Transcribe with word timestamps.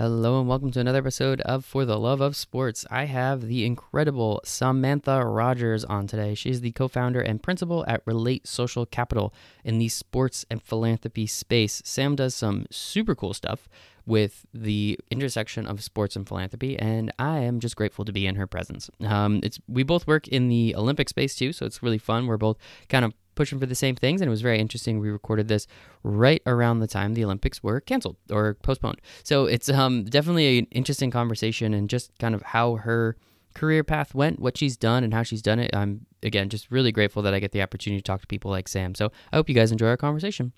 Hello 0.00 0.40
and 0.40 0.48
welcome 0.48 0.70
to 0.70 0.80
another 0.80 1.00
episode 1.00 1.42
of 1.42 1.62
For 1.62 1.84
the 1.84 1.98
Love 1.98 2.22
of 2.22 2.34
Sports. 2.34 2.86
I 2.90 3.04
have 3.04 3.42
the 3.42 3.66
incredible 3.66 4.40
Samantha 4.46 5.22
Rogers 5.26 5.84
on 5.84 6.06
today. 6.06 6.34
She's 6.34 6.62
the 6.62 6.72
co 6.72 6.88
founder 6.88 7.20
and 7.20 7.42
principal 7.42 7.84
at 7.86 8.00
Relate 8.06 8.46
Social 8.46 8.86
Capital 8.86 9.34
in 9.62 9.76
the 9.76 9.90
sports 9.90 10.46
and 10.50 10.62
philanthropy 10.62 11.26
space. 11.26 11.82
Sam 11.84 12.16
does 12.16 12.34
some 12.34 12.64
super 12.70 13.14
cool 13.14 13.34
stuff 13.34 13.68
with 14.06 14.46
the 14.54 14.98
intersection 15.10 15.66
of 15.66 15.84
sports 15.84 16.16
and 16.16 16.26
philanthropy, 16.26 16.78
and 16.78 17.12
I 17.18 17.40
am 17.40 17.60
just 17.60 17.76
grateful 17.76 18.06
to 18.06 18.12
be 18.12 18.26
in 18.26 18.36
her 18.36 18.46
presence. 18.46 18.88
Um, 19.04 19.40
it's 19.42 19.60
we 19.68 19.82
both 19.82 20.06
work 20.06 20.26
in 20.28 20.48
the 20.48 20.74
Olympic 20.76 21.10
space 21.10 21.34
too, 21.34 21.52
so 21.52 21.66
it's 21.66 21.82
really 21.82 21.98
fun. 21.98 22.26
We're 22.26 22.38
both 22.38 22.56
kind 22.88 23.04
of 23.04 23.12
pushing 23.34 23.58
for 23.58 23.66
the 23.66 23.74
same 23.74 23.96
things, 23.96 24.20
and 24.20 24.28
it 24.28 24.30
was 24.30 24.42
very 24.42 24.58
interesting. 24.58 24.98
We 24.98 25.10
recorded 25.10 25.48
this 25.48 25.66
right 26.02 26.42
around 26.46 26.80
the 26.80 26.86
time 26.86 27.14
the 27.14 27.24
Olympics 27.24 27.62
were 27.62 27.80
canceled 27.80 28.16
or 28.30 28.54
postponed, 28.62 29.00
so 29.22 29.46
it's 29.46 29.68
um, 29.68 30.04
definitely 30.04 30.58
an 30.58 30.66
interesting 30.70 31.10
conversation 31.10 31.74
and 31.74 31.88
just 31.88 32.16
kind 32.18 32.34
of 32.34 32.42
how 32.42 32.76
her 32.76 33.16
career 33.54 33.82
path 33.82 34.14
went, 34.14 34.38
what 34.38 34.56
she's 34.56 34.76
done, 34.76 35.04
and 35.04 35.12
how 35.12 35.22
she's 35.22 35.42
done 35.42 35.58
it. 35.58 35.74
I'm 35.74 36.06
again 36.22 36.48
just 36.48 36.70
really 36.70 36.92
grateful 36.92 37.22
that 37.22 37.34
I 37.34 37.40
get 37.40 37.52
the 37.52 37.62
opportunity 37.62 38.00
to 38.00 38.04
talk 38.04 38.20
to 38.20 38.26
people 38.26 38.50
like 38.50 38.68
Sam. 38.68 38.94
So 38.94 39.10
I 39.32 39.36
hope 39.36 39.48
you 39.48 39.54
guys 39.54 39.72
enjoy 39.72 39.88
our 39.88 39.96
conversation. 39.96 40.52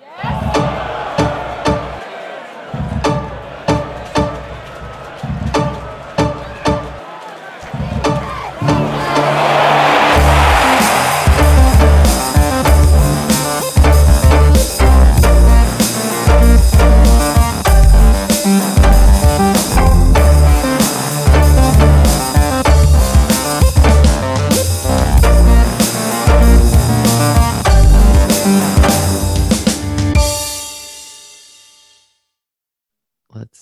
Yes. 0.00 0.92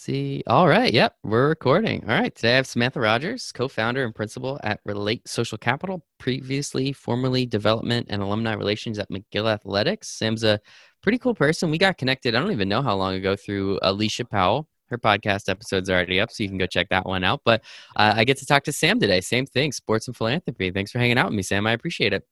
See. 0.05 0.43
All 0.47 0.69
right. 0.69 0.93
Yep. 0.93 1.17
We're 1.25 1.49
recording. 1.49 2.03
All 2.03 2.21
right. 2.21 2.35
Today 2.35 2.53
I 2.53 2.57
have 2.57 2.67
Samantha 2.67 3.01
Rogers, 3.01 3.53
co 3.53 3.69
founder 3.69 4.05
and 4.05 4.15
principal 4.15 4.61
at 4.63 4.81
Relate 4.85 5.27
Social 5.27 5.57
Capital, 5.57 6.05
previously 6.19 6.93
formerly 6.93 7.47
development 7.47 8.09
and 8.11 8.21
alumni 8.21 8.53
relations 8.53 8.99
at 8.99 9.09
McGill 9.11 9.51
Athletics. 9.51 10.09
Sam's 10.09 10.45
a 10.45 10.61
pretty 11.03 11.19
cool 11.19 11.35
person. 11.35 11.71
We 11.71 11.79
got 11.79 11.97
connected, 11.97 12.35
I 12.35 12.41
don't 12.41 12.53
even 12.53 12.69
know 12.69 12.83
how 12.83 12.95
long 12.97 13.15
ago, 13.15 13.35
through 13.35 13.79
Alicia 13.83 14.27
Powell. 14.27 14.69
Her 14.89 14.99
podcast 14.99 15.49
episode's 15.49 15.89
already 15.89 16.21
up, 16.21 16.31
so 16.31 16.43
you 16.43 16.51
can 16.51 16.59
go 16.59 16.67
check 16.67 16.91
that 16.91 17.07
one 17.07 17.25
out. 17.25 17.41
But 17.43 17.63
uh, 17.97 18.13
I 18.17 18.25
get 18.25 18.37
to 18.39 18.47
talk 18.47 18.65
to 18.65 18.73
Sam 18.73 19.01
today. 19.01 19.23
Same 19.23 19.47
thing, 19.47 19.73
sports 19.73 20.07
and 20.07 20.17
philanthropy. 20.17 20.71
Thanks 20.71 20.91
for 20.91 20.99
hanging 20.99 21.17
out 21.17 21.27
with 21.27 21.35
me, 21.35 21.43
Sam. 21.43 21.67
I 21.67 21.73
appreciate 21.73 22.13
it. 22.13 22.27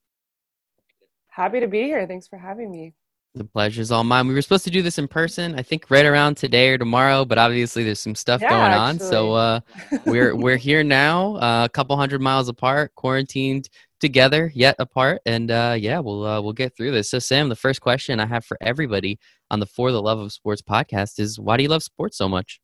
Happy 1.29 1.61
to 1.61 1.67
be 1.67 1.85
here. 1.85 2.07
Thanks 2.07 2.29
for 2.29 2.37
having 2.37 2.71
me. 2.71 2.93
The 3.35 3.45
pleasure's 3.45 3.91
all 3.91 4.05
mine. 4.05 4.29
We 4.29 4.35
were 4.35 4.43
supposed 4.43 4.65
to 4.65 4.71
do 4.71 4.83
this 4.83 4.99
in 4.99 5.09
person, 5.09 5.59
I 5.59 5.63
think 5.63 5.91
right 5.91 6.05
around 6.05 6.37
today 6.37 6.69
or 6.69 6.77
tomorrow, 6.77 7.25
but 7.25 7.39
obviously 7.39 7.83
there's 7.83 7.99
some 7.99 8.15
stuff 8.15 8.43
yeah, 8.43 8.51
going 8.51 8.73
on. 8.73 8.99
So 8.99 9.33
uh, 9.33 9.61
we're 10.05 10.37
we're 10.45 10.59
here 10.59 10.85
now, 10.85 11.37
uh, 11.37 11.65
a 11.65 11.69
couple 11.71 11.97
hundred 11.97 12.21
miles 12.21 12.49
apart, 12.49 12.95
quarantined 12.95 13.71
together, 14.01 14.53
yet 14.55 14.77
apart, 14.79 15.23
and 15.25 15.51
uh, 15.51 15.77
yeah, 15.79 15.99
we'll 15.99 16.27
uh, 16.27 16.43
we'll 16.43 16.53
get 16.53 16.77
through 16.77 16.91
this. 16.91 17.09
So 17.09 17.19
Sam, 17.19 17.49
the 17.49 17.57
first 17.57 17.81
question 17.81 18.21
I 18.21 18.27
have 18.27 18.45
for 18.45 18.59
everybody 18.61 19.19
on 19.51 19.61
the 19.61 19.67
For 19.67 19.93
the 19.93 20.03
Love 20.03 20.19
of 20.19 20.31
Sports 20.33 20.61
podcast 20.61 21.19
is, 21.19 21.41
why 21.41 21.57
do 21.57 21.63
you 21.63 21.71
love 21.71 21.83
sports 21.83 22.19
so 22.19 22.29
much? 22.29 22.61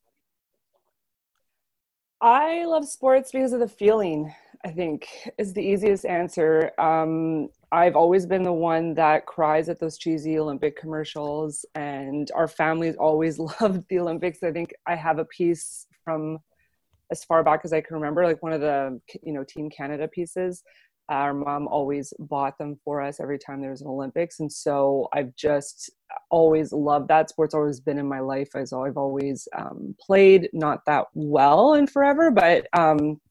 I 2.21 2.65
love 2.65 2.87
sports 2.87 3.31
because 3.31 3.53
of 3.53 3.59
the 3.59 3.67
feeling. 3.67 4.35
I 4.65 4.71
think 4.71 5.07
is 5.37 5.53
the 5.53 5.61
easiest 5.61 6.05
answer. 6.05 6.71
Um, 6.77 7.47
I've 7.71 7.95
always 7.95 8.25
been 8.25 8.43
the 8.43 8.51
one 8.51 8.93
that 8.95 9.25
cries 9.25 9.69
at 9.69 9.79
those 9.79 9.97
cheesy 9.97 10.37
Olympic 10.37 10.77
commercials, 10.77 11.65
and 11.75 12.29
our 12.35 12.47
families 12.47 12.95
always 12.97 13.39
loved 13.61 13.85
the 13.89 13.99
Olympics. 13.99 14.43
I 14.43 14.51
think 14.51 14.73
I 14.85 14.95
have 14.95 15.19
a 15.19 15.25
piece 15.25 15.87
from 16.03 16.39
as 17.11 17.23
far 17.23 17.43
back 17.43 17.61
as 17.63 17.73
I 17.73 17.81
can 17.81 17.95
remember, 17.95 18.25
like 18.25 18.43
one 18.43 18.53
of 18.53 18.61
the 18.61 18.99
you 19.23 19.31
know 19.31 19.43
Team 19.43 19.69
Canada 19.69 20.07
pieces. 20.07 20.63
Our 21.07 21.33
mom 21.33 21.67
always 21.67 22.13
bought 22.19 22.57
them 22.59 22.79
for 22.83 23.01
us 23.01 23.19
every 23.19 23.39
time 23.39 23.61
there 23.61 23.71
was 23.71 23.81
an 23.81 23.87
Olympics, 23.87 24.41
and 24.41 24.51
so 24.51 25.07
I've 25.13 25.33
just 25.37 25.89
always 26.29 26.73
loved 26.73 27.07
that. 27.07 27.29
Sports 27.29 27.55
always 27.55 27.79
been 27.79 27.97
in 27.97 28.07
my 28.07 28.19
life. 28.19 28.49
As 28.55 28.73
I've 28.73 28.97
always 28.97 29.47
um, 29.57 29.95
played, 30.05 30.49
not 30.51 30.85
that 30.85 31.05
well 31.13 31.75
and 31.75 31.89
forever, 31.89 32.29
but 32.29 32.67
um, 32.77 33.21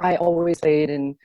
I 0.00 0.16
always 0.16 0.60
played 0.60 0.90
and 0.90 1.16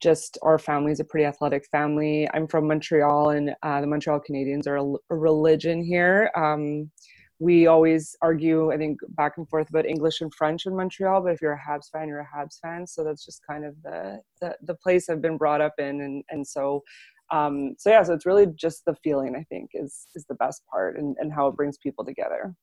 just 0.00 0.38
our 0.42 0.58
family 0.58 0.92
is 0.92 1.00
a 1.00 1.04
pretty 1.04 1.24
athletic 1.24 1.66
family. 1.70 2.28
I'm 2.32 2.46
from 2.46 2.68
Montreal, 2.68 3.30
and 3.30 3.54
uh, 3.62 3.80
the 3.80 3.86
Montreal 3.86 4.20
Canadiens 4.28 4.66
are 4.66 4.76
a, 4.76 4.84
a 5.10 5.16
religion 5.16 5.82
here. 5.82 6.30
Um, 6.36 6.90
we 7.40 7.66
always 7.66 8.16
argue, 8.20 8.72
I 8.72 8.76
think, 8.76 8.98
back 9.10 9.34
and 9.38 9.48
forth 9.48 9.68
about 9.70 9.86
English 9.86 10.20
and 10.20 10.32
French 10.34 10.66
in 10.66 10.76
Montreal. 10.76 11.22
But 11.22 11.32
if 11.32 11.42
you're 11.42 11.52
a 11.52 11.60
Habs 11.60 11.90
fan, 11.92 12.08
you're 12.08 12.20
a 12.20 12.28
Habs 12.36 12.58
fan. 12.60 12.86
So 12.86 13.04
that's 13.04 13.24
just 13.24 13.40
kind 13.48 13.64
of 13.64 13.74
the 13.82 14.20
the, 14.40 14.56
the 14.62 14.74
place 14.74 15.08
I've 15.08 15.22
been 15.22 15.36
brought 15.36 15.60
up 15.60 15.74
in, 15.78 16.00
and 16.00 16.24
and 16.30 16.46
so. 16.46 16.82
Um, 17.30 17.74
so 17.76 17.90
yeah, 17.90 18.02
so 18.04 18.14
it's 18.14 18.24
really 18.24 18.46
just 18.54 18.86
the 18.86 18.94
feeling 19.04 19.36
I 19.36 19.44
think 19.50 19.70
is 19.74 20.06
is 20.14 20.24
the 20.28 20.34
best 20.36 20.62
part, 20.72 20.96
and, 20.96 21.16
and 21.20 21.32
how 21.32 21.46
it 21.48 21.56
brings 21.56 21.76
people 21.76 22.04
together 22.04 22.54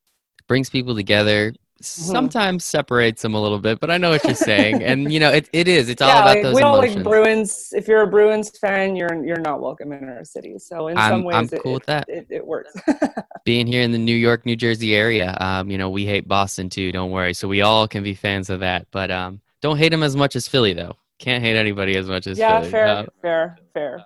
brings 0.48 0.70
people 0.70 0.96
together 0.96 1.54
mm-hmm. 1.82 2.12
sometimes 2.12 2.64
separates 2.64 3.22
them 3.22 3.34
a 3.34 3.42
little 3.42 3.60
bit 3.60 3.80
but 3.80 3.92
i 3.92 3.98
know 3.98 4.10
what 4.10 4.24
you're 4.24 4.34
saying 4.34 4.84
and 4.84 5.12
you 5.12 5.20
know 5.20 5.32
it, 5.32 5.50
it 5.54 5.68
is 5.68 5.90
it's 5.90 6.02
all 6.02 6.10
about 6.10 6.26
like, 6.26 6.44
those 6.44 6.56
we 6.56 6.62
don't 6.62 6.76
emotions. 6.76 6.96
like 6.96 7.04
bruins 7.04 7.74
if 7.76 7.88
you're 7.88 8.02
a 8.02 8.08
bruins 8.08 8.58
fan 8.58 8.96
you're 8.96 9.24
you're 9.26 9.40
not 9.40 9.62
welcome 9.62 9.92
in 9.92 10.08
our 10.10 10.24
city 10.24 10.58
so 10.58 10.88
in 10.88 10.98
I'm, 10.98 11.12
some 11.12 11.24
ways 11.24 11.36
I'm 11.36 11.48
cool 11.60 11.72
it, 11.72 11.76
with 11.76 11.86
that 11.86 12.10
it, 12.10 12.28
it, 12.30 12.46
works 12.46 12.74
being 13.46 13.68
here 13.68 13.82
in 13.82 13.92
the 13.92 13.98
new 13.98 14.16
york 14.16 14.46
new 14.46 14.56
jersey 14.56 14.96
area 14.96 15.38
um, 15.40 15.70
you 15.70 15.78
know 15.78 15.90
we 15.90 16.06
hate 16.06 16.28
boston 16.28 16.70
too 16.70 16.92
don't 16.92 17.12
worry 17.12 17.34
so 17.34 17.48
we 17.48 17.62
all 17.62 17.88
can 17.88 18.04
be 18.04 18.14
fans 18.14 18.50
of 18.50 18.60
that 18.62 18.88
but 18.92 19.12
um, 19.12 19.42
don't 19.62 19.78
hate 19.78 19.90
them 19.90 20.04
as 20.04 20.16
much 20.16 20.36
as 20.36 20.48
philly 20.48 20.74
though 20.74 20.96
can't 21.20 21.44
hate 21.44 21.56
anybody 21.56 21.98
as 21.98 22.08
much 22.08 22.28
as 22.28 22.38
yeah 22.38 22.60
philly. 22.60 22.72
fair 22.72 22.88
uh, 22.88 23.06
fair 23.22 23.58
fair 23.74 24.06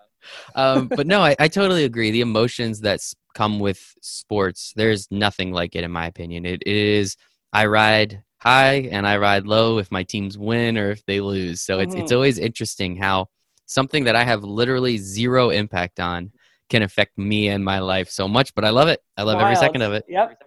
um, 0.56 0.88
but 0.88 1.08
no 1.08 1.22
I, 1.22 1.36
I 1.40 1.48
totally 1.48 1.86
agree 1.86 2.12
the 2.12 2.22
emotions 2.22 2.82
that 2.82 3.02
come 3.34 3.60
with 3.60 3.96
sports, 4.02 4.74
there's 4.76 5.10
nothing 5.12 5.52
like 5.52 5.76
it 5.76 5.84
in 5.84 5.92
my 5.92 6.08
opinion. 6.08 6.46
It 6.46 6.66
is 6.66 7.16
I 7.52 7.66
ride 7.66 8.24
high 8.38 8.88
and 8.92 9.08
I 9.08 9.18
ride 9.18 9.46
low 9.46 9.78
if 9.80 9.92
my 9.92 10.04
teams 10.04 10.38
win 10.38 10.78
or 10.78 10.92
if 10.92 11.06
they 11.06 11.22
lose. 11.22 11.62
So 11.62 11.80
it's 11.80 11.94
mm-hmm. 11.94 12.04
it's 12.04 12.12
always 12.12 12.38
interesting 12.38 12.96
how 12.96 13.28
something 13.66 14.06
that 14.06 14.16
I 14.16 14.24
have 14.24 14.44
literally 14.44 14.98
zero 14.98 15.50
impact 15.50 16.00
on 16.00 16.32
can 16.70 16.82
affect 16.84 17.18
me 17.18 17.50
and 17.50 17.64
my 17.64 17.80
life 17.80 18.10
so 18.10 18.28
much. 18.28 18.54
But 18.56 18.66
I 18.66 18.70
love 18.70 18.88
it. 18.88 19.02
I 19.18 19.24
love 19.24 19.36
Wild. 19.36 19.46
every 19.46 19.56
second 19.56 19.82
of 19.82 19.94
it. 19.94 20.06
Yep. 20.08 20.42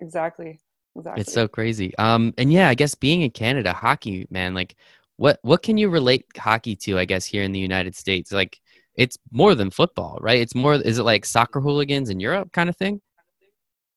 Exactly. 0.00 0.60
Exactly. 0.96 1.20
It's 1.20 1.32
so 1.32 1.48
crazy. 1.48 1.96
Um 1.98 2.34
and 2.38 2.52
yeah, 2.52 2.68
I 2.68 2.74
guess 2.74 2.94
being 2.94 3.22
in 3.22 3.30
Canada, 3.30 3.72
hockey, 3.72 4.26
man, 4.30 4.54
like 4.54 4.76
what 5.16 5.38
what 5.42 5.62
can 5.62 5.76
you 5.76 5.90
relate 5.90 6.24
hockey 6.36 6.76
to, 6.76 6.98
I 6.98 7.04
guess, 7.04 7.24
here 7.24 7.42
in 7.42 7.52
the 7.52 7.60
United 7.60 7.94
States? 7.94 8.32
Like 8.32 8.58
it's 8.96 9.18
more 9.30 9.54
than 9.54 9.70
football, 9.70 10.18
right? 10.20 10.40
It's 10.40 10.54
more. 10.54 10.74
Is 10.74 10.98
it 10.98 11.02
like 11.02 11.24
soccer 11.24 11.60
hooligans 11.60 12.10
in 12.10 12.20
Europe 12.20 12.52
kind 12.52 12.68
of 12.68 12.76
thing? 12.76 13.00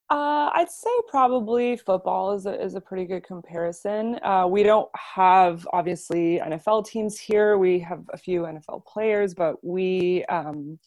Uh, 0.10 0.50
I'd 0.54 0.70
say 0.70 0.90
probably 1.10 1.76
football 1.76 2.34
is 2.34 2.46
a, 2.46 2.64
is 2.64 2.76
a 2.76 2.82
pretty 2.82 3.04
good 3.04 3.26
comparison. 3.26 4.18
Uh, 4.24 4.48
we 4.50 4.64
don't 4.64 4.90
have 4.96 5.68
obviously 5.74 6.40
NFL 6.40 6.86
teams 6.86 7.20
here. 7.20 7.58
We 7.58 7.80
have 7.80 8.04
a 8.14 8.18
few 8.18 8.44
NFL 8.44 8.86
players, 8.86 9.34
but 9.34 9.62
we 9.66 10.24
um, 10.26 10.80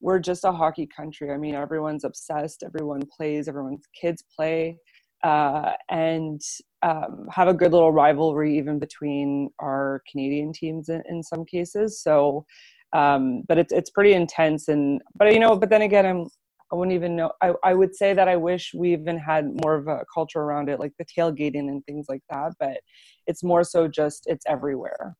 we're 0.00 0.18
just 0.18 0.44
a 0.44 0.52
hockey 0.52 0.86
country. 0.86 1.32
I 1.32 1.36
mean, 1.36 1.54
everyone's 1.54 2.04
obsessed. 2.04 2.62
Everyone 2.62 3.02
plays. 3.14 3.46
Everyone's 3.46 3.84
kids 3.94 4.24
play, 4.34 4.78
uh, 5.22 5.72
and 5.90 6.40
um, 6.82 7.26
have 7.30 7.48
a 7.48 7.54
good 7.54 7.72
little 7.72 7.92
rivalry 7.92 8.56
even 8.56 8.78
between 8.78 9.50
our 9.58 10.02
Canadian 10.10 10.50
teams 10.50 10.88
in, 10.88 11.02
in 11.10 11.22
some 11.22 11.44
cases. 11.44 12.00
So 12.02 12.46
um, 12.92 13.42
but 13.48 13.58
it's 13.58 13.72
it's 13.72 13.90
pretty 13.90 14.12
intense 14.12 14.68
and 14.68 15.00
but 15.14 15.32
you 15.32 15.40
know 15.40 15.56
but 15.56 15.70
then 15.70 15.82
again 15.82 16.04
i'm 16.04 16.28
i 16.72 16.74
wouldn't 16.74 16.94
even 16.94 17.16
know 17.16 17.32
I, 17.42 17.52
I 17.62 17.74
would 17.74 17.94
say 17.94 18.14
that 18.14 18.28
i 18.28 18.36
wish 18.36 18.72
we 18.74 18.92
even 18.92 19.18
had 19.18 19.46
more 19.62 19.74
of 19.74 19.88
a 19.88 20.04
culture 20.12 20.40
around 20.40 20.68
it 20.68 20.80
like 20.80 20.92
the 20.98 21.04
tailgating 21.04 21.68
and 21.68 21.84
things 21.84 22.06
like 22.08 22.22
that 22.30 22.52
but 22.58 22.78
it's 23.26 23.44
more 23.44 23.62
so 23.62 23.86
just 23.86 24.24
it's 24.26 24.44
everywhere. 24.48 25.16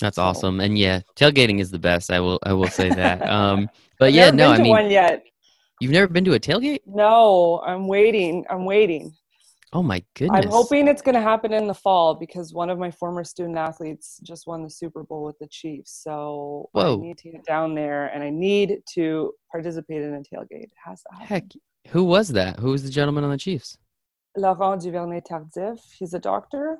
That's 0.00 0.16
so. 0.16 0.22
awesome 0.22 0.60
and 0.60 0.78
yeah 0.78 1.00
tailgating 1.16 1.60
is 1.60 1.70
the 1.70 1.78
best 1.78 2.10
i 2.10 2.20
will 2.20 2.38
i 2.44 2.52
will 2.52 2.68
say 2.68 2.88
that 2.88 3.22
um 3.28 3.68
but 3.98 4.12
yeah 4.12 4.30
no 4.30 4.50
i 4.50 4.58
mean 4.58 4.70
one 4.70 4.90
yet. 4.90 5.24
You've 5.80 5.90
never 5.90 6.06
been 6.06 6.24
to 6.26 6.34
a 6.34 6.40
tailgate? 6.40 6.80
No 6.86 7.60
i'm 7.66 7.88
waiting 7.88 8.44
i'm 8.50 8.64
waiting 8.64 9.14
Oh 9.74 9.82
my 9.82 10.04
goodness. 10.14 10.44
I'm 10.44 10.50
hoping 10.50 10.86
it's 10.86 11.00
going 11.00 11.14
to 11.14 11.20
happen 11.20 11.52
in 11.52 11.66
the 11.66 11.74
fall 11.74 12.14
because 12.14 12.52
one 12.52 12.68
of 12.68 12.78
my 12.78 12.90
former 12.90 13.24
student 13.24 13.56
athletes 13.56 14.20
just 14.22 14.46
won 14.46 14.62
the 14.62 14.68
Super 14.68 15.02
Bowl 15.02 15.24
with 15.24 15.38
the 15.38 15.46
Chiefs. 15.46 16.00
So 16.02 16.68
Whoa. 16.72 16.98
I 16.98 17.00
need 17.00 17.18
to 17.18 17.30
get 17.30 17.44
down 17.46 17.74
there 17.74 18.06
and 18.08 18.22
I 18.22 18.28
need 18.28 18.82
to 18.94 19.32
participate 19.50 20.02
in 20.02 20.14
a 20.14 20.18
tailgate. 20.18 20.64
It 20.64 20.72
has 20.84 21.02
to 21.02 21.08
happen. 21.12 21.26
Heck, 21.26 21.44
who 21.88 22.04
was 22.04 22.28
that? 22.28 22.58
Who 22.58 22.70
was 22.70 22.82
the 22.82 22.90
gentleman 22.90 23.24
on 23.24 23.30
the 23.30 23.38
Chiefs? 23.38 23.78
Laurent 24.36 24.82
Duvernay 24.82 25.20
Tardif. 25.22 25.80
He's 25.98 26.12
a 26.12 26.18
doctor. 26.18 26.76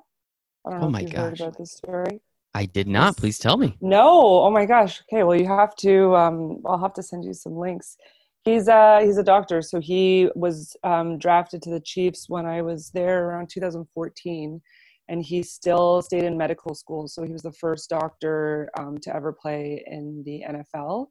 I 0.67 0.71
don't 0.71 0.81
know 0.81 0.87
Oh 0.87 0.89
if 0.89 0.93
my 0.93 1.01
you've 1.01 1.13
gosh. 1.13 1.21
heard 1.23 1.41
about 1.41 1.59
this 1.59 1.73
story. 1.73 2.21
I 2.55 2.67
did 2.67 2.87
not. 2.89 3.17
Please 3.17 3.39
tell 3.39 3.57
me. 3.57 3.77
No. 3.81 4.43
Oh 4.45 4.51
my 4.51 4.67
gosh. 4.67 5.01
Okay. 5.11 5.23
Well, 5.23 5.39
you 5.39 5.47
have 5.47 5.75
to. 5.77 6.15
Um, 6.15 6.63
I'll 6.67 6.79
have 6.79 6.93
to 6.95 7.03
send 7.03 7.25
you 7.25 7.33
some 7.33 7.57
links. 7.57 7.97
He's 8.45 8.69
uh 8.69 9.01
he's 9.05 9.19
a 9.19 9.23
doctor, 9.23 9.63
so 9.63 9.81
he 9.81 10.29
was 10.35 10.77
um, 10.83 11.17
drafted 11.19 11.63
to 11.63 11.71
the 11.71 11.81
Chiefs 11.81 12.29
when 12.29 12.45
I 12.45 12.61
was 12.63 12.91
there 12.91 13.29
around 13.29 13.49
2014, 13.51 14.61
and 15.09 15.23
he 15.23 15.43
still 15.45 16.03
stayed 16.03 16.25
in 16.25 16.37
medical 16.37 16.75
school. 16.75 17.07
So 17.07 17.23
he 17.23 17.33
was 17.33 17.43
the 17.43 17.53
first 17.53 17.89
doctor 17.89 18.69
um, 18.77 18.99
to 19.03 19.15
ever 19.15 19.33
play 19.33 19.85
in 19.87 20.25
the 20.27 20.43
NFL, 20.49 21.07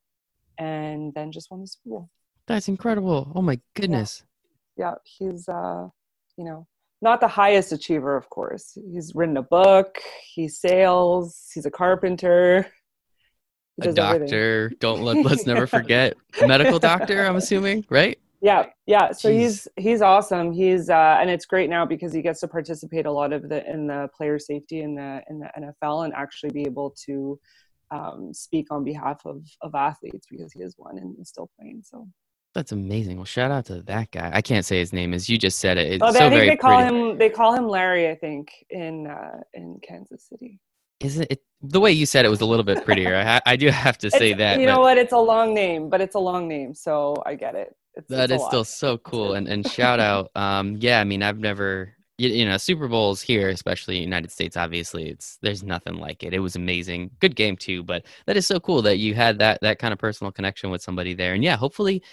and 0.58 1.14
then 1.14 1.32
just 1.32 1.50
won 1.52 1.62
the 1.62 1.68
Super 1.68 1.90
Bowl. 1.90 2.10
That's 2.48 2.68
incredible. 2.68 3.32
Oh 3.34 3.42
my 3.42 3.60
goodness. 3.76 4.24
Yeah, 4.76 4.96
he's 5.06 5.48
uh, 5.48 5.88
you 6.38 6.44
know, 6.44 6.68
not 7.02 7.22
the 7.22 7.28
highest 7.28 7.72
achiever, 7.72 8.16
of 8.18 8.30
course. 8.30 8.78
He's 8.92 9.14
written 9.16 9.38
a 9.38 9.42
book. 9.42 10.00
He 10.34 10.48
sails. 10.48 11.50
He's 11.54 11.66
a 11.66 11.72
carpenter. 11.72 12.68
A 13.82 13.86
does 13.86 13.98
everything. 13.98 14.28
doctor. 14.28 14.72
Don't 14.80 15.02
let 15.02 15.18
let's 15.26 15.46
never 15.46 15.68
forget. 15.68 16.16
Medical 16.46 16.80
doctor, 16.92 17.26
I'm 17.26 17.36
assuming, 17.36 17.86
right? 17.90 18.18
Yeah, 18.42 18.66
yeah. 18.88 19.12
So 19.12 19.30
Jeez. 19.30 19.40
he's 19.40 19.68
he's 19.78 20.02
awesome. 20.02 20.52
He's 20.52 20.90
uh, 20.90 21.18
and 21.22 21.30
it's 21.30 21.46
great 21.46 21.70
now 21.70 21.86
because 21.86 22.12
he 22.12 22.24
gets 22.24 22.40
to 22.40 22.48
participate 22.48 23.06
a 23.06 23.12
lot 23.12 23.34
of 23.34 23.48
the 23.48 23.70
in 23.72 23.86
the 23.86 24.10
player 24.18 24.40
safety 24.40 24.82
in 24.82 24.96
the 24.96 25.22
in 25.30 25.40
the 25.40 25.50
NFL 25.84 26.06
and 26.06 26.14
actually 26.16 26.50
be 26.50 26.62
able 26.62 26.96
to 27.06 27.40
um, 27.92 28.34
speak 28.34 28.68
on 28.72 28.84
behalf 28.84 29.22
of 29.26 29.44
of 29.62 29.76
athletes 29.76 30.26
because 30.30 30.52
he 30.54 30.62
is 30.64 30.74
one 30.78 30.98
and 30.98 31.16
is 31.20 31.30
still 31.30 31.52
playing. 31.60 31.84
So 31.86 32.08
That's 32.56 32.72
amazing. 32.72 33.18
Well, 33.18 33.26
shout 33.26 33.52
out 33.52 33.66
to 33.66 33.84
that 33.84 34.10
guy. 34.10 34.32
I 34.34 34.42
can't 34.42 34.66
say 34.66 34.80
his 34.80 34.92
name 34.92 35.14
as 35.14 35.30
you 35.30 35.38
just 35.38 35.60
said 35.60 35.78
it. 35.78 35.94
It's 35.94 36.04
oh, 36.04 36.12
they, 36.12 36.20
so 36.20 36.26
I 36.26 36.30
think 36.32 36.52
they 36.52 36.58
call 36.58 36.82
pretty. 36.82 36.96
him 36.96 37.18
they 37.20 37.30
call 37.30 37.54
him 37.54 37.68
Larry. 37.68 38.10
I 38.10 38.16
think 38.16 38.50
in 38.72 39.06
uh, 39.06 39.42
in 39.54 39.80
Kansas 39.88 40.26
City. 40.28 40.60
Isn't 41.06 41.28
it 41.30 41.42
the 41.62 41.80
way 41.80 41.92
you 41.92 42.06
said 42.06 42.26
it 42.26 42.30
was 42.30 42.42
a 42.42 42.46
little 42.46 42.64
bit 42.66 42.84
prettier? 42.86 43.16
I, 43.16 43.42
I 43.46 43.56
do 43.56 43.68
have 43.70 43.98
to 44.00 44.10
say 44.20 44.32
It's- 44.32 44.38
that. 44.40 44.60
you 44.60 44.66
know 44.66 44.80
what? 44.80 44.98
It's 44.98 45.14
a 45.14 45.18
long 45.18 45.54
name, 45.54 45.90
but 45.90 46.02
it's 46.02 46.16
a 46.16 46.20
long 46.20 46.48
name, 46.48 46.74
so 46.74 47.16
I 47.26 47.36
get 47.36 47.56
it. 47.56 47.76
It's, 47.96 48.08
that 48.08 48.32
it's 48.32 48.42
is 48.42 48.48
still 48.48 48.64
so 48.64 48.98
cool. 49.00 49.34
And 49.34 49.48
and 49.48 49.68
shout 49.68 50.00
out. 50.00 50.32
Um, 50.36 50.78
yeah, 50.80 51.00
I 51.00 51.04
mean, 51.04 51.24
I've 51.24 51.40
never. 51.40 51.94
You, 52.18 52.30
you 52.30 52.46
know, 52.46 52.58
Super 52.58 52.88
Bowls 52.88 53.20
here, 53.20 53.50
especially 53.50 53.98
United 53.98 54.32
States. 54.32 54.56
Obviously, 54.56 55.10
it's 55.10 55.40
there's 55.42 55.64
nothing 55.64 55.96
like 55.96 56.24
it. 56.24 56.34
It 56.36 56.40
was 56.40 56.56
amazing, 56.56 57.10
good 57.20 57.36
game 57.36 57.58
too. 57.58 57.82
But 57.84 58.06
that 58.28 58.38
is 58.38 58.46
so 58.46 58.60
cool 58.60 58.84
that 58.84 58.98
you 59.00 59.16
had 59.16 59.40
that 59.40 59.60
that 59.62 59.80
kind 59.80 59.92
of 59.92 59.98
personal 60.00 60.32
connection 60.32 60.70
with 60.70 60.82
somebody 60.84 61.16
there. 61.16 61.34
And 61.34 61.44
yeah, 61.44 61.58
hopefully, 61.58 62.04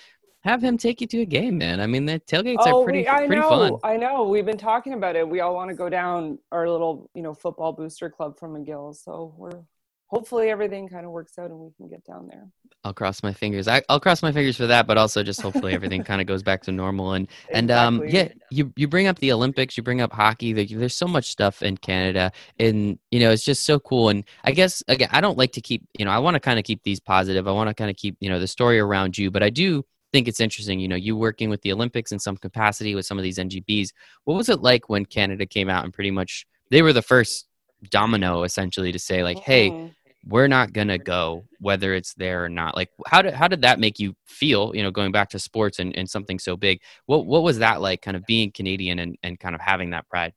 have 0.48 0.62
him 0.62 0.78
take 0.78 1.00
you 1.00 1.06
to 1.08 1.20
a 1.20 1.24
game, 1.26 1.58
man. 1.58 1.80
I 1.80 1.86
mean, 1.86 2.06
the 2.06 2.20
tailgates 2.20 2.66
are 2.66 2.84
pretty 2.84 3.06
Oh, 3.06 3.12
we, 3.14 3.22
I 3.22 3.26
pretty 3.26 3.36
know, 3.36 3.48
fun. 3.48 3.76
I 3.84 3.96
know. 3.96 4.24
We've 4.24 4.46
been 4.46 4.58
talking 4.58 4.94
about 4.94 5.16
it. 5.16 5.28
We 5.28 5.40
all 5.40 5.54
want 5.54 5.70
to 5.70 5.76
go 5.76 5.88
down 5.88 6.38
our 6.52 6.68
little, 6.68 7.10
you 7.14 7.22
know, 7.22 7.34
football 7.34 7.72
booster 7.72 8.08
club 8.08 8.38
from 8.38 8.54
McGill. 8.54 8.96
So 8.96 9.34
we're 9.36 9.62
hopefully 10.08 10.48
everything 10.48 10.88
kind 10.88 11.04
of 11.04 11.12
works 11.12 11.38
out 11.38 11.50
and 11.50 11.58
we 11.58 11.70
can 11.76 11.88
get 11.88 12.04
down 12.04 12.26
there. 12.28 12.48
I'll 12.84 12.94
cross 12.94 13.22
my 13.22 13.32
fingers. 13.32 13.68
I, 13.68 13.82
I'll 13.88 14.00
cross 14.00 14.22
my 14.22 14.32
fingers 14.32 14.56
for 14.56 14.66
that, 14.66 14.86
but 14.86 14.96
also 14.96 15.22
just 15.22 15.42
hopefully 15.42 15.74
everything 15.74 16.02
kind 16.02 16.20
of 16.20 16.26
goes 16.26 16.42
back 16.42 16.62
to 16.62 16.72
normal. 16.72 17.12
And 17.12 17.28
and 17.52 17.70
um, 17.70 18.02
yeah, 18.06 18.28
you 18.50 18.72
you 18.76 18.88
bring 18.88 19.06
up 19.06 19.18
the 19.18 19.32
Olympics, 19.32 19.76
you 19.76 19.82
bring 19.82 20.00
up 20.00 20.12
hockey. 20.12 20.52
There's 20.52 20.94
so 20.94 21.06
much 21.06 21.28
stuff 21.30 21.62
in 21.62 21.76
Canada, 21.76 22.32
and 22.58 22.98
you 23.10 23.20
know 23.20 23.30
it's 23.30 23.44
just 23.44 23.64
so 23.64 23.78
cool. 23.80 24.08
And 24.08 24.24
I 24.44 24.52
guess 24.52 24.82
again, 24.88 25.08
I 25.12 25.20
don't 25.20 25.36
like 25.36 25.52
to 25.52 25.60
keep 25.60 25.84
you 25.98 26.04
know 26.04 26.10
I 26.10 26.18
want 26.18 26.34
to 26.34 26.40
kind 26.40 26.58
of 26.58 26.64
keep 26.64 26.82
these 26.84 27.00
positive. 27.00 27.46
I 27.46 27.52
want 27.52 27.68
to 27.68 27.74
kind 27.74 27.90
of 27.90 27.96
keep 27.96 28.16
you 28.20 28.30
know 28.30 28.38
the 28.38 28.46
story 28.46 28.78
around 28.78 29.18
you, 29.18 29.30
but 29.30 29.42
I 29.42 29.50
do 29.50 29.84
think 30.12 30.28
it's 30.28 30.40
interesting. 30.40 30.80
You 30.80 30.88
know, 30.88 30.96
you 30.96 31.16
working 31.16 31.50
with 31.50 31.62
the 31.62 31.72
Olympics 31.72 32.12
in 32.12 32.18
some 32.18 32.36
capacity 32.36 32.94
with 32.94 33.06
some 33.06 33.18
of 33.18 33.24
these 33.24 33.38
NGBs. 33.38 33.90
What 34.24 34.36
was 34.36 34.48
it 34.48 34.60
like 34.60 34.88
when 34.88 35.04
Canada 35.04 35.46
came 35.46 35.68
out 35.68 35.84
and 35.84 35.92
pretty 35.92 36.10
much 36.10 36.46
they 36.70 36.82
were 36.82 36.92
the 36.92 37.02
first 37.02 37.46
domino 37.90 38.42
essentially 38.42 38.90
to 38.92 38.98
say 38.98 39.22
like, 39.22 39.38
hey 39.38 39.70
Mhm. 39.70 39.94
we're 40.26 40.48
not 40.48 40.72
gonna 40.72 40.98
go 40.98 41.44
whether 41.60 41.94
it's 41.94 42.12
there 42.14 42.44
or 42.44 42.48
not 42.48 42.74
like 42.74 42.90
how 43.06 43.22
did 43.22 43.32
how 43.32 43.46
did 43.46 43.62
that 43.62 43.78
make 43.78 44.00
you 44.00 44.14
feel 44.26 44.72
you 44.74 44.82
know 44.82 44.90
going 44.90 45.12
back 45.12 45.28
to 45.30 45.38
sports 45.38 45.78
and, 45.78 45.96
and 45.96 46.10
something 46.10 46.40
so 46.40 46.56
big 46.56 46.80
what 47.06 47.24
what 47.24 47.44
was 47.44 47.58
that 47.60 47.80
like 47.80 48.02
kind 48.02 48.16
of 48.16 48.26
being 48.26 48.50
canadian 48.50 48.98
and, 48.98 49.16
and 49.22 49.38
kind 49.38 49.54
of 49.54 49.60
having 49.60 49.90
that 49.90 50.08
pride 50.08 50.32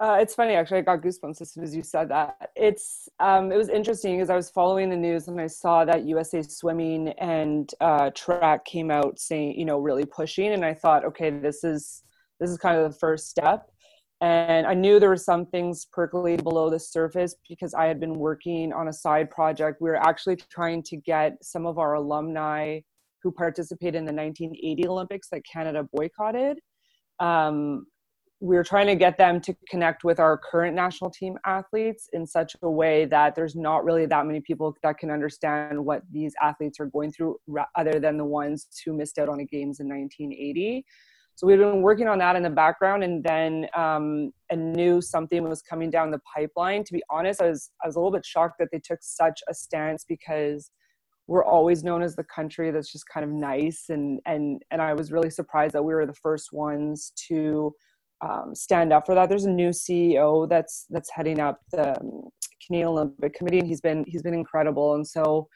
Uh, 0.00 0.16
it's 0.18 0.34
funny 0.34 0.54
actually. 0.54 0.78
I 0.78 0.80
got 0.80 1.02
goosebumps 1.02 1.42
as 1.42 1.52
soon 1.52 1.62
as 1.62 1.76
you 1.76 1.82
said 1.82 2.08
that. 2.08 2.50
It's 2.56 3.06
um, 3.20 3.52
it 3.52 3.56
was 3.56 3.68
interesting 3.68 4.16
because 4.16 4.30
I 4.30 4.34
was 4.34 4.48
following 4.48 4.88
the 4.88 4.96
news 4.96 5.28
and 5.28 5.38
I 5.38 5.46
saw 5.46 5.84
that 5.84 6.04
USA 6.06 6.42
Swimming 6.42 7.08
and 7.18 7.70
uh, 7.82 8.08
track 8.14 8.64
came 8.64 8.90
out 8.90 9.18
saying, 9.18 9.58
you 9.58 9.66
know, 9.66 9.78
really 9.78 10.06
pushing, 10.06 10.52
and 10.52 10.64
I 10.64 10.72
thought, 10.72 11.04
okay, 11.04 11.28
this 11.28 11.64
is 11.64 12.02
this 12.40 12.48
is 12.48 12.56
kind 12.56 12.78
of 12.78 12.90
the 12.90 12.98
first 12.98 13.28
step. 13.28 13.70
And 14.22 14.66
I 14.66 14.72
knew 14.72 15.00
there 15.00 15.10
were 15.10 15.16
some 15.16 15.44
things 15.46 15.86
percolating 15.92 16.44
below 16.44 16.70
the 16.70 16.78
surface 16.78 17.34
because 17.48 17.74
I 17.74 17.86
had 17.86 18.00
been 18.00 18.14
working 18.14 18.72
on 18.72 18.88
a 18.88 18.92
side 18.92 19.30
project. 19.30 19.82
We 19.82 19.90
were 19.90 19.96
actually 19.96 20.36
trying 20.36 20.82
to 20.84 20.96
get 20.96 21.36
some 21.42 21.66
of 21.66 21.78
our 21.78 21.94
alumni 21.94 22.80
who 23.22 23.32
participated 23.32 23.96
in 23.96 24.04
the 24.06 24.12
1980 24.12 24.88
Olympics 24.88 25.28
that 25.28 25.42
Canada 25.50 25.86
boycotted. 25.92 26.58
Um, 27.18 27.86
were 28.40 28.64
trying 28.64 28.86
to 28.86 28.94
get 28.94 29.18
them 29.18 29.38
to 29.38 29.54
connect 29.68 30.02
with 30.02 30.18
our 30.18 30.38
current 30.38 30.74
national 30.74 31.10
team 31.10 31.36
athletes 31.44 32.08
in 32.14 32.26
such 32.26 32.56
a 32.62 32.70
way 32.70 33.04
that 33.04 33.34
there's 33.34 33.54
not 33.54 33.84
really 33.84 34.06
that 34.06 34.26
many 34.26 34.40
people 34.40 34.74
that 34.82 34.96
can 34.96 35.10
understand 35.10 35.84
what 35.84 36.02
these 36.10 36.34
athletes 36.42 36.80
are 36.80 36.86
going 36.86 37.12
through 37.12 37.36
other 37.76 38.00
than 38.00 38.16
the 38.16 38.24
ones 38.24 38.66
who 38.84 38.94
missed 38.94 39.18
out 39.18 39.28
on 39.28 39.38
the 39.38 39.44
games 39.44 39.80
in 39.80 39.88
1980 39.88 40.84
so 41.34 41.46
we've 41.46 41.58
been 41.58 41.80
working 41.80 42.06
on 42.06 42.18
that 42.18 42.36
in 42.36 42.42
the 42.42 42.50
background 42.50 43.02
and 43.02 43.24
then 43.24 43.66
um, 43.74 44.30
and 44.50 44.74
knew 44.74 45.00
something 45.00 45.42
was 45.48 45.62
coming 45.62 45.90
down 45.90 46.10
the 46.10 46.20
pipeline. 46.34 46.84
To 46.84 46.92
be 46.92 47.02
honest 47.08 47.40
i 47.40 47.48
was 47.48 47.70
i 47.82 47.86
was 47.86 47.96
a 47.96 47.98
little 47.98 48.12
bit 48.12 48.26
shocked 48.26 48.56
that 48.58 48.68
they 48.72 48.78
took 48.78 48.98
such 49.00 49.40
a 49.48 49.54
stance 49.54 50.04
because 50.06 50.70
we're 51.28 51.44
always 51.44 51.84
known 51.84 52.02
as 52.02 52.16
the 52.16 52.24
country 52.24 52.70
that's 52.70 52.90
just 52.90 53.08
kind 53.08 53.24
of 53.24 53.30
nice 53.30 53.84
and 53.88 54.20
and 54.26 54.62
and 54.70 54.82
i 54.82 54.92
was 54.92 55.12
really 55.12 55.30
surprised 55.30 55.74
that 55.74 55.82
we 55.82 55.94
were 55.94 56.04
the 56.04 56.12
first 56.12 56.52
ones 56.52 57.12
to 57.28 57.72
um, 58.22 58.54
stand 58.54 58.92
up 58.92 59.06
for 59.06 59.14
that. 59.14 59.28
There's 59.28 59.46
a 59.46 59.50
new 59.50 59.70
CEO 59.70 60.48
that's 60.48 60.86
that's 60.90 61.10
heading 61.10 61.40
up 61.40 61.60
the 61.72 61.98
um, 62.00 62.28
Canadian 62.66 62.88
Olympic 62.88 63.34
Committee, 63.34 63.58
and 63.58 63.68
he's 63.68 63.80
been 63.80 64.04
he's 64.06 64.22
been 64.22 64.34
incredible. 64.34 64.94
And 64.94 65.06
so 65.06 65.48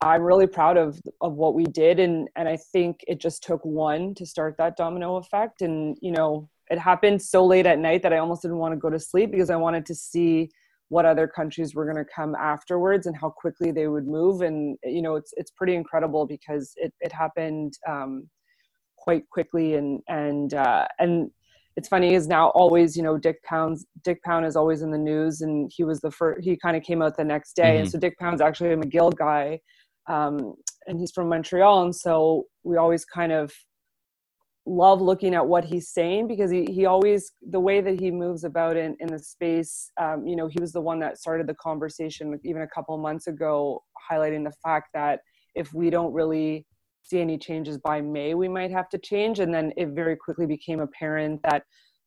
I'm 0.00 0.22
really 0.22 0.46
proud 0.46 0.76
of 0.76 1.00
of 1.20 1.34
what 1.34 1.54
we 1.54 1.64
did, 1.64 1.98
and 1.98 2.28
and 2.36 2.48
I 2.48 2.58
think 2.72 3.00
it 3.06 3.20
just 3.20 3.42
took 3.42 3.64
one 3.64 4.14
to 4.14 4.26
start 4.26 4.56
that 4.58 4.76
domino 4.76 5.16
effect. 5.16 5.62
And 5.62 5.96
you 6.00 6.12
know, 6.12 6.48
it 6.70 6.78
happened 6.78 7.22
so 7.22 7.44
late 7.44 7.66
at 7.66 7.78
night 7.78 8.02
that 8.02 8.12
I 8.12 8.18
almost 8.18 8.42
didn't 8.42 8.58
want 8.58 8.72
to 8.72 8.78
go 8.78 8.90
to 8.90 9.00
sleep 9.00 9.30
because 9.30 9.50
I 9.50 9.56
wanted 9.56 9.86
to 9.86 9.94
see 9.94 10.50
what 10.90 11.04
other 11.04 11.26
countries 11.26 11.74
were 11.74 11.84
going 11.84 12.02
to 12.02 12.10
come 12.14 12.34
afterwards 12.34 13.06
and 13.06 13.16
how 13.16 13.28
quickly 13.28 13.72
they 13.72 13.88
would 13.88 14.06
move. 14.06 14.42
And 14.42 14.78
you 14.84 15.02
know, 15.02 15.16
it's 15.16 15.32
it's 15.36 15.50
pretty 15.50 15.74
incredible 15.74 16.26
because 16.26 16.72
it 16.76 16.92
it 17.00 17.12
happened 17.12 17.74
um, 17.88 18.28
quite 18.96 19.28
quickly, 19.30 19.74
and 19.74 20.00
and 20.08 20.54
uh, 20.54 20.86
and 20.98 21.30
it's 21.78 21.86
funny 21.86 22.12
is 22.12 22.26
now 22.26 22.48
always 22.50 22.96
you 22.96 23.04
know 23.04 23.16
dick 23.16 23.40
pounds 23.44 23.86
dick 24.02 24.20
pound 24.24 24.44
is 24.44 24.56
always 24.56 24.82
in 24.82 24.90
the 24.90 24.98
news 24.98 25.42
and 25.42 25.70
he 25.74 25.84
was 25.84 26.00
the 26.00 26.10
first 26.10 26.44
he 26.44 26.56
kind 26.56 26.76
of 26.76 26.82
came 26.82 27.00
out 27.00 27.16
the 27.16 27.24
next 27.24 27.54
day 27.54 27.78
and 27.78 27.86
Mhm. 27.86 27.90
so 27.92 27.98
dick 28.00 28.18
pound's 28.18 28.42
actually 28.42 28.72
a 28.72 28.76
mcgill 28.76 29.14
guy 29.16 29.60
um, 30.08 30.54
and 30.88 30.98
he's 30.98 31.12
from 31.12 31.28
montreal 31.28 31.84
and 31.84 31.94
so 31.94 32.46
we 32.64 32.76
always 32.76 33.04
kind 33.04 33.30
of 33.30 33.52
love 34.66 35.00
looking 35.00 35.34
at 35.34 35.46
what 35.46 35.64
he's 35.64 35.88
saying 35.90 36.26
because 36.26 36.50
he, 36.50 36.64
he 36.64 36.84
always 36.84 37.30
the 37.50 37.60
way 37.60 37.80
that 37.80 37.98
he 38.00 38.10
moves 38.10 38.42
about 38.42 38.76
in, 38.76 38.96
in 38.98 39.06
the 39.06 39.18
space 39.18 39.90
um, 40.00 40.26
you 40.26 40.34
know 40.34 40.48
he 40.48 40.60
was 40.60 40.72
the 40.72 40.80
one 40.80 40.98
that 40.98 41.16
started 41.16 41.46
the 41.46 41.54
conversation 41.54 42.36
even 42.44 42.62
a 42.62 42.68
couple 42.76 42.94
of 42.94 43.00
months 43.00 43.28
ago 43.28 43.82
highlighting 44.10 44.42
the 44.42 44.56
fact 44.64 44.88
that 44.92 45.20
if 45.54 45.72
we 45.72 45.90
don't 45.90 46.12
really 46.12 46.66
see 47.08 47.20
any 47.20 47.38
changes 47.38 47.78
by 47.78 48.00
May, 48.00 48.34
we 48.34 48.48
might 48.48 48.70
have 48.70 48.88
to 48.90 48.98
change. 48.98 49.38
And 49.40 49.52
then 49.52 49.72
it 49.76 49.88
very 49.88 50.16
quickly 50.16 50.46
became 50.46 50.80
apparent 50.80 51.40
that 51.42 51.62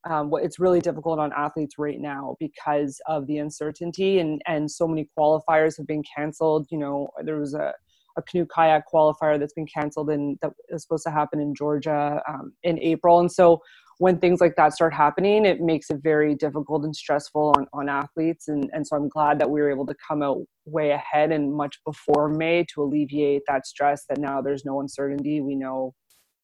um, 0.10 0.32
it's 0.36 0.60
really 0.60 0.82
difficult 0.82 1.20
on 1.20 1.32
athletes 1.34 1.76
right 1.78 2.00
now 2.00 2.36
because 2.40 3.00
of 3.08 3.28
the 3.28 3.38
uncertainty 3.38 4.18
and 4.20 4.42
and 4.48 4.70
so 4.70 4.88
many 4.88 5.08
qualifiers 5.18 5.78
have 5.78 5.86
been 5.86 6.04
canceled. 6.16 6.68
You 6.72 6.80
know, 6.80 7.10
there 7.24 7.40
was 7.40 7.54
a 7.54 7.74
a 8.18 8.22
canoe 8.24 8.46
kayak 8.46 8.84
qualifier 8.92 9.40
that's 9.40 9.54
been 9.54 9.68
canceled 9.68 10.10
and 10.10 10.38
that 10.42 10.52
was 10.72 10.82
supposed 10.82 11.04
to 11.04 11.12
happen 11.12 11.40
in 11.40 11.56
Georgia 11.56 12.22
um, 12.28 12.54
in 12.64 12.80
April. 12.80 13.20
And 13.20 13.32
so 13.32 13.62
when 14.02 14.18
things 14.18 14.42
like 14.42 14.56
that 14.56 14.74
start 14.74 14.92
happening, 14.92 15.46
it 15.46 15.62
makes 15.62 15.92
it 15.92 16.00
very 16.02 16.34
difficult 16.34 16.84
and 16.84 16.96
stressful 16.96 17.54
on, 17.56 17.68
on 17.72 17.88
athletes. 17.88 18.48
And, 18.48 18.68
and 18.74 18.86
so 18.86 18.96
I'm 18.96 19.08
glad 19.08 19.38
that 19.38 19.52
we 19.52 19.62
were 19.62 19.70
able 19.70 19.86
to 19.86 19.94
come 20.08 20.24
out 20.24 20.40
way 20.66 20.90
ahead 20.90 21.32
and 21.32 21.54
much 21.54 21.78
before 21.86 22.28
May 22.28 22.66
to 22.74 22.82
alleviate 22.82 23.44
that 23.48 23.68
stress 23.68 24.06
that 24.10 24.18
now 24.18 24.42
there's 24.42 24.66
no 24.66 24.80
uncertainty. 24.80 25.40
We 25.40 25.54
know 25.54 25.94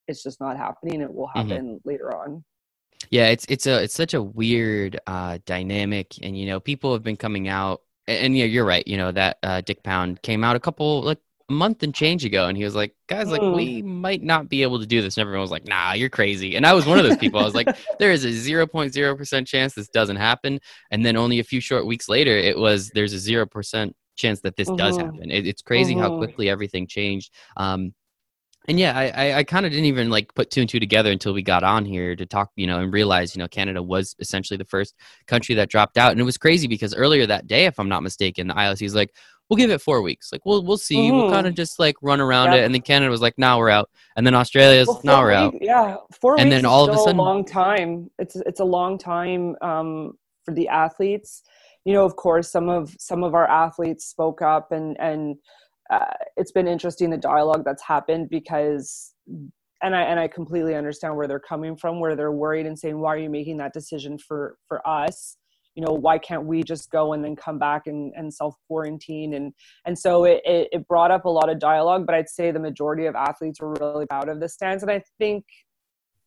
it's 0.07 0.21
just 0.21 0.39
not 0.39 0.55
happening. 0.55 1.01
It 1.01 1.11
will 1.11 1.29
Mhm. 1.35 1.49
happen 1.49 1.81
later 1.83 2.15
on. 2.15 2.43
Yeah, 3.09 3.29
it's 3.29 3.45
it's 3.49 3.65
a 3.65 3.81
it's 3.81 3.95
such 3.95 4.13
a 4.13 4.21
weird 4.21 4.99
uh, 5.07 5.39
dynamic, 5.47 6.13
and 6.21 6.37
you 6.37 6.45
know 6.45 6.59
people 6.59 6.93
have 6.93 7.01
been 7.01 7.17
coming 7.17 7.47
out, 7.47 7.81
and, 8.05 8.19
and 8.25 8.37
yeah, 8.37 8.45
you're 8.45 8.65
right. 8.65 8.87
You 8.87 8.97
know 8.97 9.11
that 9.13 9.39
uh, 9.41 9.61
Dick 9.61 9.81
Pound 9.81 10.21
came 10.21 10.43
out 10.43 10.55
a 10.55 10.59
couple 10.59 11.01
like 11.01 11.19
a 11.49 11.53
month 11.53 11.83
and 11.83 11.93
change 11.93 12.25
ago, 12.25 12.47
and 12.47 12.57
he 12.57 12.63
was 12.63 12.75
like, 12.75 12.93
"Guys, 13.07 13.29
like, 13.29 13.41
mm. 13.41 13.55
we 13.55 13.81
might 13.81 14.21
not 14.21 14.49
be 14.49 14.63
able 14.63 14.79
to 14.79 14.85
do 14.85 15.01
this." 15.01 15.17
And 15.17 15.21
everyone 15.21 15.41
was 15.41 15.51
like, 15.51 15.65
"Nah, 15.65 15.93
you're 15.93 16.09
crazy." 16.09 16.55
And 16.55 16.65
I 16.65 16.73
was 16.73 16.85
one 16.85 16.99
of 16.99 17.05
those 17.05 17.17
people. 17.17 17.39
I 17.39 17.43
was 17.43 17.55
like, 17.55 17.69
"There 17.99 18.11
is 18.11 18.25
a 18.25 18.31
zero 18.31 18.67
point 18.67 18.93
zero 18.93 19.15
percent 19.15 19.47
chance 19.47 19.73
this 19.73 19.87
doesn't 19.87 20.17
happen." 20.17 20.59
And 20.91 21.05
then 21.05 21.15
only 21.15 21.39
a 21.39 21.43
few 21.43 21.61
short 21.61 21.85
weeks 21.85 22.09
later, 22.09 22.31
it 22.31 22.57
was 22.57 22.89
there's 22.89 23.13
a 23.13 23.19
zero 23.19 23.45
percent 23.45 23.95
chance 24.17 24.41
that 24.41 24.55
this 24.55 24.67
mm-hmm. 24.67 24.77
does 24.77 24.97
happen. 24.97 25.31
It, 25.31 25.47
it's 25.47 25.61
crazy 25.61 25.93
mm-hmm. 25.93 26.01
how 26.01 26.17
quickly 26.17 26.49
everything 26.49 26.87
changed. 26.87 27.33
Um, 27.55 27.93
and 28.67 28.77
yeah, 28.77 28.97
I, 28.97 29.07
I, 29.07 29.37
I 29.37 29.43
kind 29.45 29.65
of 29.65 29.71
didn't 29.71 29.85
even 29.85 30.09
like 30.09 30.33
put 30.35 30.51
two 30.51 30.59
and 30.59 30.69
two 30.69 30.79
together 30.79 31.09
until 31.09 31.33
we 31.33 31.41
got 31.41 31.63
on 31.63 31.85
here 31.85 32.17
to 32.17 32.25
talk, 32.25 32.51
you 32.57 32.67
know, 32.67 32.79
and 32.81 32.91
realize, 32.91 33.33
you 33.33 33.39
know, 33.39 33.47
Canada 33.47 33.81
was 33.81 34.13
essentially 34.19 34.57
the 34.57 34.65
first 34.65 34.93
country 35.25 35.55
that 35.55 35.69
dropped 35.69 35.97
out. 35.97 36.11
And 36.11 36.19
it 36.19 36.25
was 36.25 36.37
crazy 36.37 36.67
because 36.67 36.93
earlier 36.93 37.25
that 37.25 37.47
day, 37.47 37.65
if 37.65 37.79
I'm 37.79 37.87
not 37.87 38.03
mistaken, 38.03 38.47
the 38.47 38.53
IOC 38.53 38.81
is 38.81 38.95
like, 38.95 39.13
we'll 39.49 39.57
give 39.57 39.69
it 39.69 39.81
four 39.81 40.01
weeks. 40.01 40.31
Like, 40.31 40.45
we'll, 40.45 40.63
we'll 40.63 40.77
see. 40.77 40.97
Mm-hmm. 40.97 41.17
We'll 41.17 41.31
kind 41.31 41.47
of 41.47 41.55
just 41.55 41.79
like 41.79 41.95
run 42.01 42.19
around 42.19 42.53
it. 42.53 42.63
And 42.63 42.73
then 42.73 42.81
Canada 42.81 43.09
was 43.09 43.21
like, 43.21 43.37
now 43.37 43.55
nah, 43.55 43.59
we're 43.59 43.69
out. 43.69 43.89
And 44.15 44.25
then 44.25 44.35
Australia's, 44.35 44.87
well, 44.87 45.01
now 45.03 45.21
we're 45.21 45.31
out. 45.31 45.53
Yeah. 45.61 45.97
Four 46.19 46.39
and 46.39 46.51
then 46.51 46.65
all 46.65 46.87
of 46.87 46.93
a 46.93 46.97
sudden, 46.97 47.17
a 47.17 47.21
long 47.21 47.45
time. 47.45 48.09
It's, 48.19 48.35
it's 48.35 48.59
a 48.59 48.65
long 48.65 48.97
time 48.97 49.55
um, 49.61 50.13
for 50.43 50.53
the 50.53 50.67
athletes. 50.67 51.43
You 51.85 51.93
know, 51.93 52.05
of 52.05 52.15
course, 52.15 52.51
some 52.51 52.69
of, 52.69 52.95
some 52.99 53.23
of 53.23 53.33
our 53.33 53.47
athletes 53.47 54.05
spoke 54.05 54.41
up 54.41 54.71
and, 54.71 54.97
and, 54.99 55.37
uh, 55.89 56.03
it's 56.35 56.51
been 56.51 56.67
interesting 56.67 57.09
the 57.09 57.17
dialogue 57.17 57.63
that's 57.63 57.81
happened 57.81 58.29
because 58.29 59.13
and 59.81 59.95
I 59.95 60.01
and 60.01 60.19
I 60.19 60.27
completely 60.27 60.75
understand 60.75 61.15
where 61.15 61.27
they're 61.27 61.39
coming 61.39 61.77
from, 61.77 61.99
where 61.99 62.15
they're 62.15 62.31
worried 62.31 62.65
and 62.65 62.77
saying, 62.77 62.99
"Why 62.99 63.15
are 63.15 63.19
you 63.19 63.29
making 63.29 63.57
that 63.57 63.73
decision 63.73 64.17
for 64.17 64.57
for 64.67 64.85
us? 64.87 65.37
You 65.77 65.85
know, 65.85 65.93
why 65.93 66.17
can't 66.17 66.45
we 66.45 66.63
just 66.63 66.89
go 66.91 67.13
and 67.13 67.23
then 67.23 67.35
come 67.35 67.59
back 67.59 67.85
and, 67.85 68.11
and 68.17 68.33
self 68.33 68.55
quarantine?" 68.67 69.35
And 69.35 69.53
and 69.85 69.97
so 69.97 70.25
it, 70.25 70.41
it, 70.43 70.69
it 70.71 70.87
brought 70.87 71.11
up 71.11 71.25
a 71.25 71.29
lot 71.29 71.49
of 71.49 71.59
dialogue, 71.59 72.05
but 72.05 72.15
I'd 72.15 72.29
say 72.29 72.51
the 72.51 72.59
majority 72.59 73.05
of 73.05 73.15
athletes 73.15 73.61
were 73.61 73.73
really 73.79 74.07
proud 74.07 74.27
of 74.27 74.39
the 74.39 74.49
stance, 74.49 74.81
and 74.81 74.91
I 74.91 75.03
think 75.19 75.45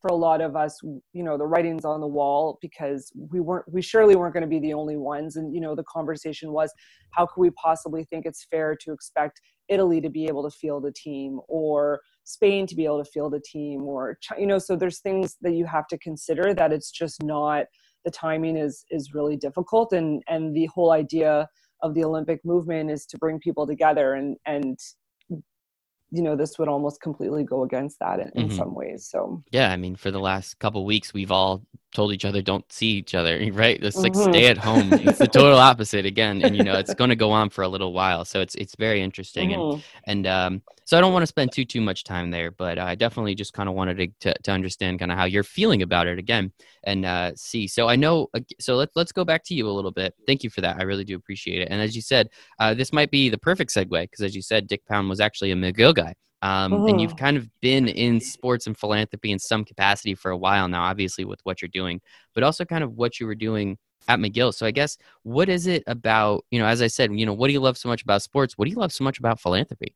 for 0.00 0.08
a 0.08 0.14
lot 0.14 0.40
of 0.40 0.56
us 0.56 0.80
you 0.82 1.22
know 1.22 1.36
the 1.36 1.46
writings 1.46 1.84
on 1.84 2.00
the 2.00 2.06
wall 2.06 2.58
because 2.62 3.12
we 3.14 3.40
weren't 3.40 3.70
we 3.70 3.82
surely 3.82 4.16
weren't 4.16 4.32
going 4.32 4.42
to 4.42 4.48
be 4.48 4.58
the 4.58 4.72
only 4.72 4.96
ones 4.96 5.36
and 5.36 5.54
you 5.54 5.60
know 5.60 5.74
the 5.74 5.84
conversation 5.84 6.52
was 6.52 6.72
how 7.10 7.26
could 7.26 7.40
we 7.40 7.50
possibly 7.50 8.04
think 8.04 8.24
it's 8.24 8.46
fair 8.50 8.74
to 8.74 8.92
expect 8.92 9.40
italy 9.68 10.00
to 10.00 10.08
be 10.08 10.26
able 10.26 10.42
to 10.42 10.56
field 10.56 10.86
a 10.86 10.92
team 10.92 11.38
or 11.48 12.00
spain 12.24 12.66
to 12.66 12.74
be 12.74 12.84
able 12.84 13.02
to 13.02 13.10
field 13.10 13.34
a 13.34 13.40
team 13.40 13.82
or 13.82 14.16
you 14.38 14.46
know 14.46 14.58
so 14.58 14.74
there's 14.74 15.00
things 15.00 15.36
that 15.42 15.52
you 15.52 15.66
have 15.66 15.86
to 15.86 15.98
consider 15.98 16.54
that 16.54 16.72
it's 16.72 16.90
just 16.90 17.22
not 17.22 17.66
the 18.04 18.10
timing 18.10 18.56
is 18.56 18.84
is 18.90 19.14
really 19.14 19.36
difficult 19.36 19.92
and 19.92 20.22
and 20.28 20.54
the 20.54 20.66
whole 20.66 20.92
idea 20.92 21.48
of 21.82 21.94
the 21.94 22.04
olympic 22.04 22.40
movement 22.44 22.90
is 22.90 23.06
to 23.06 23.18
bring 23.18 23.38
people 23.38 23.66
together 23.66 24.14
and 24.14 24.36
and 24.46 24.78
you 26.10 26.22
know 26.22 26.34
this 26.34 26.58
would 26.58 26.68
almost 26.68 27.00
completely 27.00 27.44
go 27.44 27.62
against 27.62 27.98
that 27.98 28.20
in, 28.20 28.30
in 28.34 28.48
mm-hmm. 28.48 28.56
some 28.56 28.74
ways 28.74 29.06
so 29.10 29.42
yeah 29.50 29.70
i 29.70 29.76
mean 29.76 29.94
for 29.94 30.10
the 30.10 30.18
last 30.18 30.58
couple 30.58 30.84
weeks 30.84 31.14
we've 31.14 31.30
all 31.30 31.62
told 31.92 32.12
each 32.12 32.24
other 32.24 32.42
don't 32.42 32.70
see 32.72 32.88
each 32.88 33.14
other 33.14 33.38
right 33.52 33.82
it's 33.82 33.96
like 33.96 34.12
mm-hmm. 34.12 34.32
stay 34.32 34.46
at 34.46 34.58
home 34.58 34.92
it's 34.92 35.18
the 35.18 35.26
total 35.26 35.58
opposite 35.70 36.04
again 36.06 36.42
and 36.42 36.56
you 36.56 36.64
know 36.64 36.78
it's 36.78 36.94
going 36.94 37.10
to 37.10 37.16
go 37.16 37.30
on 37.30 37.48
for 37.50 37.62
a 37.62 37.68
little 37.68 37.92
while 37.92 38.24
so 38.24 38.40
it's 38.40 38.54
it's 38.56 38.74
very 38.76 39.02
interesting 39.02 39.50
mm-hmm. 39.50 39.80
and 40.06 40.26
and 40.26 40.26
um 40.26 40.62
so 40.90 40.98
I 40.98 41.00
don't 41.00 41.12
want 41.12 41.22
to 41.22 41.28
spend 41.28 41.52
too 41.52 41.64
too 41.64 41.80
much 41.80 42.02
time 42.02 42.32
there, 42.32 42.50
but 42.50 42.76
I 42.76 42.96
definitely 42.96 43.36
just 43.36 43.52
kind 43.52 43.68
of 43.68 43.76
wanted 43.76 43.96
to, 43.98 44.08
to, 44.32 44.42
to 44.42 44.50
understand 44.50 44.98
kind 44.98 45.12
of 45.12 45.18
how 45.18 45.24
you're 45.24 45.44
feeling 45.44 45.82
about 45.82 46.08
it 46.08 46.18
again 46.18 46.50
and 46.82 47.06
uh, 47.06 47.30
see. 47.36 47.68
So 47.68 47.88
I 47.88 47.94
know. 47.94 48.28
So 48.58 48.74
let's 48.74 48.96
let's 48.96 49.12
go 49.12 49.24
back 49.24 49.44
to 49.44 49.54
you 49.54 49.68
a 49.68 49.70
little 49.70 49.92
bit. 49.92 50.16
Thank 50.26 50.42
you 50.42 50.50
for 50.50 50.62
that. 50.62 50.78
I 50.80 50.82
really 50.82 51.04
do 51.04 51.14
appreciate 51.14 51.62
it. 51.62 51.68
And 51.70 51.80
as 51.80 51.94
you 51.94 52.02
said, 52.02 52.28
uh, 52.58 52.74
this 52.74 52.92
might 52.92 53.12
be 53.12 53.28
the 53.28 53.38
perfect 53.38 53.72
segue 53.72 54.02
because 54.02 54.24
as 54.24 54.34
you 54.34 54.42
said, 54.42 54.66
Dick 54.66 54.84
Pound 54.84 55.08
was 55.08 55.20
actually 55.20 55.52
a 55.52 55.54
McGill 55.54 55.94
guy. 55.94 55.99
Um, 56.42 56.72
oh. 56.72 56.86
And 56.86 57.00
you've 57.00 57.12
oh. 57.12 57.16
kind 57.16 57.36
of 57.36 57.48
been 57.60 57.88
in 57.88 58.20
sports 58.20 58.66
and 58.66 58.76
philanthropy 58.76 59.30
in 59.30 59.38
some 59.38 59.64
capacity 59.64 60.14
for 60.14 60.30
a 60.30 60.36
while 60.36 60.68
now, 60.68 60.82
obviously 60.82 61.24
with 61.24 61.40
what 61.44 61.60
you're 61.60 61.68
doing, 61.68 62.00
but 62.34 62.42
also 62.42 62.64
kind 62.64 62.82
of 62.82 62.94
what 62.94 63.20
you 63.20 63.26
were 63.26 63.34
doing 63.34 63.78
at 64.08 64.18
McGill. 64.18 64.54
So 64.54 64.66
I 64.66 64.70
guess 64.70 64.96
what 65.22 65.48
is 65.48 65.66
it 65.66 65.82
about, 65.86 66.44
you 66.50 66.58
know, 66.58 66.66
as 66.66 66.80
I 66.80 66.86
said, 66.86 67.12
you 67.12 67.26
know, 67.26 67.34
what 67.34 67.48
do 67.48 67.52
you 67.52 67.60
love 67.60 67.76
so 67.76 67.88
much 67.88 68.02
about 68.02 68.22
sports? 68.22 68.56
What 68.56 68.64
do 68.64 68.70
you 68.70 68.78
love 68.78 68.92
so 68.92 69.04
much 69.04 69.18
about 69.18 69.40
philanthropy? 69.40 69.94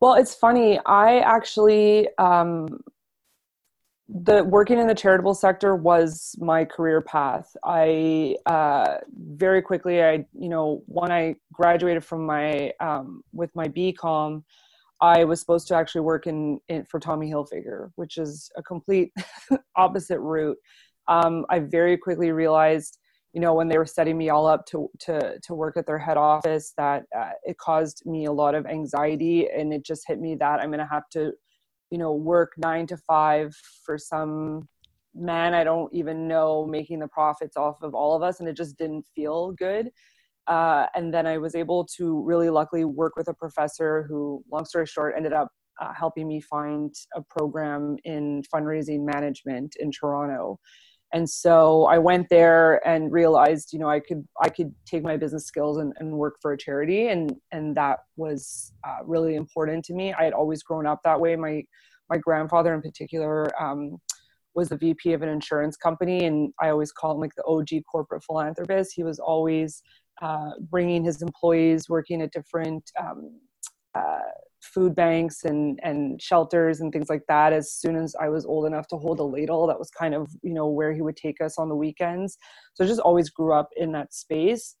Well, 0.00 0.14
it's 0.14 0.34
funny. 0.34 0.78
I 0.86 1.20
actually, 1.20 2.08
um, 2.18 2.80
the 4.08 4.44
working 4.44 4.78
in 4.78 4.86
the 4.86 4.94
charitable 4.94 5.34
sector 5.34 5.76
was 5.76 6.36
my 6.38 6.64
career 6.64 7.00
path. 7.00 7.56
I 7.64 8.36
uh, 8.44 8.98
very 9.16 9.62
quickly, 9.62 10.02
I 10.02 10.26
you 10.34 10.50
know, 10.50 10.82
when 10.86 11.10
I 11.10 11.36
graduated 11.52 12.04
from 12.04 12.26
my 12.26 12.72
um, 12.80 13.22
with 13.32 13.54
my 13.56 13.66
BCom, 13.66 14.42
I 15.00 15.24
was 15.24 15.40
supposed 15.40 15.68
to 15.68 15.74
actually 15.74 16.02
work 16.02 16.26
in, 16.26 16.60
in 16.68 16.84
for 16.84 17.00
Tommy 17.00 17.30
Hilfiger, 17.30 17.90
which 17.96 18.16
is 18.16 18.50
a 18.56 18.62
complete 18.62 19.12
opposite 19.76 20.20
route. 20.20 20.56
Um, 21.08 21.44
I 21.50 21.58
very 21.58 21.96
quickly 21.96 22.30
realized 22.30 22.98
you 23.34 23.40
know 23.40 23.52
when 23.52 23.68
they 23.68 23.76
were 23.76 23.84
setting 23.84 24.16
me 24.16 24.30
all 24.30 24.46
up 24.46 24.64
to 24.66 24.88
to 25.00 25.38
to 25.40 25.54
work 25.54 25.76
at 25.76 25.86
their 25.86 25.98
head 25.98 26.16
office 26.16 26.72
that 26.78 27.04
uh, 27.16 27.30
it 27.42 27.58
caused 27.58 28.02
me 28.06 28.26
a 28.26 28.32
lot 28.32 28.54
of 28.54 28.64
anxiety 28.64 29.48
and 29.50 29.74
it 29.74 29.84
just 29.84 30.04
hit 30.06 30.20
me 30.20 30.36
that 30.36 30.60
i'm 30.60 30.70
going 30.70 30.78
to 30.78 30.86
have 30.86 31.08
to 31.10 31.32
you 31.90 31.98
know 31.98 32.12
work 32.12 32.52
9 32.56 32.86
to 32.86 32.96
5 32.96 33.54
for 33.84 33.98
some 33.98 34.68
man 35.14 35.52
i 35.52 35.64
don't 35.64 35.92
even 35.92 36.28
know 36.28 36.64
making 36.64 37.00
the 37.00 37.08
profits 37.08 37.56
off 37.56 37.82
of 37.82 37.94
all 37.94 38.14
of 38.14 38.22
us 38.22 38.38
and 38.40 38.48
it 38.48 38.56
just 38.56 38.78
didn't 38.78 39.04
feel 39.14 39.50
good 39.52 39.90
uh, 40.46 40.86
and 40.94 41.12
then 41.12 41.26
i 41.26 41.38
was 41.38 41.54
able 41.54 41.84
to 41.84 42.22
really 42.24 42.50
luckily 42.50 42.84
work 42.84 43.16
with 43.16 43.28
a 43.28 43.34
professor 43.34 44.04
who 44.08 44.42
long 44.50 44.64
story 44.64 44.86
short 44.86 45.14
ended 45.16 45.32
up 45.32 45.48
uh, 45.80 45.92
helping 45.92 46.28
me 46.28 46.40
find 46.40 46.94
a 47.14 47.22
program 47.22 47.96
in 48.04 48.42
fundraising 48.54 49.04
management 49.04 49.74
in 49.80 49.90
toronto. 49.90 50.58
And 51.12 51.28
so 51.28 51.84
i 51.84 51.96
went 51.96 52.28
there 52.28 52.86
and 52.86 53.12
realized 53.12 53.72
you 53.72 53.78
know 53.78 53.88
i 53.88 54.00
could 54.00 54.26
i 54.42 54.48
could 54.48 54.74
take 54.84 55.04
my 55.04 55.16
business 55.16 55.46
skills 55.46 55.78
and, 55.78 55.92
and 55.98 56.10
work 56.10 56.36
for 56.42 56.52
a 56.52 56.58
charity 56.58 57.06
and 57.08 57.36
and 57.52 57.76
that 57.76 58.00
was 58.16 58.72
uh, 58.86 59.04
really 59.04 59.36
important 59.36 59.84
to 59.84 59.94
me. 59.94 60.12
I 60.12 60.24
had 60.24 60.32
always 60.32 60.64
grown 60.64 60.86
up 60.86 61.00
that 61.04 61.20
way. 61.20 61.36
My 61.36 61.62
my 62.10 62.18
grandfather 62.18 62.74
in 62.74 62.82
particular 62.82 63.50
um, 63.62 63.98
was 64.56 64.68
the 64.68 64.76
vp 64.76 65.12
of 65.12 65.22
an 65.22 65.28
insurance 65.28 65.76
company 65.76 66.24
and 66.24 66.52
i 66.60 66.68
always 66.68 66.90
call 66.90 67.12
him 67.12 67.20
like 67.20 67.34
the 67.36 67.44
og 67.44 67.68
corporate 67.90 68.24
philanthropist. 68.24 68.92
He 68.94 69.04
was 69.04 69.20
always 69.20 69.82
uh, 70.22 70.52
bringing 70.70 71.04
his 71.04 71.22
employees 71.22 71.88
working 71.88 72.22
at 72.22 72.32
different 72.32 72.90
um, 73.00 73.38
uh, 73.94 74.18
food 74.62 74.94
banks 74.94 75.44
and 75.44 75.78
and 75.82 76.20
shelters 76.20 76.80
and 76.80 76.92
things 76.92 77.08
like 77.08 77.22
that 77.28 77.52
as 77.52 77.72
soon 77.72 77.96
as 77.96 78.14
I 78.20 78.28
was 78.28 78.46
old 78.46 78.66
enough 78.66 78.86
to 78.88 78.96
hold 78.96 79.20
a 79.20 79.24
ladle 79.24 79.66
that 79.66 79.78
was 79.78 79.90
kind 79.90 80.14
of 80.14 80.28
you 80.42 80.54
know 80.54 80.68
where 80.68 80.92
he 80.92 81.02
would 81.02 81.16
take 81.16 81.40
us 81.40 81.58
on 81.58 81.68
the 81.68 81.76
weekends. 81.76 82.38
So 82.74 82.84
I 82.84 82.88
just 82.88 83.00
always 83.00 83.30
grew 83.30 83.52
up 83.52 83.68
in 83.76 83.92
that 83.92 84.14
space 84.14 84.76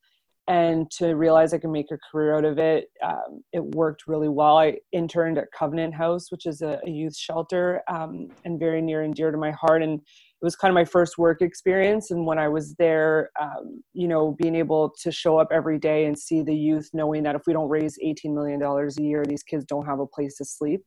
and 0.46 0.90
to 0.90 1.14
realize 1.14 1.54
I 1.54 1.58
could 1.58 1.70
make 1.70 1.90
a 1.90 1.98
career 2.10 2.36
out 2.36 2.44
of 2.44 2.58
it 2.58 2.90
um, 3.02 3.42
it 3.52 3.64
worked 3.74 4.06
really 4.06 4.28
well. 4.28 4.58
I 4.58 4.78
interned 4.92 5.38
at 5.38 5.52
Covenant 5.56 5.94
House 5.94 6.30
which 6.30 6.46
is 6.46 6.62
a, 6.62 6.80
a 6.86 6.90
youth 6.90 7.16
shelter 7.16 7.82
um, 7.88 8.28
and 8.44 8.58
very 8.58 8.80
near 8.80 9.02
and 9.02 9.14
dear 9.14 9.30
to 9.30 9.38
my 9.38 9.50
heart 9.52 9.82
and 9.82 10.00
it 10.44 10.48
was 10.48 10.56
kind 10.56 10.70
of 10.70 10.74
my 10.74 10.84
first 10.84 11.16
work 11.16 11.40
experience. 11.40 12.10
And 12.10 12.26
when 12.26 12.38
i 12.38 12.48
was 12.48 12.74
there 12.74 13.30
um, 13.40 13.82
you 13.94 14.06
know 14.06 14.32
being 14.32 14.54
able 14.54 14.94
to 15.02 15.10
show 15.10 15.38
up 15.38 15.48
every 15.50 15.78
day 15.78 16.04
and 16.04 16.18
see 16.18 16.42
the 16.42 16.54
youth 16.54 16.90
knowing 16.92 17.22
that 17.22 17.34
if 17.34 17.42
we 17.46 17.54
don't 17.54 17.70
raise 17.70 17.96
18 18.02 18.34
million 18.34 18.60
dollars 18.60 18.98
a 18.98 19.02
year 19.02 19.24
these 19.24 19.42
kids 19.42 19.64
don't 19.64 19.86
have 19.86 20.00
a 20.00 20.06
place 20.06 20.36
to 20.36 20.44
sleep. 20.44 20.82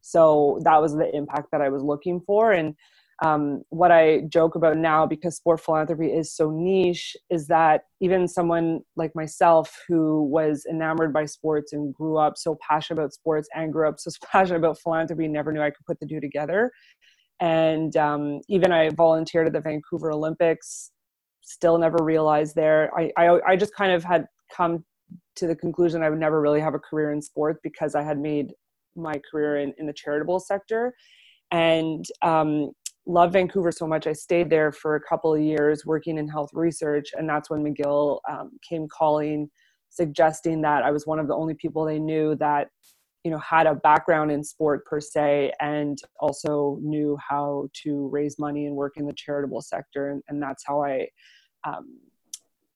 So 0.00 0.60
that 0.64 0.80
was 0.80 0.94
the 0.94 1.14
impact 1.14 1.48
that 1.52 1.60
i 1.60 1.68
was 1.68 1.82
looking 1.82 2.22
for. 2.26 2.52
And 2.52 2.74
um, 3.22 3.62
what 3.68 3.92
I 3.92 4.22
joke 4.30 4.54
about 4.56 4.78
now, 4.78 5.06
because 5.06 5.36
sport 5.36 5.60
philanthropy 5.60 6.06
is 6.06 6.34
so 6.34 6.50
niche, 6.50 7.14
is 7.30 7.46
that 7.48 7.82
even 8.00 8.26
someone 8.26 8.80
like 8.96 9.14
myself 9.14 9.78
who 9.86 10.24
was 10.24 10.66
enamored 10.68 11.12
by 11.12 11.26
sports 11.26 11.72
and 11.74 11.94
grew 11.94 12.16
up 12.16 12.36
so 12.36 12.58
passionate 12.66 13.00
about 13.00 13.12
sports 13.12 13.48
and 13.54 13.72
grew 13.72 13.86
up 13.86 14.00
so 14.00 14.10
passionate 14.32 14.58
about 14.58 14.78
philanthropy, 14.78 15.28
never 15.28 15.52
knew 15.52 15.60
I 15.60 15.70
could 15.70 15.86
put 15.86 16.00
the 16.00 16.06
two 16.06 16.18
together 16.18 16.72
and 17.40 17.96
um, 17.96 18.40
even 18.48 18.72
I 18.72 18.90
volunteered 18.90 19.46
at 19.46 19.52
the 19.52 19.60
Vancouver 19.60 20.12
Olympics. 20.12 20.90
Still 21.42 21.76
never 21.76 22.02
realized 22.02 22.54
there. 22.54 22.90
I, 22.96 23.12
I 23.16 23.40
I 23.48 23.56
just 23.56 23.74
kind 23.74 23.92
of 23.92 24.04
had 24.04 24.26
come 24.54 24.84
to 25.36 25.46
the 25.46 25.56
conclusion 25.56 26.02
I 26.02 26.10
would 26.10 26.20
never 26.20 26.40
really 26.40 26.60
have 26.60 26.74
a 26.74 26.78
career 26.78 27.12
in 27.12 27.20
sports 27.20 27.58
because 27.62 27.94
I 27.94 28.02
had 28.02 28.18
made 28.18 28.52
my 28.94 29.20
career 29.30 29.56
in, 29.56 29.74
in 29.78 29.86
the 29.86 29.92
charitable 29.92 30.40
sector, 30.40 30.94
and 31.50 32.04
um, 32.22 32.70
loved 33.06 33.32
Vancouver 33.32 33.72
so 33.72 33.86
much. 33.86 34.06
I 34.06 34.12
stayed 34.12 34.50
there 34.50 34.70
for 34.70 34.94
a 34.94 35.00
couple 35.00 35.34
of 35.34 35.40
years 35.40 35.84
working 35.84 36.18
in 36.18 36.28
health 36.28 36.50
research, 36.52 37.10
and 37.14 37.28
that's 37.28 37.50
when 37.50 37.64
McGill 37.64 38.20
um, 38.30 38.50
came 38.66 38.86
calling, 38.88 39.50
suggesting 39.90 40.62
that 40.62 40.84
I 40.84 40.90
was 40.90 41.06
one 41.06 41.18
of 41.18 41.26
the 41.26 41.34
only 41.34 41.54
people 41.54 41.84
they 41.84 41.98
knew 41.98 42.36
that 42.36 42.68
you 43.24 43.30
know 43.30 43.38
had 43.38 43.66
a 43.66 43.74
background 43.74 44.30
in 44.30 44.42
sport 44.42 44.84
per 44.84 45.00
se 45.00 45.52
and 45.60 45.98
also 46.20 46.78
knew 46.82 47.16
how 47.16 47.68
to 47.72 48.08
raise 48.08 48.38
money 48.38 48.66
and 48.66 48.74
work 48.74 48.94
in 48.96 49.06
the 49.06 49.12
charitable 49.12 49.60
sector 49.60 50.10
and, 50.10 50.22
and 50.28 50.42
that's 50.42 50.64
how 50.66 50.82
i 50.82 51.06
um, 51.64 51.98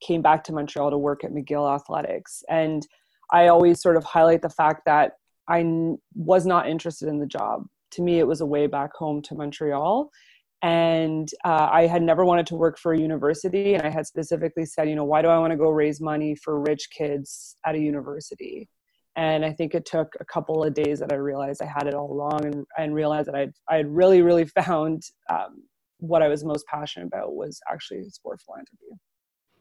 came 0.00 0.22
back 0.22 0.44
to 0.44 0.52
montreal 0.52 0.90
to 0.90 0.98
work 0.98 1.24
at 1.24 1.32
mcgill 1.32 1.74
athletics 1.74 2.44
and 2.48 2.86
I 3.30 3.48
always 3.48 3.80
sort 3.80 3.96
of 3.96 4.04
highlight 4.04 4.42
the 4.42 4.48
fact 4.48 4.82
that 4.86 5.12
I 5.48 5.60
n- 5.60 5.98
was 6.14 6.46
not 6.46 6.68
interested 6.68 7.08
in 7.08 7.18
the 7.18 7.26
job. 7.26 7.64
To 7.92 8.02
me, 8.02 8.18
it 8.18 8.26
was 8.26 8.40
a 8.40 8.46
way 8.46 8.66
back 8.66 8.94
home 8.94 9.22
to 9.22 9.34
Montreal. 9.34 10.10
And 10.62 11.28
uh, 11.44 11.68
I 11.70 11.86
had 11.86 12.02
never 12.02 12.24
wanted 12.24 12.46
to 12.48 12.56
work 12.56 12.78
for 12.78 12.92
a 12.92 12.98
university. 12.98 13.74
And 13.74 13.86
I 13.86 13.90
had 13.90 14.06
specifically 14.06 14.64
said, 14.64 14.88
you 14.88 14.96
know, 14.96 15.04
why 15.04 15.22
do 15.22 15.28
I 15.28 15.38
want 15.38 15.52
to 15.52 15.56
go 15.56 15.70
raise 15.70 16.00
money 16.00 16.34
for 16.34 16.60
rich 16.60 16.88
kids 16.90 17.56
at 17.64 17.74
a 17.74 17.78
university? 17.78 18.68
And 19.16 19.44
I 19.44 19.52
think 19.52 19.74
it 19.74 19.86
took 19.86 20.14
a 20.20 20.24
couple 20.24 20.62
of 20.62 20.74
days 20.74 20.98
that 21.00 21.10
I 21.10 21.16
realized 21.16 21.62
I 21.62 21.66
had 21.66 21.86
it 21.86 21.94
all 21.94 22.14
wrong 22.14 22.44
and, 22.44 22.66
and 22.76 22.94
realized 22.94 23.28
that 23.28 23.34
I'd, 23.34 23.52
I 23.68 23.76
had 23.76 23.88
really, 23.88 24.20
really 24.20 24.44
found 24.64 25.02
um, 25.30 25.62
what 25.98 26.22
I 26.22 26.28
was 26.28 26.44
most 26.44 26.66
passionate 26.66 27.06
about 27.06 27.34
was 27.34 27.60
actually 27.70 28.08
sport 28.10 28.40
philanthropy. 28.44 29.00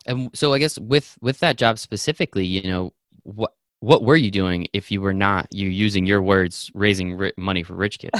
And 0.06 0.30
so 0.34 0.54
I 0.54 0.60
guess 0.60 0.78
with 0.78 1.18
with 1.22 1.40
that 1.40 1.58
job 1.58 1.80
specifically, 1.80 2.46
you 2.46 2.70
know, 2.70 2.94
what 3.24 3.54
what 3.80 4.04
were 4.04 4.16
you 4.16 4.30
doing 4.30 4.68
if 4.74 4.92
you 4.92 5.02
were 5.02 5.14
not 5.14 5.48
you 5.52 5.70
using 5.70 6.06
your 6.06 6.22
words 6.22 6.70
raising 6.74 7.16
ri- 7.16 7.34
money 7.38 7.64
for 7.64 7.76
rich 7.76 8.00
kids? 8.00 8.20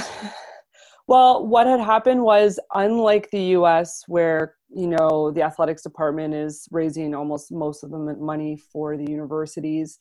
well, 1.08 1.46
what 1.46 1.68
had 1.68 1.80
happened 1.80 2.24
was 2.24 2.60
unlike 2.74 3.30
the 3.32 3.42
US 3.58 4.04
where, 4.08 4.56
you 4.70 4.88
know, 4.88 5.32
the 5.32 5.44
athletics 5.44 5.84
department 5.84 6.34
is 6.34 6.68
raising 6.72 7.14
almost 7.14 7.52
most 7.52 7.84
of 7.84 7.92
the 7.92 7.98
money 7.98 8.58
for 8.58 8.98
the 8.98 9.10
universities, 9.10 10.00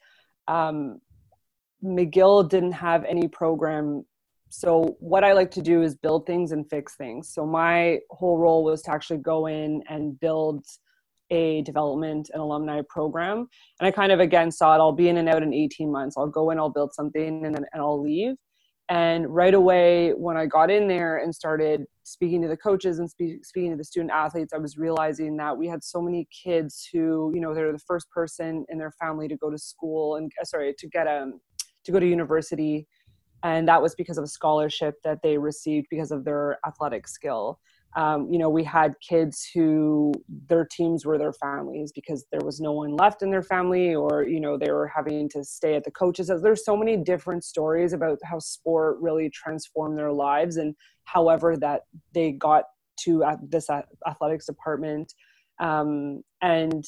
um, 0.49 1.01
McGill 1.85 2.49
didn't 2.49 2.73
have 2.73 3.05
any 3.05 3.29
program. 3.29 4.05
So 4.49 4.97
what 5.01 5.25
i 5.25 5.33
like 5.33 5.51
to 5.53 5.63
do 5.63 5.83
is 5.83 5.95
build 5.95 6.27
things 6.27 6.53
and 6.53 6.69
fix 6.69 6.97
things. 6.97 7.33
So 7.33 7.45
my 7.45 7.99
whole 8.11 8.39
role 8.39 8.65
was 8.65 8.83
to 8.83 8.93
actually 8.93 9.19
go 9.19 9.47
in 9.47 9.83
and 9.89 10.19
build 10.19 10.65
a 11.31 11.63
development 11.63 12.31
and 12.33 12.41
alumni 12.41 12.81
program. 12.89 13.49
And 13.81 13.87
i 13.87 13.91
kind 13.91 14.13
of 14.13 14.21
again 14.21 14.51
saw 14.51 14.75
it 14.75 14.79
i'll 14.79 14.93
be 14.93 15.09
in 15.09 15.19
and 15.19 15.29
out 15.29 15.43
in 15.43 15.53
18 15.53 15.91
months. 15.91 16.17
I'll 16.17 16.27
go 16.27 16.51
in 16.51 16.59
i'll 16.59 16.71
build 16.71 16.95
something 16.95 17.45
and 17.45 17.55
then 17.55 17.65
and 17.73 17.83
i'll 17.83 18.01
leave. 18.01 18.37
And 18.89 19.29
right 19.29 19.55
away 19.55 20.11
when 20.13 20.37
i 20.37 20.47
got 20.47 20.71
in 20.71 20.87
there 20.87 21.19
and 21.19 21.35
started 21.35 21.85
speaking 22.05 22.41
to 22.43 22.49
the 22.49 22.57
coaches 22.57 22.99
and 22.99 23.11
spe- 23.11 23.43
speaking 23.43 23.71
to 23.73 23.77
the 23.77 23.85
student 23.85 24.13
athletes 24.13 24.53
i 24.53 24.59
was 24.59 24.77
realizing 24.77 25.37
that 25.39 25.57
we 25.57 25.67
had 25.67 25.83
so 25.83 26.01
many 26.01 26.29
kids 26.45 26.89
who 26.93 27.33
you 27.35 27.41
know 27.41 27.55
they're 27.55 27.73
the 27.73 27.79
first 27.79 28.09
person 28.11 28.65
in 28.69 28.79
their 28.79 28.93
family 28.93 29.27
to 29.27 29.37
go 29.37 29.51
to 29.51 29.59
school 29.59 30.17
and 30.17 30.31
uh, 30.41 30.45
sorry 30.45 30.75
to 30.79 30.87
get 30.89 31.07
a 31.07 31.23
um, 31.23 31.41
to 31.85 31.93
go 31.93 32.01
to 32.01 32.07
university 32.07 32.87
and 33.45 33.69
that 33.69 33.83
was 33.83 33.95
because 33.95 34.17
of 34.17 34.25
a 34.25 34.29
scholarship 34.29 34.97
that 35.05 35.21
they 35.23 35.37
received 35.37 35.87
because 35.91 36.11
of 36.11 36.25
their 36.25 36.59
athletic 36.67 37.07
skill. 37.07 37.61
Um, 37.95 38.27
you 38.33 38.39
know, 38.39 38.49
we 38.49 38.65
had 38.65 38.95
kids 39.07 39.49
who 39.55 40.13
their 40.49 40.65
teams 40.65 41.05
were 41.05 41.19
their 41.19 41.35
families 41.35 41.93
because 41.93 42.25
there 42.33 42.41
was 42.43 42.59
no 42.59 42.73
one 42.73 42.97
left 42.97 43.23
in 43.23 43.31
their 43.31 43.43
family, 43.43 43.95
or 43.95 44.25
you 44.25 44.41
know, 44.41 44.57
they 44.57 44.73
were 44.73 44.89
having 44.89 45.29
to 45.29 45.45
stay 45.45 45.77
at 45.77 45.85
the 45.85 45.93
coaches. 45.93 46.33
There's 46.43 46.65
so 46.65 46.77
many 46.77 46.97
different 46.97 47.45
stories 47.45 47.93
about 47.93 48.19
how 48.25 48.39
sport 48.41 48.97
really 49.01 49.31
transformed 49.31 49.97
their 49.97 50.11
lives, 50.11 50.57
and 50.57 50.75
however 51.05 51.57
that 51.59 51.83
they 52.15 52.33
got 52.33 52.65
to 53.01 53.25
this 53.47 53.69
athletics 54.09 54.47
department. 54.47 55.13
Um, 55.61 56.23
and 56.41 56.85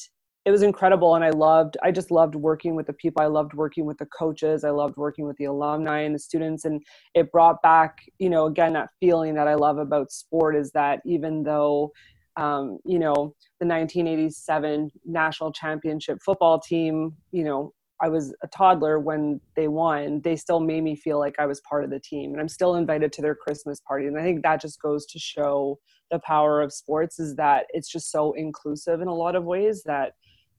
it 0.47 0.51
was 0.51 0.63
incredible 0.63 1.13
and 1.15 1.25
i 1.25 1.29
loved 1.29 1.75
i 1.83 1.91
just 1.91 2.09
loved 2.09 2.33
working 2.33 2.73
with 2.73 2.87
the 2.87 2.93
people. 2.93 3.21
I 3.21 3.25
loved 3.25 3.53
working 3.53 3.85
with 3.85 3.97
the 3.97 4.05
coaches. 4.05 4.63
I 4.63 4.69
loved 4.69 4.95
working 4.95 5.27
with 5.27 5.35
the 5.35 5.43
alumni 5.45 5.99
and 5.99 6.15
the 6.15 6.19
students 6.19 6.63
and 6.63 6.81
it 7.13 7.33
brought 7.33 7.61
back 7.61 7.97
you 8.17 8.29
know 8.29 8.45
again 8.45 8.73
that 8.73 8.89
feeling 9.01 9.35
that 9.35 9.49
i 9.49 9.55
love 9.55 9.77
about 9.77 10.09
sport 10.09 10.55
is 10.55 10.71
that 10.71 11.01
even 11.05 11.43
though 11.43 11.91
um, 12.37 12.77
you 12.85 12.97
know 12.97 13.35
the 13.59 13.65
1987 13.65 14.89
national 15.05 15.51
championship 15.51 16.19
football 16.23 16.59
team 16.61 17.13
you 17.31 17.43
know 17.43 17.73
i 18.01 18.07
was 18.07 18.33
a 18.41 18.47
toddler 18.47 18.99
when 18.99 19.41
they 19.57 19.67
won 19.67 20.21
they 20.21 20.37
still 20.37 20.61
made 20.61 20.83
me 20.83 20.95
feel 20.95 21.19
like 21.19 21.35
i 21.39 21.45
was 21.45 21.61
part 21.67 21.83
of 21.83 21.89
the 21.89 21.99
team 21.99 22.31
and 22.31 22.39
i'm 22.39 22.47
still 22.47 22.75
invited 22.75 23.11
to 23.11 23.21
their 23.21 23.35
christmas 23.35 23.81
party 23.81 24.05
and 24.07 24.17
i 24.17 24.21
think 24.21 24.43
that 24.43 24.61
just 24.61 24.81
goes 24.81 25.05
to 25.07 25.19
show 25.19 25.77
the 26.09 26.19
power 26.19 26.61
of 26.61 26.71
sports 26.71 27.19
is 27.19 27.35
that 27.35 27.65
it's 27.71 27.89
just 27.89 28.11
so 28.11 28.31
inclusive 28.33 29.01
in 29.01 29.09
a 29.09 29.13
lot 29.13 29.35
of 29.35 29.43
ways 29.43 29.83
that 29.83 30.13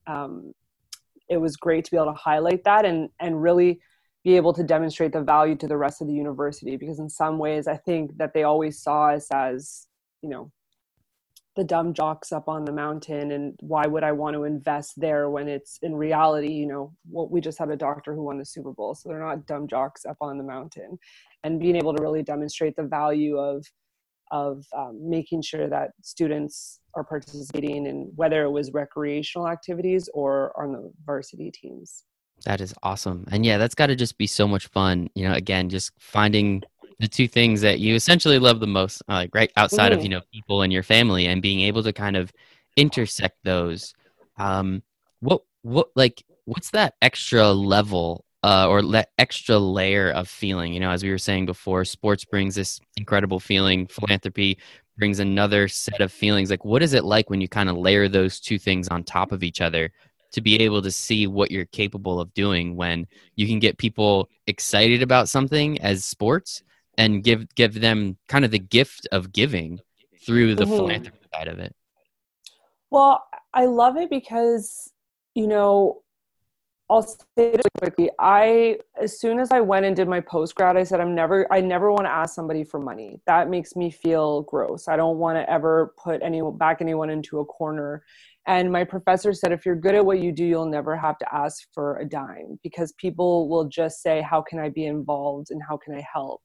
um, 0.09 0.53
it 1.29 1.37
was 1.37 1.55
great 1.55 1.85
to 1.85 1.91
be 1.91 1.97
able 1.97 2.07
to 2.07 2.13
highlight 2.13 2.63
that 2.63 2.85
and 2.85 3.09
and 3.19 3.41
really 3.41 3.79
be 4.23 4.35
able 4.35 4.53
to 4.53 4.63
demonstrate 4.63 5.13
the 5.13 5.21
value 5.21 5.55
to 5.55 5.67
the 5.67 5.77
rest 5.77 6.01
of 6.01 6.07
the 6.07 6.13
university 6.13 6.75
because 6.75 6.99
in 6.99 7.09
some 7.09 7.37
ways 7.37 7.67
i 7.67 7.77
think 7.77 8.17
that 8.17 8.33
they 8.33 8.43
always 8.43 8.81
saw 8.81 9.09
us 9.09 9.27
as 9.31 9.87
you 10.21 10.29
know 10.29 10.51
the 11.55 11.63
dumb 11.63 11.93
jocks 11.93 12.31
up 12.31 12.47
on 12.47 12.65
the 12.65 12.71
mountain 12.71 13.31
and 13.31 13.57
why 13.61 13.85
would 13.85 14.03
i 14.03 14.11
want 14.11 14.33
to 14.33 14.43
invest 14.43 14.93
there 14.97 15.29
when 15.29 15.47
it's 15.47 15.79
in 15.81 15.95
reality 15.95 16.51
you 16.51 16.67
know 16.67 16.93
what 17.09 17.31
we 17.31 17.39
just 17.39 17.59
had 17.59 17.69
a 17.69 17.75
doctor 17.75 18.13
who 18.13 18.23
won 18.23 18.37
the 18.37 18.45
super 18.45 18.71
bowl 18.71 18.95
so 18.95 19.07
they're 19.09 19.19
not 19.19 19.45
dumb 19.45 19.67
jocks 19.67 20.05
up 20.05 20.17
on 20.21 20.37
the 20.37 20.43
mountain. 20.43 20.97
And 21.43 21.59
being 21.59 21.75
able 21.77 21.95
to 21.95 22.01
really 22.01 22.23
demonstrate 22.23 22.75
the 22.75 22.83
value 22.83 23.37
of 23.37 23.65
of 24.31 24.63
um, 24.77 24.99
making 25.09 25.41
sure 25.41 25.67
that 25.67 25.91
students 26.03 26.81
are 26.95 27.03
participating 27.03 27.85
in 27.85 28.11
whether 28.15 28.43
it 28.43 28.49
was 28.49 28.71
recreational 28.73 29.47
activities 29.47 30.09
or 30.13 30.59
on 30.59 30.71
the 30.71 30.91
varsity 31.05 31.51
teams. 31.51 32.03
That 32.45 32.61
is 32.61 32.73
awesome. 32.83 33.25
And 33.31 33.45
yeah, 33.45 33.57
that's 33.57 33.75
got 33.75 33.87
to 33.87 33.95
just 33.95 34.17
be 34.17 34.27
so 34.27 34.47
much 34.47 34.67
fun. 34.67 35.09
You 35.13 35.27
know, 35.27 35.33
again, 35.33 35.69
just 35.69 35.91
finding 35.99 36.63
the 36.99 37.07
two 37.07 37.27
things 37.27 37.61
that 37.61 37.79
you 37.79 37.95
essentially 37.95 38.39
love 38.39 38.59
the 38.59 38.67
most, 38.67 39.01
uh, 39.09 39.13
like 39.13 39.31
right 39.33 39.51
outside 39.55 39.91
mm-hmm. 39.91 39.99
of, 39.99 40.03
you 40.03 40.09
know, 40.09 40.21
people 40.33 40.61
and 40.61 40.71
your 40.71 40.83
family 40.83 41.27
and 41.27 41.41
being 41.41 41.61
able 41.61 41.83
to 41.83 41.93
kind 41.93 42.15
of 42.17 42.31
intersect 42.75 43.37
those. 43.43 43.93
Um, 44.37 44.83
what, 45.19 45.41
what, 45.61 45.89
like, 45.95 46.23
what's 46.45 46.71
that 46.71 46.95
extra 47.01 47.51
level 47.51 48.25
uh, 48.43 48.67
or 48.67 48.81
that 48.81 49.09
extra 49.17 49.57
layer 49.57 50.09
of 50.11 50.27
feeling. 50.27 50.73
You 50.73 50.79
know, 50.79 50.91
as 50.91 51.03
we 51.03 51.09
were 51.09 51.17
saying 51.17 51.45
before, 51.45 51.85
sports 51.85 52.25
brings 52.25 52.55
this 52.55 52.79
incredible 52.95 53.39
feeling. 53.39 53.87
Philanthropy 53.87 54.59
brings 54.99 55.19
another 55.19 55.67
set 55.67 56.01
of 56.01 56.11
feelings. 56.11 56.51
Like, 56.51 56.65
what 56.65 56.83
is 56.83 56.93
it 56.93 57.03
like 57.03 57.29
when 57.29 57.41
you 57.41 57.47
kind 57.47 57.69
of 57.69 57.77
layer 57.77 58.07
those 58.07 58.39
two 58.39 58.59
things 58.59 58.87
on 58.89 59.03
top 59.03 59.31
of 59.31 59.43
each 59.43 59.61
other 59.61 59.91
to 60.31 60.41
be 60.41 60.61
able 60.61 60.81
to 60.81 60.91
see 60.91 61.25
what 61.25 61.49
you're 61.49 61.65
capable 61.65 62.19
of 62.19 62.33
doing 62.33 62.75
when 62.75 63.07
you 63.35 63.47
can 63.47 63.59
get 63.59 63.77
people 63.77 64.29
excited 64.45 65.01
about 65.01 65.29
something 65.29 65.81
as 65.81 66.05
sports 66.05 66.61
and 66.97 67.23
give 67.23 67.53
give 67.55 67.79
them 67.79 68.17
kind 68.27 68.45
of 68.45 68.51
the 68.51 68.59
gift 68.59 69.07
of 69.11 69.31
giving 69.31 69.79
through 70.25 70.53
the 70.53 70.65
mm-hmm. 70.65 70.75
philanthropy 70.75 71.19
side 71.33 71.47
of 71.47 71.59
it? 71.59 71.75
Well, 72.91 73.23
I 73.53 73.65
love 73.65 73.97
it 73.97 74.09
because 74.09 74.91
you 75.33 75.47
know 75.47 76.03
I'll 76.91 77.03
say 77.03 77.19
it 77.37 77.61
quickly. 77.77 78.09
I 78.19 78.77
as 78.99 79.19
soon 79.19 79.39
as 79.39 79.51
I 79.51 79.61
went 79.61 79.85
and 79.85 79.95
did 79.95 80.07
my 80.07 80.21
post 80.21 80.55
grad, 80.55 80.75
I 80.75 80.83
said 80.83 80.99
I'm 80.99 81.13
never 81.13 81.45
I 81.53 81.61
never 81.61 81.91
want 81.91 82.05
to 82.05 82.11
ask 82.11 82.33
somebody 82.33 82.63
for 82.63 82.79
money. 82.79 83.19
That 83.27 83.47
makes 83.47 83.75
me 83.75 83.91
feel 83.91 84.41
gross. 84.43 84.87
I 84.87 84.95
don't 84.95 85.17
want 85.17 85.37
to 85.37 85.47
ever 85.49 85.93
put 86.03 86.23
any 86.23 86.41
back 86.55 86.81
anyone 86.81 87.11
into 87.11 87.39
a 87.39 87.45
corner. 87.45 88.03
And 88.47 88.71
my 88.71 88.83
professor 88.83 89.33
said 89.33 89.51
if 89.51 89.67
you're 89.67 89.75
good 89.75 89.93
at 89.93 90.03
what 90.03 90.19
you 90.19 90.31
do, 90.31 90.43
you'll 90.43 90.65
never 90.65 90.97
have 90.97 91.19
to 91.19 91.35
ask 91.35 91.67
for 91.75 91.99
a 91.99 92.05
dime 92.05 92.59
because 92.63 92.91
people 92.93 93.47
will 93.47 93.65
just 93.65 94.01
say 94.01 94.21
how 94.21 94.41
can 94.41 94.57
I 94.57 94.69
be 94.69 94.85
involved 94.87 95.51
and 95.51 95.61
how 95.67 95.77
can 95.77 95.93
I 95.93 96.03
help. 96.11 96.41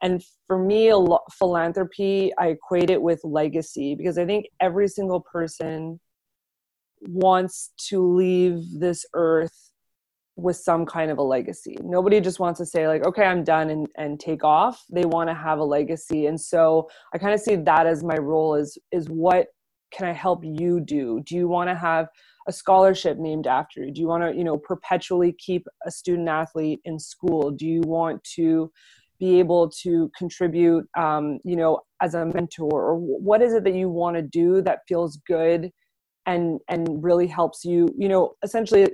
And 0.00 0.22
for 0.46 0.58
me, 0.58 0.88
a 0.88 0.98
philanthropy, 1.38 2.32
I 2.38 2.48
equate 2.48 2.88
it 2.88 3.00
with 3.00 3.20
legacy 3.22 3.94
because 3.94 4.16
I 4.16 4.24
think 4.24 4.46
every 4.60 4.88
single 4.88 5.20
person 5.20 6.00
wants 7.02 7.72
to 7.88 8.00
leave 8.00 8.60
this 8.78 9.04
earth 9.14 9.63
with 10.36 10.56
some 10.56 10.84
kind 10.84 11.10
of 11.10 11.18
a 11.18 11.22
legacy. 11.22 11.76
Nobody 11.82 12.20
just 12.20 12.40
wants 12.40 12.58
to 12.58 12.66
say 12.66 12.88
like, 12.88 13.06
okay, 13.06 13.24
I'm 13.24 13.44
done 13.44 13.70
and, 13.70 13.86
and 13.96 14.18
take 14.18 14.42
off. 14.42 14.84
They 14.90 15.04
want 15.04 15.30
to 15.30 15.34
have 15.34 15.58
a 15.58 15.64
legacy. 15.64 16.26
And 16.26 16.40
so 16.40 16.88
I 17.12 17.18
kind 17.18 17.34
of 17.34 17.40
see 17.40 17.56
that 17.56 17.86
as 17.86 18.02
my 18.02 18.16
role 18.16 18.56
is, 18.56 18.76
is 18.90 19.08
what 19.08 19.46
can 19.92 20.08
I 20.08 20.12
help 20.12 20.44
you 20.44 20.80
do? 20.80 21.22
Do 21.24 21.36
you 21.36 21.46
want 21.46 21.70
to 21.70 21.76
have 21.76 22.08
a 22.48 22.52
scholarship 22.52 23.16
named 23.16 23.46
after 23.46 23.84
you? 23.84 23.92
Do 23.92 24.00
you 24.00 24.08
want 24.08 24.24
to, 24.24 24.36
you 24.36 24.42
know, 24.42 24.58
perpetually 24.58 25.32
keep 25.38 25.66
a 25.86 25.90
student 25.90 26.28
athlete 26.28 26.80
in 26.84 26.98
school? 26.98 27.52
Do 27.52 27.66
you 27.66 27.80
want 27.82 28.22
to 28.34 28.72
be 29.20 29.38
able 29.38 29.70
to 29.82 30.10
contribute, 30.18 30.84
um, 30.98 31.38
you 31.44 31.54
know, 31.54 31.80
as 32.02 32.14
a 32.14 32.26
mentor 32.26 32.72
or 32.72 32.96
what 32.96 33.40
is 33.40 33.54
it 33.54 33.62
that 33.64 33.74
you 33.74 33.88
want 33.88 34.16
to 34.16 34.22
do 34.22 34.60
that 34.62 34.80
feels 34.88 35.18
good 35.28 35.70
and, 36.26 36.58
and 36.68 37.02
really 37.04 37.28
helps 37.28 37.64
you, 37.64 37.88
you 37.96 38.08
know, 38.08 38.32
essentially 38.42 38.88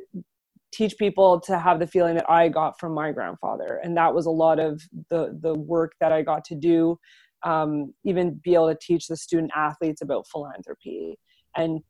teach 0.72 0.96
people 0.98 1.40
to 1.40 1.58
have 1.58 1.78
the 1.78 1.86
feeling 1.86 2.14
that 2.14 2.30
I 2.30 2.48
got 2.48 2.78
from 2.78 2.94
my 2.94 3.12
grandfather. 3.12 3.80
And 3.82 3.96
that 3.96 4.14
was 4.14 4.26
a 4.26 4.30
lot 4.30 4.58
of 4.58 4.80
the, 5.10 5.38
the 5.40 5.54
work 5.54 5.92
that 6.00 6.12
I 6.12 6.22
got 6.22 6.44
to 6.46 6.54
do. 6.54 6.98
Um, 7.42 7.94
even 8.04 8.38
be 8.44 8.54
able 8.54 8.68
to 8.68 8.78
teach 8.80 9.06
the 9.06 9.16
student 9.16 9.50
athletes 9.56 10.02
about 10.02 10.26
philanthropy. 10.28 11.18
And, 11.56 11.80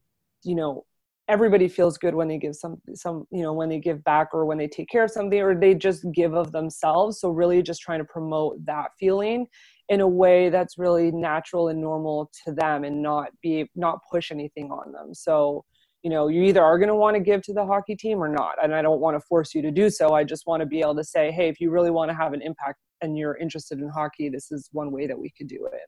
you 0.45 0.55
know, 0.55 0.85
everybody 1.29 1.69
feels 1.69 1.99
good 1.99 2.14
when 2.14 2.29
they 2.29 2.38
give 2.38 2.55
some, 2.55 2.81
some, 2.95 3.27
you 3.31 3.43
know, 3.43 3.53
when 3.53 3.69
they 3.69 3.81
give 3.81 4.03
back 4.05 4.29
or 4.33 4.45
when 4.45 4.59
they 4.59 4.69
take 4.69 4.88
care 4.88 5.05
of 5.05 5.11
something 5.11 5.40
or 5.40 5.55
they 5.55 5.75
just 5.75 6.05
give 6.12 6.35
of 6.35 6.53
themselves. 6.53 7.21
So 7.21 7.31
really 7.31 7.62
just 7.62 7.83
trying 7.83 7.99
to 7.99 8.05
promote 8.05 8.64
that 8.66 8.90
feeling 8.99 9.47
in 9.88 10.01
a 10.01 10.09
way 10.09 10.51
that's 10.51 10.79
really 10.79 11.11
natural 11.11 11.69
and 11.69 11.81
normal 11.81 12.31
to 12.45 12.53
them 12.53 12.85
and 12.85 13.03
not 13.03 13.31
be, 13.43 13.69
not 13.75 13.99
push 14.11 14.31
anything 14.31 14.71
on 14.71 14.93
them. 14.93 15.14
So, 15.14 15.64
you 16.03 16.11
know 16.11 16.29
you 16.29 16.43
either 16.43 16.63
are 16.63 16.79
going 16.79 16.89
to 16.89 16.95
want 16.95 17.15
to 17.15 17.21
give 17.21 17.43
to 17.43 17.53
the 17.53 17.65
hockey 17.65 17.95
team 17.95 18.23
or 18.23 18.29
not 18.29 18.55
and 18.63 18.75
i 18.75 18.83
don't 18.83 19.01
want 19.01 19.15
to 19.17 19.21
force 19.21 19.55
you 19.55 19.63
to 19.63 19.71
do 19.71 19.91
so 19.91 20.15
i 20.15 20.25
just 20.25 20.47
want 20.47 20.61
to 20.61 20.67
be 20.67 20.81
able 20.81 20.95
to 20.95 21.05
say 21.05 21.31
hey 21.31 21.49
if 21.49 21.61
you 21.61 21.71
really 21.71 21.91
want 21.91 22.11
to 22.11 22.15
have 22.15 22.33
an 22.33 22.43
impact 22.43 22.79
and 23.03 23.19
you're 23.19 23.37
interested 23.37 23.79
in 23.79 23.89
hockey 23.89 24.29
this 24.29 24.51
is 24.51 24.69
one 24.73 24.91
way 24.91 25.07
that 25.07 25.19
we 25.19 25.31
could 25.37 25.49
do 25.49 25.69
it 25.73 25.83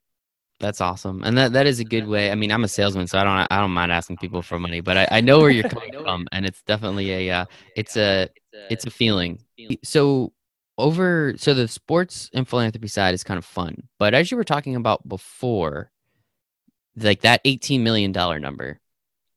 that's 0.63 0.81
awesome, 0.81 1.25
and 1.25 1.37
that 1.39 1.53
that 1.55 1.67
is 1.67 1.81
a 1.81 1.85
good 1.85 2.07
way. 2.07 2.31
I 2.31 2.37
mean, 2.37 2.53
I'm 2.53 2.63
a 2.63 2.69
salesman, 2.69 3.09
so 3.09 3.19
I 3.19 3.25
don't 3.25 3.49
I 3.51 3.61
don't 3.61 3.73
mind 3.73 3.91
asking 3.91 4.19
people 4.19 4.43
for 4.43 4.61
money, 4.61 4.81
but 4.81 4.97
I, 4.97 5.09
I 5.11 5.21
know 5.21 5.41
where 5.41 5.51
you're 5.51 5.69
coming 5.69 5.93
from, 5.93 6.29
and 6.31 6.47
it's 6.47 6.63
definitely 6.63 7.11
a 7.11 7.41
uh, 7.41 7.45
it's 7.75 7.97
a 7.97 8.29
it's 8.71 8.87
a 8.87 8.91
feeling. 8.91 9.41
So 9.83 10.33
over 10.79 11.35
so 11.37 11.53
the 11.53 11.67
sports 11.67 12.31
and 12.33 12.47
philanthropy 12.47 12.87
side 12.87 13.13
is 13.13 13.25
kind 13.25 13.39
of 13.39 13.45
fun, 13.45 13.89
but 13.99 14.15
as 14.15 14.31
you 14.31 14.37
were 14.37 14.45
talking 14.45 14.77
about 14.77 15.07
before, 15.09 15.91
like 16.97 17.23
that 17.23 17.41
18 17.45 17.83
million 17.83 18.13
dollar 18.13 18.39
number, 18.39 18.81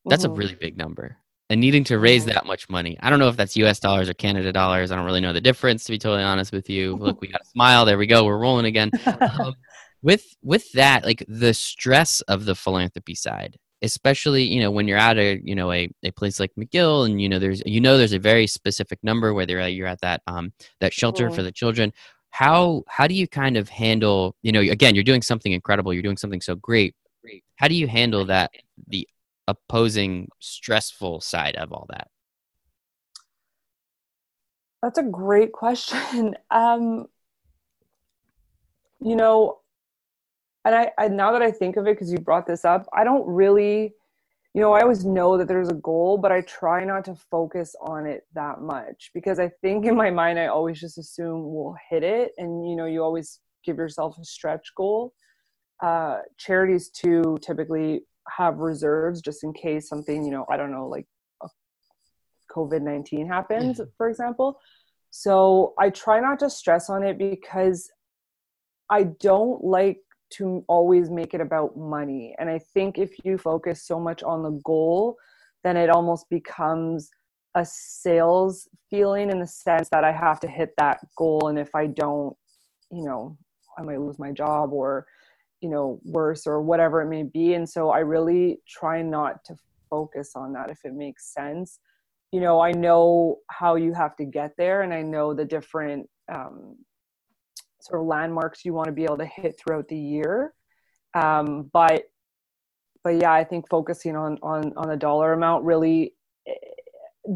that's 0.06 0.24
mm-hmm. 0.24 0.34
a 0.34 0.36
really 0.36 0.56
big 0.56 0.78
number, 0.78 1.18
and 1.50 1.60
needing 1.62 1.84
to 1.86 2.00
raise 2.00 2.26
that 2.26 2.46
much 2.46 2.70
money. 2.70 2.98
I 3.02 3.10
don't 3.10 3.20
know 3.20 3.30
if 3.30 3.38
that's 3.38 3.56
U.S. 3.58 3.80
dollars 3.80 4.10
or 4.10 4.14
Canada 4.14 4.52
dollars. 4.52 4.92
I 4.92 4.96
don't 4.96 5.06
really 5.06 5.22
know 5.22 5.34
the 5.34 5.42
difference, 5.42 5.86
to 5.86 5.92
be 5.92 5.98
totally 5.98 6.24
honest 6.24 6.52
with 6.52 6.70
you. 6.70 6.96
Look, 7.00 7.22
we 7.22 7.28
got 7.28 7.42
a 7.42 7.46
smile. 7.46 7.86
There 7.86 7.98
we 7.98 8.08
go. 8.08 8.24
We're 8.26 8.38
rolling 8.38 8.66
again. 8.66 8.92
Um, 9.22 9.56
with 10.02 10.36
with 10.44 10.72
that 10.74 11.04
like 11.04 11.26
the 11.28 11.54
stress 11.54 12.22
of 12.22 12.46
the 12.46 12.54
philanthropy 12.54 13.16
side 13.16 13.58
especially 13.82 14.44
you 14.44 14.62
know 14.62 14.72
when 14.72 14.88
you're 14.88 14.98
at 14.98 15.18
a 15.18 15.42
you 15.44 15.56
know 15.56 15.72
a, 15.72 15.90
a 16.04 16.12
place 16.12 16.40
like 16.40 16.52
mcgill 16.58 17.06
and 17.06 17.22
you 17.22 17.28
know 17.28 17.40
there's 17.40 17.62
you 17.66 17.82
know 17.82 17.98
there's 17.98 18.14
a 18.14 18.20
very 18.20 18.48
specific 18.48 19.00
number 19.04 19.34
whether 19.34 19.68
you're 19.68 19.88
at 19.88 20.00
that 20.02 20.22
um 20.28 20.54
that 20.80 20.94
shelter 20.94 21.30
for 21.30 21.44
the 21.44 21.52
children 21.52 21.92
how 22.30 22.84
how 22.88 23.08
do 23.08 23.14
you 23.14 23.28
kind 23.28 23.58
of 23.58 23.68
handle 23.68 24.36
you 24.44 24.52
know 24.52 24.60
again 24.60 24.96
you're 24.96 25.04
doing 25.04 25.22
something 25.22 25.52
incredible 25.52 25.94
you're 25.94 26.04
doing 26.04 26.18
something 26.18 26.42
so 26.42 26.56
great 26.56 26.96
how 27.56 27.68
do 27.68 27.76
you 27.76 27.88
handle 27.88 28.26
that 28.26 28.52
the 28.88 29.08
opposing 29.48 30.30
stressful 30.40 31.22
side 31.22 31.56
of 31.56 31.72
all 31.72 31.86
that? 31.90 32.10
That's 34.82 34.98
a 34.98 35.04
great 35.04 35.52
question. 35.52 36.36
Um 36.52 37.08
you 39.02 39.16
know 39.16 39.60
and 40.66 40.74
I, 40.74 40.92
I 40.98 41.08
now 41.08 41.32
that 41.32 41.44
I 41.44 41.52
think 41.52 41.78
of 41.78 41.86
it, 41.86 41.94
because 41.94 42.12
you 42.12 42.18
brought 42.18 42.48
this 42.48 42.66
up, 42.66 42.88
I 42.92 43.04
don't 43.04 43.26
really, 43.28 43.94
you 44.56 44.62
know, 44.62 44.74
I 44.74 44.82
always 44.82 45.06
know 45.06 45.38
that 45.38 45.48
there's 45.48 45.70
a 45.70 45.76
goal, 45.76 46.18
but 46.18 46.32
I 46.32 46.42
try 46.42 46.84
not 46.84 47.06
to 47.06 47.16
focus 47.16 47.76
on 47.80 48.08
it 48.08 48.26
that 48.34 48.62
much 48.62 49.12
because 49.14 49.40
I 49.40 49.50
think 49.62 49.86
in 49.86 49.96
my 49.96 50.10
mind 50.10 50.40
I 50.40 50.48
always 50.48 50.80
just 50.80 50.98
assume 50.98 51.54
we'll 51.54 51.76
hit 51.90 52.04
it, 52.04 52.32
and 52.38 52.68
you 52.68 52.76
know, 52.76 52.86
you 52.86 53.04
always 53.04 53.40
give 53.64 53.78
yourself 53.78 54.18
a 54.20 54.26
stretch 54.26 54.74
goal. 54.76 55.14
Uh, 55.84 56.20
charities 56.38 56.90
too 56.90 57.38
typically 57.42 58.02
have 58.30 58.58
reserves 58.58 59.22
just 59.22 59.44
in 59.44 59.54
case 59.54 59.88
something, 59.88 60.24
you 60.24 60.32
know, 60.32 60.46
I 60.50 60.58
don't 60.58 60.72
know, 60.72 60.88
like 60.88 61.06
uh, 61.44 61.48
COVID 62.52 62.82
nineteen 62.82 63.28
happens, 63.28 63.80
mm-hmm. 63.80 63.90
for 63.98 64.10
example. 64.10 64.60
So 65.12 65.74
I 65.80 65.92
try 65.92 66.20
not 66.20 66.40
to 66.40 66.50
stress 66.50 66.90
on 66.90 67.04
it 67.04 67.18
because 67.18 67.90
I 68.90 69.04
don't 69.04 69.64
like 69.64 70.00
to 70.32 70.66
always 70.68 71.10
make 71.10 71.34
it 71.34 71.42
about 71.42 71.78
money. 71.78 72.36
And 72.38 72.50
I 72.50 72.60
think 72.74 72.98
if 72.98 73.14
you 73.24 73.38
focus 73.38 73.84
so 73.84 74.00
much 74.00 74.24
on 74.24 74.44
the 74.44 74.60
goal, 74.64 75.16
then 75.64 75.78
it 75.78 75.90
almost 75.90 76.30
becomes 76.30 77.10
a 77.54 77.66
sales 77.66 78.68
feeling 78.90 79.30
in 79.30 79.40
the 79.40 79.48
sense 79.48 79.88
that 79.90 80.04
I 80.04 80.12
have 80.12 80.40
to 80.42 80.48
hit 80.48 80.74
that 80.78 81.00
goal. 81.16 81.48
And 81.48 81.58
if 81.58 81.74
I 81.74 81.88
don't, 81.88 82.36
you 82.92 83.06
know, 83.06 83.38
I 83.78 83.84
might 83.84 84.02
lose 84.02 84.20
my 84.20 84.32
job 84.32 84.74
or, 84.74 85.06
you 85.66 85.72
know, 85.72 86.00
worse 86.06 86.46
or 86.46 86.62
whatever 86.62 87.02
it 87.02 87.08
may 87.08 87.24
be. 87.24 87.56
And 87.56 87.68
so 87.68 87.90
I 87.90 88.02
really 88.02 88.60
try 88.70 89.02
not 89.02 89.44
to 89.46 89.56
focus 89.90 90.34
on 90.36 90.54
that 90.54 90.70
if 90.70 90.78
it 90.84 90.94
makes 90.94 91.34
sense. 91.34 91.80
You 92.32 92.40
know, 92.40 92.60
I 92.60 92.72
know 92.72 93.38
how 93.50 93.74
you 93.74 93.92
have 93.94 94.16
to 94.18 94.26
get 94.26 94.52
there 94.60 94.84
and 94.84 94.94
I 94.94 95.02
know 95.02 95.34
the 95.34 95.44
different 95.44 96.08
um, 96.32 96.76
sort 97.82 98.00
of 98.00 98.06
landmarks 98.06 98.64
you 98.64 98.76
want 98.76 98.90
to 98.90 98.92
be 98.92 99.06
able 99.06 99.18
to 99.18 99.26
hit 99.26 99.60
throughout 99.60 99.88
the 99.88 99.98
year. 99.98 100.54
Um, 101.16 101.72
but 101.74 102.04
but 103.04 103.20
yeah, 103.20 103.34
I 103.34 103.44
think 103.44 103.68
focusing 103.68 104.16
on 104.16 104.38
on 104.44 104.72
on 104.78 104.88
the 104.88 104.98
dollar 104.98 105.34
amount 105.34 105.64
really 105.64 106.14
eh, 106.48 106.54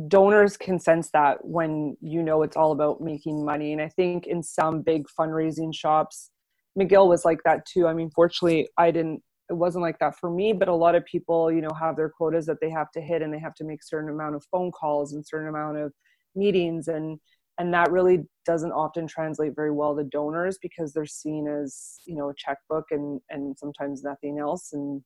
donors 0.07 0.55
can 0.55 0.79
sense 0.79 1.09
that 1.13 1.43
when 1.43 1.97
you 1.99 2.21
know 2.21 2.43
it's 2.43 2.57
all 2.57 2.73
about 2.73 3.01
making 3.01 3.43
money. 3.43 3.73
And 3.73 3.81
I 3.81 3.89
think 3.89 4.27
in 4.27 4.43
some 4.43 4.83
big 4.83 5.07
fundraising 5.19 5.73
shops, 5.73 6.29
McGill 6.77 7.07
was 7.07 7.25
like 7.25 7.39
that 7.45 7.65
too. 7.65 7.87
I 7.87 7.93
mean, 7.93 8.09
fortunately, 8.11 8.67
I 8.77 8.91
didn't. 8.91 9.21
It 9.49 9.57
wasn't 9.57 9.81
like 9.81 9.97
that 9.99 10.15
for 10.19 10.29
me, 10.29 10.53
but 10.53 10.67
a 10.67 10.75
lot 10.75 10.93
of 10.93 11.03
people, 11.05 11.51
you 11.51 11.61
know, 11.61 11.71
have 11.79 11.95
their 11.95 12.09
quotas 12.09 12.45
that 12.45 12.57
they 12.61 12.69
have 12.69 12.91
to 12.91 13.01
hit, 13.01 13.23
and 13.23 13.33
they 13.33 13.39
have 13.39 13.55
to 13.55 13.63
make 13.63 13.83
certain 13.83 14.09
amount 14.09 14.35
of 14.35 14.45
phone 14.51 14.71
calls 14.71 15.13
and 15.13 15.25
certain 15.25 15.47
amount 15.47 15.77
of 15.77 15.91
meetings 16.35 16.87
and 16.87 17.19
and 17.57 17.73
that 17.73 17.91
really 17.91 18.19
doesn't 18.45 18.71
often 18.71 19.05
translate 19.05 19.53
very 19.53 19.71
well 19.71 19.95
to 19.95 20.03
donors 20.05 20.57
because 20.61 20.93
they're 20.93 21.05
seen 21.05 21.47
as 21.47 21.99
you 22.05 22.15
know 22.15 22.29
a 22.29 22.33
checkbook 22.35 22.85
and 22.91 23.19
and 23.29 23.57
sometimes 23.57 24.03
nothing 24.03 24.39
else 24.39 24.73
and 24.73 25.01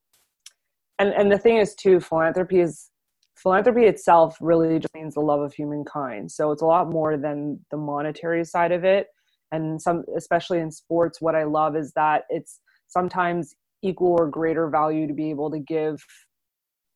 and 1.00 1.10
and 1.14 1.32
the 1.32 1.38
thing 1.38 1.58
is 1.58 1.76
too 1.76 2.00
philanthropy 2.00 2.60
is 2.60 2.90
philanthropy 3.36 3.86
itself 3.86 4.38
really 4.40 4.80
just 4.80 4.94
means 4.94 5.16
the 5.16 5.20
love 5.20 5.42
of 5.42 5.54
humankind 5.54 6.32
so 6.32 6.52
it's 6.52 6.62
a 6.62 6.66
lot 6.66 6.90
more 6.90 7.18
than 7.18 7.60
the 7.72 7.78
monetary 7.78 8.46
side 8.46 8.72
of 8.72 8.84
it 8.84 9.08
and 9.54 9.82
some 9.82 10.04
especially 10.18 10.60
in 10.60 10.70
sports 10.70 11.22
what 11.22 11.36
i 11.36 11.44
love 11.44 11.76
is 11.78 11.94
that 11.96 12.24
it's 12.30 12.60
sometimes 12.88 13.56
equal 13.82 14.16
or 14.20 14.28
greater 14.28 14.70
value 14.70 15.08
to 15.08 15.14
be 15.14 15.30
able 15.30 15.50
to 15.50 15.60
give 15.60 16.04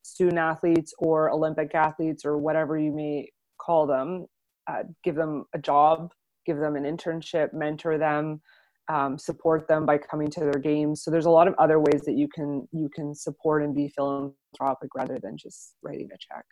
student 0.03 0.37
athletes 0.37 0.93
or 0.99 1.31
olympic 1.31 1.73
athletes 1.73 2.25
or 2.25 2.37
whatever 2.37 2.77
you 2.77 2.91
may 2.93 3.27
call 3.57 3.87
them 3.87 4.25
uh, 4.67 4.83
give 5.03 5.15
them 5.15 5.45
a 5.53 5.59
job, 5.59 6.11
give 6.45 6.57
them 6.57 6.75
an 6.75 6.83
internship, 6.83 7.53
mentor 7.53 7.97
them, 7.97 8.41
um, 8.89 9.17
support 9.17 9.67
them 9.67 9.85
by 9.85 9.97
coming 9.97 10.29
to 10.29 10.41
their 10.41 10.59
games. 10.61 11.03
So 11.03 11.11
there's 11.11 11.25
a 11.25 11.29
lot 11.31 11.47
of 11.47 11.55
other 11.57 11.79
ways 11.79 12.01
that 12.05 12.15
you 12.17 12.27
can 12.27 12.67
you 12.71 12.89
can 12.93 13.13
support 13.13 13.63
and 13.63 13.75
be 13.75 13.89
philanthropic 13.89 14.89
rather 14.95 15.19
than 15.21 15.37
just 15.37 15.75
writing 15.81 16.09
a 16.13 16.17
check. 16.17 16.45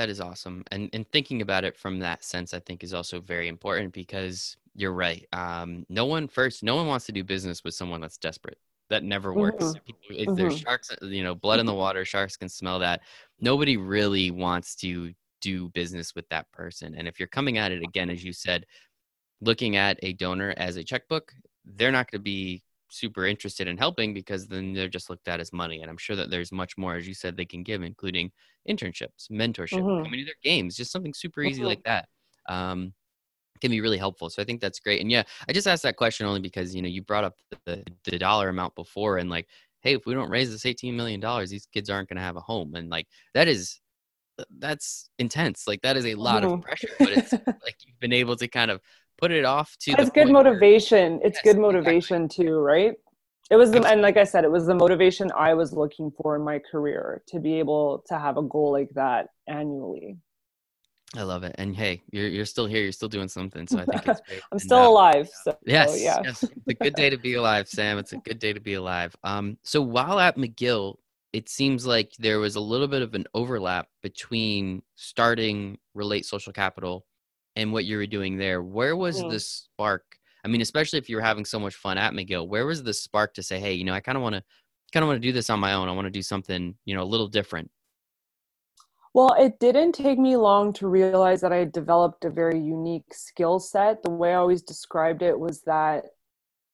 That 0.00 0.08
is 0.08 0.18
awesome, 0.18 0.64
and 0.70 0.88
and 0.94 1.06
thinking 1.10 1.42
about 1.42 1.62
it 1.62 1.76
from 1.76 1.98
that 1.98 2.24
sense, 2.24 2.54
I 2.54 2.58
think 2.60 2.82
is 2.82 2.94
also 2.94 3.20
very 3.20 3.48
important 3.48 3.92
because 3.92 4.56
you're 4.74 4.94
right. 4.94 5.28
Um, 5.34 5.84
no 5.90 6.06
one 6.06 6.26
first, 6.26 6.62
no 6.62 6.74
one 6.74 6.86
wants 6.86 7.04
to 7.04 7.12
do 7.12 7.22
business 7.22 7.62
with 7.62 7.74
someone 7.74 8.00
that's 8.00 8.16
desperate. 8.16 8.56
That 8.88 9.04
never 9.04 9.34
works. 9.34 9.62
Mm-hmm. 9.62 10.14
If 10.14 10.26
mm-hmm. 10.28 10.34
there's 10.36 10.58
sharks, 10.58 10.90
you 11.02 11.22
know, 11.22 11.34
blood 11.34 11.60
in 11.60 11.66
the 11.66 11.74
water, 11.74 12.06
sharks 12.06 12.34
can 12.38 12.48
smell 12.48 12.78
that. 12.78 13.02
Nobody 13.40 13.76
really 13.76 14.30
wants 14.30 14.74
to 14.76 15.12
do 15.42 15.68
business 15.68 16.14
with 16.14 16.26
that 16.30 16.50
person. 16.50 16.94
And 16.94 17.06
if 17.06 17.20
you're 17.20 17.28
coming 17.28 17.58
at 17.58 17.70
it 17.70 17.82
again, 17.82 18.08
as 18.08 18.24
you 18.24 18.32
said, 18.32 18.64
looking 19.42 19.76
at 19.76 19.98
a 20.02 20.14
donor 20.14 20.54
as 20.56 20.76
a 20.76 20.82
checkbook, 20.82 21.30
they're 21.66 21.92
not 21.92 22.10
going 22.10 22.20
to 22.20 22.24
be 22.24 22.62
super 22.90 23.26
interested 23.26 23.66
in 23.66 23.76
helping 23.76 24.12
because 24.12 24.46
then 24.46 24.72
they're 24.72 24.88
just 24.88 25.10
looked 25.10 25.28
at 25.28 25.40
as 25.40 25.52
money. 25.52 25.80
And 25.80 25.90
I'm 25.90 25.96
sure 25.96 26.16
that 26.16 26.30
there's 26.30 26.52
much 26.52 26.76
more, 26.76 26.96
as 26.96 27.08
you 27.08 27.14
said, 27.14 27.36
they 27.36 27.44
can 27.44 27.62
give, 27.62 27.82
including 27.82 28.30
internships, 28.68 29.30
mentorship, 29.30 29.80
mm-hmm. 29.80 30.04
coming 30.04 30.20
to 30.20 30.24
their 30.24 30.34
games, 30.42 30.76
just 30.76 30.92
something 30.92 31.14
super 31.14 31.42
easy 31.42 31.60
mm-hmm. 31.60 31.68
like 31.68 31.84
that. 31.84 32.08
Um, 32.48 32.92
can 33.60 33.70
be 33.70 33.80
really 33.80 33.98
helpful. 33.98 34.30
So 34.30 34.40
I 34.40 34.44
think 34.44 34.60
that's 34.60 34.80
great. 34.80 35.02
And 35.02 35.10
yeah, 35.10 35.22
I 35.46 35.52
just 35.52 35.66
asked 35.66 35.82
that 35.82 35.96
question 35.96 36.26
only 36.26 36.40
because, 36.40 36.74
you 36.74 36.80
know, 36.80 36.88
you 36.88 37.02
brought 37.02 37.24
up 37.24 37.34
the, 37.66 37.84
the 38.04 38.18
dollar 38.18 38.48
amount 38.48 38.74
before 38.74 39.18
and 39.18 39.28
like, 39.28 39.48
hey, 39.80 39.94
if 39.94 40.06
we 40.06 40.14
don't 40.14 40.30
raise 40.30 40.50
this 40.50 40.62
$18 40.62 40.94
million, 40.94 41.20
these 41.46 41.66
kids 41.72 41.90
aren't 41.90 42.08
going 42.08 42.16
to 42.16 42.22
have 42.22 42.36
a 42.36 42.40
home. 42.40 42.74
And 42.74 42.88
like, 42.88 43.06
that 43.34 43.48
is 43.48 43.80
that's 44.58 45.10
intense. 45.18 45.66
Like 45.66 45.82
that 45.82 45.96
is 45.96 46.06
a 46.06 46.14
lot 46.14 46.42
mm-hmm. 46.42 46.54
of 46.54 46.62
pressure, 46.62 46.88
but 46.98 47.10
it's 47.10 47.32
like 47.46 47.76
you've 47.86 48.00
been 48.00 48.12
able 48.12 48.36
to 48.36 48.48
kind 48.48 48.70
of 48.70 48.80
put 49.20 49.30
it 49.30 49.44
off 49.44 49.76
to. 49.80 49.92
It's 49.92 50.10
good 50.10 50.30
motivation. 50.30 51.18
Where, 51.18 51.26
it's 51.26 51.40
yes, 51.44 51.54
good 51.54 51.60
motivation 51.60 52.24
exactly. 52.24 52.46
too, 52.46 52.58
right? 52.58 52.94
It 53.50 53.56
was, 53.56 53.72
the, 53.72 53.82
and 53.84 54.00
like 54.00 54.16
I 54.16 54.22
said, 54.22 54.44
it 54.44 54.50
was 54.50 54.66
the 54.66 54.76
motivation 54.76 55.28
I 55.36 55.54
was 55.54 55.72
looking 55.72 56.12
for 56.12 56.36
in 56.36 56.42
my 56.42 56.60
career 56.60 57.22
to 57.28 57.40
be 57.40 57.58
able 57.58 58.04
to 58.06 58.16
have 58.16 58.36
a 58.36 58.42
goal 58.42 58.70
like 58.70 58.90
that 58.94 59.26
annually. 59.48 60.18
I 61.16 61.22
love 61.22 61.42
it. 61.42 61.56
And 61.58 61.74
hey, 61.74 62.00
you're 62.12 62.28
you're 62.28 62.44
still 62.44 62.66
here. 62.66 62.82
You're 62.82 62.92
still 62.92 63.08
doing 63.08 63.26
something. 63.26 63.66
So 63.66 63.80
I 63.80 63.84
think 63.84 64.06
it's 64.06 64.20
great. 64.20 64.40
I'm 64.52 64.60
still 64.60 64.78
uh, 64.78 64.88
alive. 64.88 65.28
So 65.42 65.56
yes, 65.66 66.00
yeah. 66.00 66.20
yes. 66.22 66.44
It's 66.44 66.68
a 66.68 66.74
good 66.74 66.94
day 66.94 67.10
to 67.10 67.16
be 67.16 67.34
alive, 67.34 67.66
Sam. 67.68 67.98
It's 67.98 68.12
a 68.12 68.18
good 68.18 68.38
day 68.38 68.52
to 68.52 68.60
be 68.60 68.74
alive. 68.74 69.16
Um, 69.24 69.58
so 69.64 69.82
while 69.82 70.20
at 70.20 70.36
McGill, 70.36 70.98
it 71.32 71.48
seems 71.48 71.84
like 71.84 72.12
there 72.20 72.38
was 72.38 72.54
a 72.54 72.60
little 72.60 72.86
bit 72.86 73.02
of 73.02 73.14
an 73.14 73.24
overlap 73.34 73.88
between 74.02 74.82
starting 74.94 75.78
Relate 75.94 76.26
Social 76.26 76.52
Capital 76.52 77.04
and 77.60 77.72
what 77.72 77.84
you 77.84 77.98
were 77.98 78.06
doing 78.06 78.36
there. 78.36 78.62
Where 78.62 78.96
was 78.96 79.22
mm. 79.22 79.30
the 79.30 79.38
spark? 79.38 80.04
I 80.44 80.48
mean, 80.48 80.62
especially 80.62 80.98
if 80.98 81.08
you 81.08 81.16
were 81.16 81.22
having 81.22 81.44
so 81.44 81.60
much 81.60 81.74
fun 81.74 81.98
at 81.98 82.14
McGill, 82.14 82.48
where 82.48 82.64
was 82.64 82.82
the 82.82 82.94
spark 82.94 83.34
to 83.34 83.42
say, 83.42 83.60
"Hey, 83.60 83.74
you 83.74 83.84
know, 83.84 83.92
I 83.92 84.00
kind 84.00 84.16
of 84.16 84.22
want 84.22 84.34
to, 84.36 84.42
kind 84.92 85.04
of 85.04 85.08
want 85.08 85.20
to 85.20 85.28
do 85.28 85.32
this 85.32 85.50
on 85.50 85.60
my 85.60 85.74
own. 85.74 85.88
I 85.88 85.92
want 85.92 86.06
to 86.06 86.10
do 86.10 86.22
something, 86.22 86.74
you 86.86 86.94
know, 86.94 87.02
a 87.02 87.04
little 87.04 87.28
different." 87.28 87.70
Well, 89.12 89.34
it 89.38 89.58
didn't 89.58 89.92
take 89.92 90.18
me 90.18 90.36
long 90.36 90.72
to 90.74 90.88
realize 90.88 91.40
that 91.42 91.52
I 91.52 91.64
developed 91.64 92.24
a 92.24 92.30
very 92.30 92.58
unique 92.58 93.12
skill 93.12 93.58
set. 93.58 94.02
The 94.02 94.10
way 94.10 94.30
I 94.32 94.36
always 94.36 94.62
described 94.62 95.22
it 95.22 95.38
was 95.38 95.62
that 95.62 96.04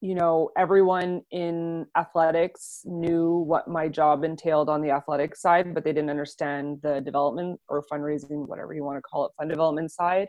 you 0.02 0.14
know, 0.14 0.50
everyone 0.56 1.22
in 1.30 1.86
athletics 1.96 2.82
knew 2.84 3.38
what 3.38 3.66
my 3.66 3.88
job 3.88 4.24
entailed 4.24 4.68
on 4.68 4.82
the 4.82 4.90
athletic 4.90 5.34
side, 5.34 5.74
but 5.74 5.84
they 5.84 5.92
didn't 5.92 6.10
understand 6.10 6.78
the 6.82 7.00
development 7.00 7.58
or 7.68 7.82
fundraising, 7.90 8.46
whatever 8.46 8.74
you 8.74 8.84
want 8.84 8.98
to 8.98 9.02
call 9.02 9.26
it, 9.26 9.32
fund 9.38 9.50
development 9.50 9.90
side. 9.90 10.28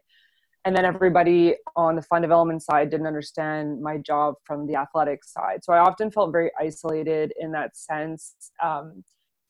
And 0.68 0.76
then 0.76 0.84
everybody 0.84 1.56
on 1.78 1.96
the 1.96 2.02
fund 2.02 2.24
development 2.24 2.62
side 2.62 2.90
didn't 2.90 3.08
understand 3.08 3.82
my 3.82 4.00
job 4.00 4.34
from 4.44 4.68
the 4.68 4.76
athletic 4.76 5.24
side. 5.24 5.64
So 5.64 5.72
I 5.72 5.80
often 5.80 6.12
felt 6.12 6.34
very 6.34 6.52
isolated 6.60 7.32
in 7.40 7.54
that 7.54 7.78
sense. 7.78 8.36
Um, 8.62 9.02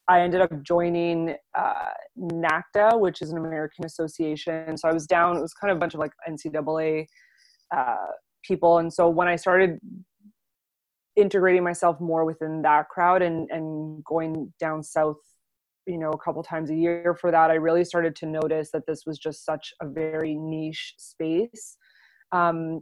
I 0.07 0.21
ended 0.21 0.41
up 0.41 0.51
joining 0.61 1.33
uh, 1.57 1.89
NACDA, 2.19 2.99
which 2.99 3.23
is 3.23 3.31
an 3.31 3.39
American 3.39 3.83
association. 3.83 4.77
So 4.77 4.87
I 4.87 4.93
was 4.93 5.07
down, 5.07 5.37
it 5.37 5.41
was 5.41 5.55
kind 5.55 5.71
of 5.71 5.77
a 5.77 5.79
bunch 5.79 5.95
of 5.95 6.01
like 6.01 6.11
NCAA 6.29 7.07
uh, 7.75 7.95
people. 8.43 8.77
And 8.77 8.93
so 8.93 9.09
when 9.09 9.27
I 9.27 9.37
started 9.37 9.79
integrating 11.15 11.63
myself 11.63 11.99
more 11.99 12.25
within 12.25 12.61
that 12.61 12.89
crowd 12.89 13.23
and, 13.23 13.49
and 13.49 14.03
going 14.05 14.53
down 14.59 14.83
south, 14.83 15.17
you 15.87 15.97
know, 15.97 16.11
a 16.11 16.17
couple 16.17 16.43
times 16.43 16.69
a 16.69 16.75
year 16.75 17.17
for 17.19 17.31
that, 17.31 17.49
I 17.49 17.55
really 17.55 17.85
started 17.85 18.15
to 18.17 18.25
notice 18.25 18.69
that 18.71 18.85
this 18.85 19.03
was 19.05 19.17
just 19.17 19.45
such 19.45 19.73
a 19.81 19.87
very 19.87 20.35
niche 20.35 20.93
space. 20.97 21.77
Um, 22.31 22.81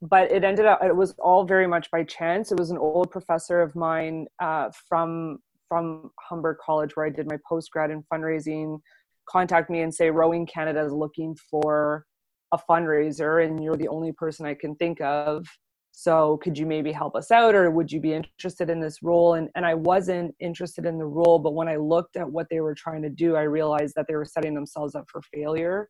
but 0.00 0.30
it 0.30 0.44
ended 0.44 0.66
up, 0.66 0.80
it 0.82 0.94
was 0.94 1.14
all 1.18 1.44
very 1.44 1.66
much 1.66 1.90
by 1.90 2.04
chance. 2.04 2.52
It 2.52 2.58
was 2.58 2.70
an 2.70 2.78
old 2.78 3.10
professor 3.10 3.60
of 3.62 3.74
mine 3.74 4.26
uh, 4.40 4.70
from 4.88 5.38
from 5.68 6.10
Humber 6.28 6.58
College, 6.62 6.90
where 6.96 7.06
I 7.06 7.08
did 7.08 7.26
my 7.30 7.38
post 7.48 7.70
grad 7.70 7.90
in 7.90 8.04
fundraising, 8.12 8.78
contact 9.26 9.70
me 9.70 9.80
and 9.80 9.94
say, 9.94 10.10
Rowing 10.10 10.44
Canada 10.44 10.84
is 10.84 10.92
looking 10.92 11.34
for 11.50 12.04
a 12.52 12.58
fundraiser, 12.68 13.42
and 13.42 13.64
you're 13.64 13.76
the 13.76 13.88
only 13.88 14.12
person 14.12 14.44
I 14.44 14.52
can 14.52 14.74
think 14.76 15.00
of. 15.00 15.46
So 15.92 16.38
could 16.38 16.58
you 16.58 16.66
maybe 16.66 16.90
help 16.90 17.14
us 17.14 17.30
out, 17.30 17.54
or 17.54 17.70
would 17.70 17.92
you 17.92 18.00
be 18.00 18.14
interested 18.14 18.70
in 18.70 18.80
this 18.80 19.02
role? 19.02 19.34
And 19.34 19.48
and 19.54 19.64
I 19.64 19.74
wasn't 19.74 20.34
interested 20.40 20.86
in 20.86 20.98
the 20.98 21.04
role, 21.06 21.38
but 21.38 21.54
when 21.54 21.68
I 21.68 21.76
looked 21.76 22.16
at 22.16 22.28
what 22.28 22.48
they 22.50 22.60
were 22.60 22.74
trying 22.74 23.02
to 23.02 23.10
do, 23.10 23.36
I 23.36 23.42
realized 23.42 23.94
that 23.96 24.06
they 24.08 24.16
were 24.16 24.24
setting 24.24 24.54
themselves 24.54 24.94
up 24.94 25.04
for 25.08 25.20
failure. 25.22 25.88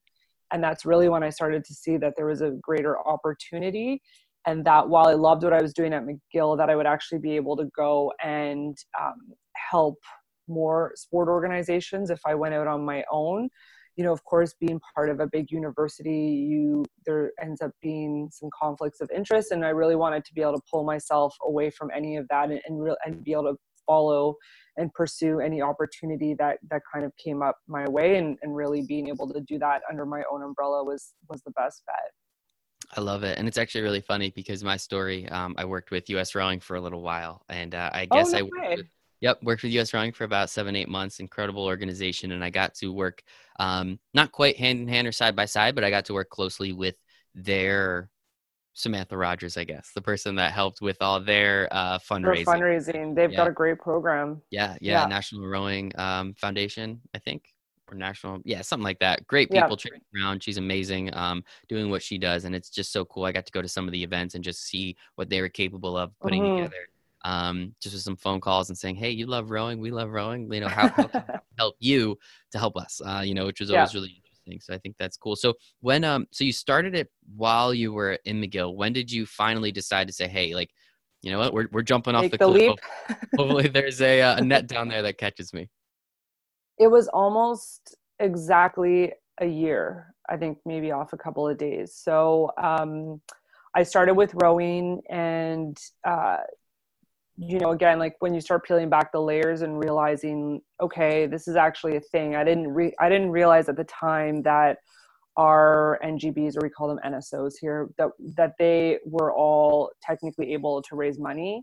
And 0.52 0.62
that's 0.62 0.84
really 0.84 1.08
when 1.08 1.22
I 1.22 1.30
started 1.30 1.64
to 1.64 1.74
see 1.74 1.96
that 1.96 2.14
there 2.16 2.26
was 2.26 2.42
a 2.42 2.50
greater 2.60 2.98
opportunity 3.08 4.02
and 4.46 4.64
that 4.64 4.88
while 4.88 5.06
I 5.06 5.14
loved 5.14 5.44
what 5.44 5.52
I 5.52 5.62
was 5.62 5.72
doing 5.72 5.92
at 5.92 6.04
McGill, 6.04 6.58
that 6.58 6.68
I 6.68 6.76
would 6.76 6.86
actually 6.86 7.20
be 7.20 7.36
able 7.36 7.56
to 7.56 7.66
go 7.76 8.12
and 8.22 8.76
um, 9.00 9.32
help 9.56 9.98
more 10.48 10.92
sport 10.96 11.28
organizations 11.28 12.10
if 12.10 12.20
I 12.26 12.34
went 12.34 12.54
out 12.54 12.66
on 12.66 12.84
my 12.84 13.04
own. 13.10 13.48
You 13.96 14.04
know, 14.04 14.12
of 14.12 14.24
course, 14.24 14.54
being 14.58 14.80
part 14.94 15.10
of 15.10 15.20
a 15.20 15.26
big 15.26 15.50
university, 15.50 16.10
you 16.50 16.84
there 17.04 17.32
ends 17.40 17.60
up 17.60 17.72
being 17.82 18.28
some 18.32 18.48
conflicts 18.58 19.00
of 19.00 19.10
interest, 19.14 19.52
and 19.52 19.64
I 19.64 19.70
really 19.70 19.96
wanted 19.96 20.24
to 20.24 20.34
be 20.34 20.40
able 20.40 20.54
to 20.54 20.62
pull 20.70 20.84
myself 20.84 21.36
away 21.44 21.70
from 21.70 21.90
any 21.94 22.16
of 22.16 22.26
that 22.28 22.50
and 22.50 22.60
and, 22.66 22.82
re- 22.82 22.96
and 23.04 23.22
be 23.22 23.32
able 23.32 23.44
to 23.44 23.56
follow 23.86 24.36
and 24.76 24.92
pursue 24.94 25.40
any 25.40 25.60
opportunity 25.60 26.34
that 26.38 26.58
that 26.70 26.82
kind 26.92 27.04
of 27.04 27.12
came 27.16 27.42
up 27.42 27.56
my 27.68 27.88
way, 27.88 28.16
and, 28.16 28.38
and 28.42 28.56
really 28.56 28.82
being 28.82 29.08
able 29.08 29.30
to 29.32 29.40
do 29.40 29.58
that 29.58 29.82
under 29.90 30.06
my 30.06 30.22
own 30.30 30.42
umbrella 30.42 30.82
was 30.84 31.14
was 31.28 31.42
the 31.42 31.52
best 31.52 31.82
bet. 31.86 32.12
I 32.96 33.00
love 33.00 33.24
it, 33.24 33.38
and 33.38 33.46
it's 33.46 33.58
actually 33.58 33.82
really 33.82 34.00
funny 34.00 34.30
because 34.30 34.64
my 34.64 34.76
story. 34.76 35.28
Um, 35.28 35.54
I 35.58 35.64
worked 35.64 35.90
with 35.90 36.08
U.S. 36.10 36.34
Rowing 36.34 36.60
for 36.60 36.76
a 36.76 36.80
little 36.80 37.02
while, 37.02 37.42
and 37.48 37.74
uh, 37.74 37.90
I 37.92 38.06
oh, 38.10 38.16
guess 38.16 38.28
oh, 38.28 38.32
no 38.32 38.38
I 38.38 38.42
worked 38.42 38.88
Yep, 39.22 39.44
worked 39.44 39.62
with 39.62 39.72
US 39.72 39.94
Rowing 39.94 40.12
for 40.12 40.24
about 40.24 40.50
seven, 40.50 40.74
eight 40.74 40.88
months. 40.88 41.20
Incredible 41.20 41.64
organization, 41.64 42.32
and 42.32 42.44
I 42.44 42.50
got 42.50 42.74
to 42.74 42.92
work 42.92 43.22
um, 43.58 43.98
not 44.12 44.32
quite 44.32 44.56
hand 44.56 44.80
in 44.80 44.88
hand 44.88 45.06
or 45.06 45.12
side 45.12 45.36
by 45.36 45.44
side, 45.46 45.76
but 45.76 45.84
I 45.84 45.90
got 45.90 46.04
to 46.06 46.12
work 46.12 46.28
closely 46.28 46.72
with 46.72 46.96
their 47.32 48.10
Samantha 48.74 49.16
Rogers, 49.16 49.56
I 49.56 49.62
guess, 49.62 49.92
the 49.94 50.02
person 50.02 50.34
that 50.36 50.50
helped 50.50 50.80
with 50.80 51.00
all 51.00 51.20
their 51.20 51.68
uh, 51.70 52.00
fundraising. 52.00 52.44
Their 52.44 52.54
fundraising, 52.54 53.14
they've 53.14 53.30
yeah. 53.30 53.36
got 53.36 53.48
a 53.48 53.52
great 53.52 53.78
program. 53.78 54.42
Yeah, 54.50 54.76
yeah, 54.80 55.02
yeah. 55.02 55.06
National 55.06 55.46
Rowing 55.46 55.92
um, 55.96 56.34
Foundation, 56.34 57.00
I 57.14 57.18
think, 57.18 57.44
or 57.88 57.96
National, 57.96 58.40
yeah, 58.44 58.62
something 58.62 58.84
like 58.84 58.98
that. 58.98 59.24
Great 59.28 59.52
people 59.52 59.78
yeah. 59.84 60.20
around. 60.20 60.42
She's 60.42 60.56
amazing, 60.56 61.14
um, 61.14 61.44
doing 61.68 61.90
what 61.90 62.02
she 62.02 62.18
does, 62.18 62.44
and 62.44 62.56
it's 62.56 62.70
just 62.70 62.90
so 62.90 63.04
cool. 63.04 63.24
I 63.24 63.30
got 63.30 63.46
to 63.46 63.52
go 63.52 63.62
to 63.62 63.68
some 63.68 63.86
of 63.86 63.92
the 63.92 64.02
events 64.02 64.34
and 64.34 64.42
just 64.42 64.64
see 64.64 64.96
what 65.14 65.30
they 65.30 65.40
were 65.40 65.48
capable 65.48 65.96
of 65.96 66.18
putting 66.18 66.42
mm-hmm. 66.42 66.56
together 66.64 66.88
um, 67.24 67.74
just 67.80 67.94
with 67.94 68.02
some 68.02 68.16
phone 68.16 68.40
calls 68.40 68.68
and 68.68 68.76
saying, 68.76 68.96
"Hey, 68.96 69.10
you 69.10 69.26
love 69.26 69.50
rowing, 69.50 69.80
we 69.80 69.90
love 69.90 70.10
rowing. 70.10 70.52
You 70.52 70.60
know, 70.60 70.68
how, 70.68 70.88
how 70.88 71.04
can 71.04 71.22
help 71.58 71.76
you 71.78 72.18
to 72.50 72.58
help 72.58 72.76
us?" 72.76 73.00
Uh, 73.04 73.22
you 73.24 73.34
know, 73.34 73.46
which 73.46 73.60
was 73.60 73.70
yeah. 73.70 73.78
always 73.78 73.94
really 73.94 74.16
interesting. 74.16 74.60
So 74.60 74.74
I 74.74 74.78
think 74.78 74.96
that's 74.98 75.16
cool. 75.16 75.36
So 75.36 75.54
when 75.80 76.04
um, 76.04 76.26
so 76.30 76.44
you 76.44 76.52
started 76.52 76.94
it 76.94 77.10
while 77.36 77.72
you 77.72 77.92
were 77.92 78.18
in 78.24 78.40
McGill. 78.40 78.74
When 78.74 78.92
did 78.92 79.10
you 79.10 79.26
finally 79.26 79.72
decide 79.72 80.06
to 80.08 80.12
say, 80.12 80.26
"Hey, 80.26 80.54
like, 80.54 80.70
you 81.22 81.30
know 81.30 81.38
what, 81.38 81.54
we're 81.54 81.68
we're 81.72 81.82
jumping 81.82 82.14
off 82.14 82.30
the, 82.30 82.36
the 82.36 82.38
cliff. 82.38 82.78
Hopefully, 83.36 83.68
there's 83.72 84.00
a, 84.00 84.20
uh, 84.20 84.36
a 84.38 84.40
net 84.42 84.66
down 84.66 84.88
there 84.88 85.02
that 85.02 85.18
catches 85.18 85.52
me." 85.52 85.68
It 86.78 86.88
was 86.88 87.08
almost 87.08 87.96
exactly 88.18 89.12
a 89.40 89.46
year. 89.46 90.14
I 90.28 90.36
think 90.36 90.58
maybe 90.64 90.90
off 90.90 91.12
a 91.12 91.18
couple 91.18 91.48
of 91.48 91.58
days. 91.58 91.94
So. 91.94 92.50
Um, 92.60 93.20
I 93.74 93.84
started 93.84 94.14
with 94.14 94.34
rowing 94.34 95.00
and 95.08 95.78
uh, 96.04 96.38
you 97.48 97.58
know 97.58 97.70
again 97.70 97.98
like 97.98 98.14
when 98.20 98.34
you 98.34 98.40
start 98.40 98.64
peeling 98.64 98.88
back 98.88 99.10
the 99.10 99.20
layers 99.20 99.62
and 99.62 99.78
realizing 99.78 100.60
okay 100.80 101.26
this 101.26 101.48
is 101.48 101.56
actually 101.56 101.96
a 101.96 102.00
thing 102.00 102.36
i 102.36 102.44
didn't 102.44 102.68
re- 102.68 102.94
i 103.00 103.08
didn't 103.08 103.30
realize 103.30 103.68
at 103.68 103.76
the 103.76 103.84
time 103.84 104.42
that 104.42 104.78
our 105.36 105.98
ngbs 106.04 106.56
or 106.56 106.60
we 106.62 106.68
call 106.68 106.88
them 106.88 106.98
nsos 107.06 107.54
here 107.60 107.88
that 107.96 108.08
that 108.36 108.52
they 108.58 108.98
were 109.06 109.32
all 109.32 109.90
technically 110.02 110.52
able 110.52 110.82
to 110.82 110.94
raise 110.94 111.18
money. 111.18 111.62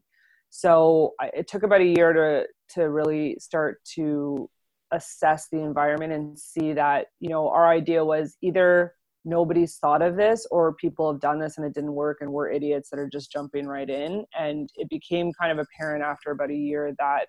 So 0.50 1.14
it 1.22 1.48
took 1.48 1.64
about 1.64 1.82
a 1.82 1.86
year 1.86 2.14
to 2.14 2.48
to 2.76 2.90
really 2.90 3.38
start 3.40 3.80
to 3.96 4.50
assess 4.92 5.48
the 5.52 5.60
environment 5.60 6.14
and 6.14 6.38
see 6.38 6.74
that 6.74 7.08
you 7.20 7.30
know 7.30 7.48
our 7.50 7.68
idea 7.68 8.04
was 8.04 8.36
either 8.42 8.96
nobody's 9.26 9.78
thought 9.78 10.02
of 10.02 10.16
this 10.16 10.48
or 10.52 10.74
people 10.74 11.12
have 11.12 11.22
done 11.22 11.40
this 11.40 11.58
and 11.58 11.66
it 11.66 11.74
didn't 11.74 11.94
work 11.94 12.20
and 12.22 12.32
we're 12.32 12.50
idiots 12.50 12.90
that 12.90 13.00
are 13.00 13.10
just 13.10 13.32
jumping 13.32 13.68
right 13.68 13.90
in. 13.90 14.26
And 14.38 14.70
it 14.76 14.90
became 14.90 15.32
kind 15.40 15.52
of 15.52 15.66
apparent 15.66 16.04
after 16.04 16.32
about 16.32 16.52
a 16.52 16.56
year 16.56 16.94
that 17.00 17.28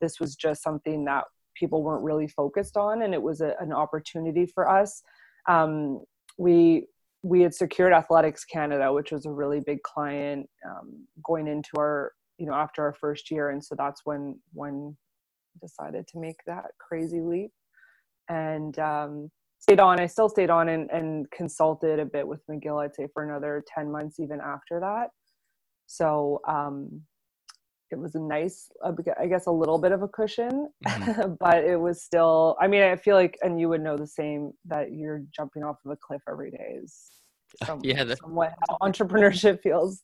this 0.00 0.20
was 0.20 0.36
just 0.36 0.62
something 0.62 1.04
that 1.04 1.24
people 1.54 1.82
weren't 1.82 2.04
really 2.04 2.28
focused 2.28 2.76
on 2.76 3.02
and 3.02 3.12
it 3.12 3.22
was 3.22 3.40
a, 3.40 3.54
an 3.60 3.72
opportunity 3.72 4.46
for 4.46 4.68
us. 4.68 5.02
Um, 5.48 6.00
we 6.38 6.86
we 7.24 7.40
had 7.42 7.54
secured 7.54 7.92
athletics 7.92 8.44
canada 8.44 8.92
which 8.92 9.12
was 9.12 9.26
a 9.26 9.30
really 9.30 9.60
big 9.60 9.80
client 9.82 10.48
um, 10.66 11.06
going 11.24 11.46
into 11.46 11.70
our 11.78 12.12
you 12.38 12.46
know 12.46 12.54
after 12.54 12.82
our 12.82 12.92
first 12.94 13.30
year. 13.30 13.50
And 13.50 13.62
so 13.62 13.74
that's 13.76 14.02
when 14.04 14.38
when 14.52 14.96
decided 15.60 16.06
to 16.08 16.18
make 16.18 16.38
that 16.46 16.66
crazy 16.78 17.20
leap. 17.20 17.50
And 18.28 18.76
um, 18.78 19.30
stayed 19.62 19.78
on. 19.78 20.00
I 20.00 20.06
still 20.06 20.28
stayed 20.28 20.50
on 20.50 20.68
and, 20.68 20.90
and 20.90 21.30
consulted 21.30 22.00
a 22.00 22.04
bit 22.04 22.26
with 22.26 22.40
McGill, 22.50 22.84
I'd 22.84 22.94
say 22.96 23.06
for 23.14 23.22
another 23.22 23.64
10 23.72 23.90
months 23.90 24.18
even 24.18 24.40
after 24.40 24.80
that. 24.80 25.10
So 25.86 26.40
um, 26.48 27.02
it 27.92 27.98
was 27.98 28.16
a 28.16 28.20
nice, 28.20 28.68
I 29.20 29.26
guess, 29.26 29.46
a 29.46 29.52
little 29.52 29.78
bit 29.78 29.92
of 29.92 30.02
a 30.02 30.08
cushion, 30.08 30.68
mm-hmm. 30.84 31.34
but 31.40 31.62
it 31.62 31.76
was 31.78 32.02
still, 32.02 32.56
I 32.60 32.66
mean, 32.66 32.82
I 32.82 32.96
feel 32.96 33.14
like, 33.14 33.38
and 33.42 33.60
you 33.60 33.68
would 33.68 33.82
know 33.82 33.96
the 33.96 34.06
same, 34.06 34.52
that 34.66 34.92
you're 34.92 35.22
jumping 35.34 35.62
off 35.62 35.76
of 35.84 35.92
a 35.92 35.96
cliff 35.96 36.22
every 36.28 36.50
day 36.50 36.78
is 36.82 37.10
some, 37.64 37.80
yeah, 37.84 38.02
that's 38.02 38.20
somewhat 38.20 38.54
how 38.68 38.78
entrepreneurship 38.82 39.62
feels. 39.62 40.02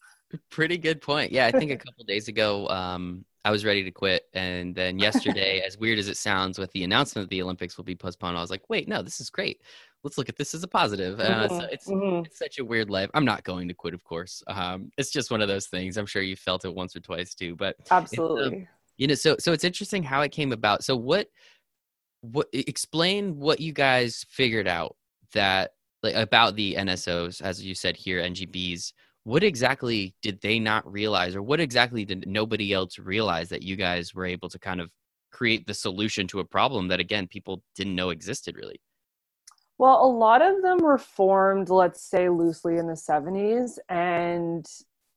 Pretty 0.51 0.79
good 0.79 1.01
point. 1.01 1.33
Yeah, 1.33 1.47
I 1.47 1.51
think 1.51 1.73
a 1.73 1.77
couple 1.77 2.05
days 2.05 2.29
ago, 2.29 2.69
um, 2.69 3.25
I 3.45 3.51
was 3.51 3.65
ready 3.65 3.85
to 3.85 3.91
quit. 3.91 4.25
And 4.35 4.75
then 4.75 4.99
yesterday, 4.99 5.61
as 5.67 5.79
weird 5.79 5.99
as 5.99 6.09
it 6.09 6.17
sounds, 6.17 6.59
with 6.59 6.71
the 6.73 6.85
announcement 6.85 7.29
that 7.29 7.35
the 7.35 7.43
Olympics 7.43 7.77
will 7.77 7.85
be 7.85 7.95
postponed, 7.95 8.37
I 8.37 8.41
was 8.41 8.51
like, 8.51 8.69
wait, 8.69 8.89
no, 8.89 9.03
this 9.03 9.21
is 9.21 9.31
great. 9.31 9.63
Let's 10.05 10.19
look 10.19 10.29
at 10.29 10.37
this 10.37 10.55
as 10.55 10.63
a 10.63 10.69
positive. 10.69 11.19
Uh, 11.19 11.49
mm-hmm. 11.49 11.59
so 11.59 11.65
it's, 11.73 11.89
mm-hmm. 11.89 12.25
it's 12.25 12.39
such 12.39 12.59
a 12.59 12.65
weird 12.65 12.91
life. 12.91 13.11
I'm 13.15 13.25
not 13.25 13.45
going 13.45 13.69
to 13.69 13.75
quit, 13.75 13.95
of 13.95 14.05
course. 14.05 14.43
Um, 14.47 14.93
it's 14.97 15.11
just 15.11 15.31
one 15.31 15.41
of 15.41 15.49
those 15.49 15.67
things. 15.67 15.97
I'm 15.97 16.07
sure 16.07 16.23
you 16.23 16.37
felt 16.37 16.65
it 16.65 16.75
once 16.75 16.95
or 16.95 17.01
twice 17.01 17.35
too. 17.35 17.57
But 17.57 17.77
absolutely, 17.91 18.59
um, 18.59 18.69
you 18.97 19.07
know, 19.07 19.15
so 19.15 19.37
so 19.39 19.53
it's 19.53 19.65
interesting 19.65 20.03
how 20.03 20.21
it 20.23 20.31
came 20.31 20.53
about. 20.53 20.85
So 20.85 20.97
what 20.97 21.29
what 22.21 22.49
explain 22.53 23.39
what 23.39 23.61
you 23.61 23.73
guys 23.73 24.25
figured 24.29 24.69
out 24.69 24.97
that 25.33 25.73
like 26.03 26.15
about 26.15 26.55
the 26.55 26.77
NSOs, 26.77 27.43
as 27.43 27.65
you 27.65 27.75
said 27.75 27.97
here, 27.97 28.23
NGBs 28.23 28.93
what 29.29 29.43
exactly 29.43 30.15
did 30.23 30.41
they 30.41 30.59
not 30.59 30.91
realize 30.91 31.37
or 31.37 31.43
what 31.43 31.61
exactly 31.61 32.03
did 32.03 32.27
nobody 32.27 32.73
else 32.73 32.99
realize 32.99 33.51
that 33.51 33.63
you 33.63 33.77
guys 33.77 34.15
were 34.15 34.25
able 34.25 34.49
to 34.49 34.59
kind 34.59 34.81
of 34.81 34.91
create 35.31 35.67
the 35.67 35.75
solution 35.75 36.27
to 36.27 36.41
a 36.41 36.45
problem 36.45 36.89
that 36.89 36.99
again 36.99 37.27
people 37.27 37.63
didn't 37.77 37.95
know 37.95 38.09
existed 38.09 38.57
really 38.57 38.81
well 39.77 40.03
a 40.03 40.11
lot 40.11 40.41
of 40.41 40.63
them 40.63 40.79
were 40.79 40.97
formed 40.97 41.69
let's 41.69 42.03
say 42.03 42.31
loosely 42.31 42.79
in 42.79 42.87
the 42.87 42.95
70s 42.95 43.79
and 43.91 44.65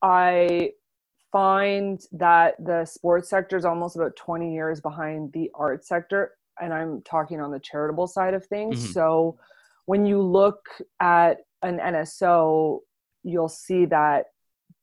i 0.02 0.70
find 1.32 2.02
that 2.12 2.56
the 2.60 2.84
sports 2.84 3.30
sector 3.30 3.56
is 3.56 3.64
almost 3.64 3.96
about 3.96 4.14
20 4.18 4.54
years 4.54 4.82
behind 4.82 5.32
the 5.32 5.50
art 5.56 5.86
sector 5.86 6.32
and 6.60 6.74
i'm 6.74 7.02
talking 7.04 7.40
on 7.40 7.50
the 7.50 7.60
charitable 7.62 8.08
side 8.08 8.34
of 8.34 8.46
things 8.48 8.78
mm-hmm. 8.78 8.92
so 8.92 9.40
when 9.86 10.06
you 10.06 10.22
look 10.22 10.68
at 11.00 11.38
an 11.62 11.78
nso 11.78 12.80
you'll 13.24 13.50
see 13.50 13.86
that 13.86 14.26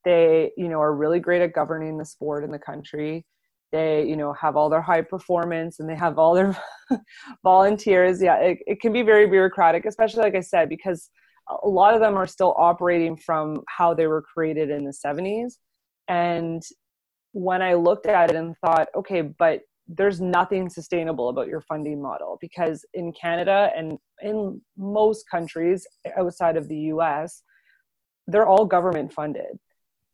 they 0.04 0.52
you 0.56 0.68
know 0.68 0.80
are 0.80 0.94
really 0.94 1.20
great 1.20 1.42
at 1.42 1.52
governing 1.52 1.98
the 1.98 2.04
sport 2.04 2.44
in 2.44 2.50
the 2.50 2.58
country. 2.58 3.26
They 3.72 4.06
you 4.06 4.16
know 4.16 4.32
have 4.32 4.56
all 4.56 4.70
their 4.70 4.82
high 4.82 5.02
performance 5.02 5.80
and 5.80 5.88
they 5.88 5.96
have 5.96 6.18
all 6.18 6.34
their 6.34 6.56
volunteers. 7.42 8.22
Yeah 8.22 8.36
it, 8.36 8.58
it 8.66 8.80
can 8.80 8.92
be 8.92 9.02
very 9.02 9.26
bureaucratic 9.26 9.84
especially 9.84 10.22
like 10.22 10.34
i 10.34 10.40
said 10.40 10.68
because 10.68 11.10
a 11.62 11.68
lot 11.68 11.94
of 11.94 12.00
them 12.00 12.16
are 12.16 12.26
still 12.26 12.54
operating 12.58 13.16
from 13.16 13.62
how 13.68 13.94
they 13.94 14.06
were 14.06 14.22
created 14.22 14.70
in 14.70 14.84
the 14.84 14.92
70s 15.04 15.54
and 16.08 16.62
when 17.32 17.62
i 17.62 17.74
looked 17.74 18.06
at 18.06 18.30
it 18.30 18.36
and 18.36 18.54
thought 18.64 18.88
okay 18.96 19.22
but 19.22 19.60
there's 19.86 20.20
nothing 20.20 20.68
sustainable 20.68 21.30
about 21.30 21.48
your 21.48 21.62
funding 21.62 22.00
model 22.02 22.38
because 22.40 22.84
in 22.94 23.12
canada 23.12 23.70
and 23.76 23.98
in 24.22 24.60
most 24.76 25.24
countries 25.30 25.86
outside 26.16 26.56
of 26.56 26.68
the 26.68 26.76
us 26.76 27.42
they're 28.28 28.46
all 28.46 28.64
government 28.64 29.12
funded 29.12 29.58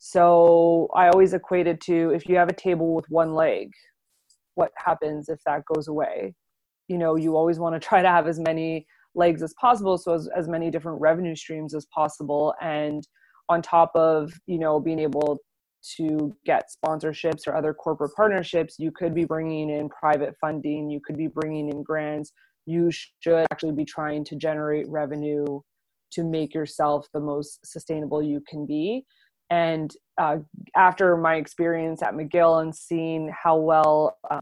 so 0.07 0.91
I 0.95 1.09
always 1.09 1.33
equated 1.33 1.81
to 1.87 2.11
if 2.11 2.29
you 2.29 2.37
have 2.37 2.51
a 2.51 2.55
table 2.55 2.95
with 2.95 3.07
one 3.09 3.33
leg, 3.33 3.71
what 4.55 4.71
happens 4.77 5.31
if 5.31 5.41
that 5.47 5.65
goes 5.65 5.89
away? 5.89 6.35
You 6.89 6.99
know, 6.99 7.17
you 7.17 7.39
always 7.39 7.59
want 7.59 7.75
to 7.75 7.81
try 7.89 8.03
to 8.03 8.09
have 8.09 8.27
as 8.27 8.39
many 8.39 8.87
legs 9.15 9.43
as 9.43 9.55
possible, 9.55 9.97
so 9.97 10.13
as, 10.13 10.29
as 10.37 10.47
many 10.47 10.71
different 10.71 11.01
revenue 11.01 11.35
streams 11.35 11.75
as 11.75 11.87
possible. 11.87 12.55
And 12.61 13.03
on 13.49 13.63
top 13.63 13.93
of, 13.95 14.31
you 14.45 14.59
know, 14.59 14.79
being 14.79 14.99
able 14.99 15.39
to 15.97 16.37
get 16.45 16.65
sponsorships 16.69 17.47
or 17.47 17.57
other 17.57 17.73
corporate 17.73 18.13
partnerships, 18.15 18.77
you 18.79 18.91
could 18.91 19.15
be 19.15 19.25
bringing 19.25 19.71
in 19.71 19.89
private 19.89 20.35
funding, 20.39 20.91
you 20.91 21.01
could 21.01 21.17
be 21.17 21.29
bringing 21.29 21.71
in 21.71 21.83
grants. 21.83 22.31
You 22.67 22.91
should 22.91 23.47
actually 23.51 23.73
be 23.73 23.87
trying 23.87 24.23
to 24.27 24.37
generate 24.37 24.87
revenue 24.87 25.61
to 26.15 26.25
make 26.25 26.55
yourself 26.55 27.07
the 27.13 27.21
most 27.21 27.65
sustainable 27.65 28.23
you 28.23 28.43
can 28.49 28.67
be 28.67 29.05
and 29.51 29.95
uh, 30.21 30.39
after 30.77 31.17
my 31.17 31.37
experience 31.37 32.03
at 32.03 32.15
McGill 32.15 32.63
and 32.63 32.75
seeing 32.75 33.33
how 33.33 33.57
well 33.57 34.17
uh, 34.31 34.41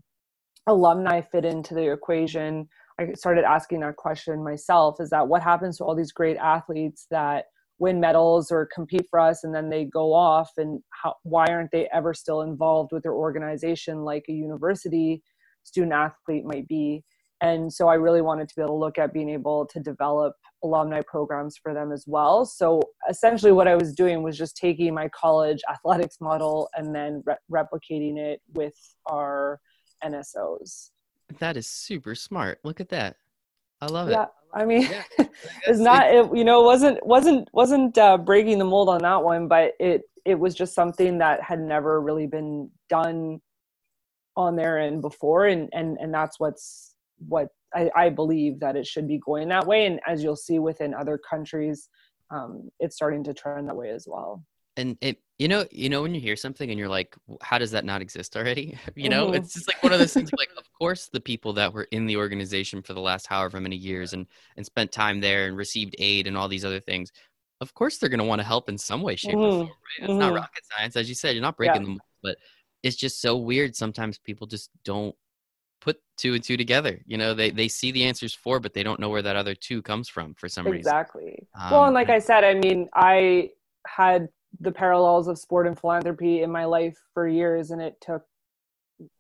alumni 0.66 1.20
fit 1.20 1.44
into 1.44 1.74
the 1.74 1.92
equation, 1.92 2.68
I 3.00 3.12
started 3.14 3.44
asking 3.44 3.80
that 3.80 3.96
question 3.96 4.44
myself 4.44 5.00
is 5.00 5.10
that 5.10 5.26
what 5.26 5.42
happens 5.42 5.78
to 5.78 5.84
all 5.84 5.96
these 5.96 6.12
great 6.12 6.36
athletes 6.36 7.06
that 7.10 7.46
win 7.78 8.00
medals 8.00 8.52
or 8.52 8.68
compete 8.72 9.06
for 9.10 9.18
us 9.18 9.42
and 9.44 9.54
then 9.54 9.68
they 9.68 9.84
go 9.84 10.12
off 10.12 10.50
and 10.56 10.80
how, 10.90 11.14
why 11.24 11.46
aren't 11.48 11.72
they 11.72 11.88
ever 11.92 12.14
still 12.14 12.42
involved 12.42 12.90
with 12.92 13.02
their 13.02 13.14
organization 13.14 14.04
like 14.04 14.24
a 14.28 14.32
university 14.32 15.22
student 15.64 15.92
athlete 15.92 16.44
might 16.44 16.68
be? 16.68 17.02
And 17.42 17.72
so 17.72 17.88
I 17.88 17.94
really 17.94 18.22
wanted 18.22 18.48
to 18.48 18.54
be 18.54 18.62
able 18.62 18.76
to 18.76 18.78
look 18.78 18.98
at 18.98 19.12
being 19.12 19.28
able 19.28 19.66
to 19.66 19.80
develop 19.80 20.36
alumni 20.62 21.00
programs 21.04 21.56
for 21.60 21.74
them 21.74 21.90
as 21.90 22.04
well. 22.06 22.46
So 22.46 22.80
essentially, 23.10 23.50
what 23.50 23.66
I 23.66 23.74
was 23.74 23.92
doing 23.94 24.22
was 24.22 24.38
just 24.38 24.56
taking 24.56 24.94
my 24.94 25.08
college 25.08 25.60
athletics 25.68 26.18
model 26.20 26.70
and 26.76 26.94
then 26.94 27.24
re- 27.26 27.34
replicating 27.52 28.16
it 28.16 28.40
with 28.54 28.76
our 29.06 29.60
NSOs. 30.04 30.90
That 31.40 31.56
is 31.56 31.66
super 31.66 32.14
smart. 32.14 32.60
Look 32.62 32.80
at 32.80 32.90
that. 32.90 33.16
I 33.80 33.86
love 33.86 34.08
it. 34.08 34.12
Yeah, 34.12 34.26
I 34.54 34.64
mean, 34.64 34.82
yeah. 34.82 35.02
it's 35.66 35.80
not. 35.80 36.14
It, 36.14 36.36
you 36.36 36.44
know, 36.44 36.62
wasn't 36.62 37.04
wasn't 37.04 37.48
wasn't 37.52 37.98
uh, 37.98 38.18
breaking 38.18 38.58
the 38.58 38.64
mold 38.64 38.88
on 38.88 39.02
that 39.02 39.24
one, 39.24 39.48
but 39.48 39.72
it 39.80 40.02
it 40.24 40.38
was 40.38 40.54
just 40.54 40.76
something 40.76 41.18
that 41.18 41.42
had 41.42 41.58
never 41.58 42.00
really 42.00 42.28
been 42.28 42.70
done 42.88 43.40
on 44.36 44.54
their 44.54 44.78
end 44.78 45.02
before, 45.02 45.46
and 45.46 45.68
and 45.72 45.98
and 46.00 46.14
that's 46.14 46.38
what's 46.38 46.91
what 47.28 47.48
I, 47.74 47.90
I, 47.94 48.08
believe 48.10 48.60
that 48.60 48.76
it 48.76 48.86
should 48.86 49.08
be 49.08 49.18
going 49.18 49.48
that 49.48 49.66
way. 49.66 49.86
And 49.86 50.00
as 50.06 50.22
you'll 50.22 50.36
see 50.36 50.58
within 50.58 50.94
other 50.94 51.18
countries, 51.18 51.88
um, 52.30 52.70
it's 52.80 52.96
starting 52.96 53.24
to 53.24 53.34
trend 53.34 53.68
that 53.68 53.76
way 53.76 53.90
as 53.90 54.06
well. 54.08 54.44
And 54.76 54.96
it, 55.00 55.18
you 55.38 55.48
know, 55.48 55.66
you 55.70 55.88
know, 55.88 56.02
when 56.02 56.14
you 56.14 56.20
hear 56.20 56.36
something 56.36 56.70
and 56.70 56.78
you're 56.78 56.88
like, 56.88 57.14
how 57.42 57.58
does 57.58 57.72
that 57.72 57.84
not 57.84 58.00
exist 58.00 58.36
already? 58.36 58.78
You 58.96 59.08
know, 59.08 59.26
mm-hmm. 59.26 59.34
it's 59.34 59.54
just 59.54 59.68
like 59.68 59.82
one 59.82 59.92
of 59.92 59.98
those 59.98 60.12
things 60.12 60.30
like, 60.38 60.50
of 60.56 60.64
course, 60.78 61.08
the 61.12 61.20
people 61.20 61.52
that 61.54 61.72
were 61.72 61.88
in 61.90 62.06
the 62.06 62.16
organization 62.16 62.82
for 62.82 62.94
the 62.94 63.00
last 63.00 63.26
however 63.26 63.60
many 63.60 63.76
years 63.76 64.12
and, 64.12 64.26
and 64.56 64.64
spent 64.64 64.92
time 64.92 65.20
there 65.20 65.46
and 65.46 65.56
received 65.56 65.96
aid 65.98 66.26
and 66.26 66.36
all 66.36 66.48
these 66.48 66.64
other 66.64 66.80
things, 66.80 67.10
of 67.60 67.74
course, 67.74 67.98
they're 67.98 68.08
going 68.08 68.18
to 68.18 68.24
want 68.24 68.40
to 68.40 68.46
help 68.46 68.68
in 68.68 68.76
some 68.76 69.02
way, 69.02 69.16
shape, 69.16 69.34
mm-hmm. 69.34 69.42
or 69.42 69.50
form, 69.50 69.60
right? 69.68 69.98
It's 69.98 70.10
mm-hmm. 70.10 70.18
not 70.18 70.34
rocket 70.34 70.64
science. 70.76 70.96
As 70.96 71.08
you 71.08 71.14
said, 71.14 71.34
you're 71.34 71.42
not 71.42 71.56
breaking 71.56 71.82
yeah. 71.82 71.88
them, 71.88 72.00
but 72.22 72.36
it's 72.82 72.96
just 72.96 73.20
so 73.20 73.36
weird. 73.36 73.76
Sometimes 73.76 74.18
people 74.18 74.46
just 74.46 74.70
don't 74.84 75.14
put 75.82 76.00
two 76.16 76.34
and 76.34 76.42
two 76.42 76.56
together. 76.56 77.00
You 77.06 77.18
know, 77.18 77.34
they 77.34 77.50
they 77.50 77.68
see 77.68 77.90
the 77.90 78.04
answers 78.04 78.32
for, 78.32 78.60
but 78.60 78.72
they 78.72 78.82
don't 78.82 79.00
know 79.00 79.08
where 79.08 79.22
that 79.22 79.36
other 79.36 79.54
two 79.54 79.82
comes 79.82 80.08
from 80.08 80.34
for 80.34 80.48
some 80.48 80.66
exactly. 80.66 81.24
reason. 81.24 81.34
Exactly. 81.34 81.48
Um, 81.60 81.70
well, 81.70 81.84
and 81.84 81.94
like 81.94 82.08
I 82.08 82.18
said, 82.18 82.44
I 82.44 82.54
mean, 82.54 82.88
I 82.94 83.50
had 83.86 84.28
the 84.60 84.72
parallels 84.72 85.28
of 85.28 85.38
sport 85.38 85.66
and 85.66 85.78
philanthropy 85.78 86.42
in 86.42 86.50
my 86.50 86.64
life 86.64 86.96
for 87.12 87.26
years, 87.26 87.70
and 87.70 87.82
it 87.82 87.96
took 88.00 88.22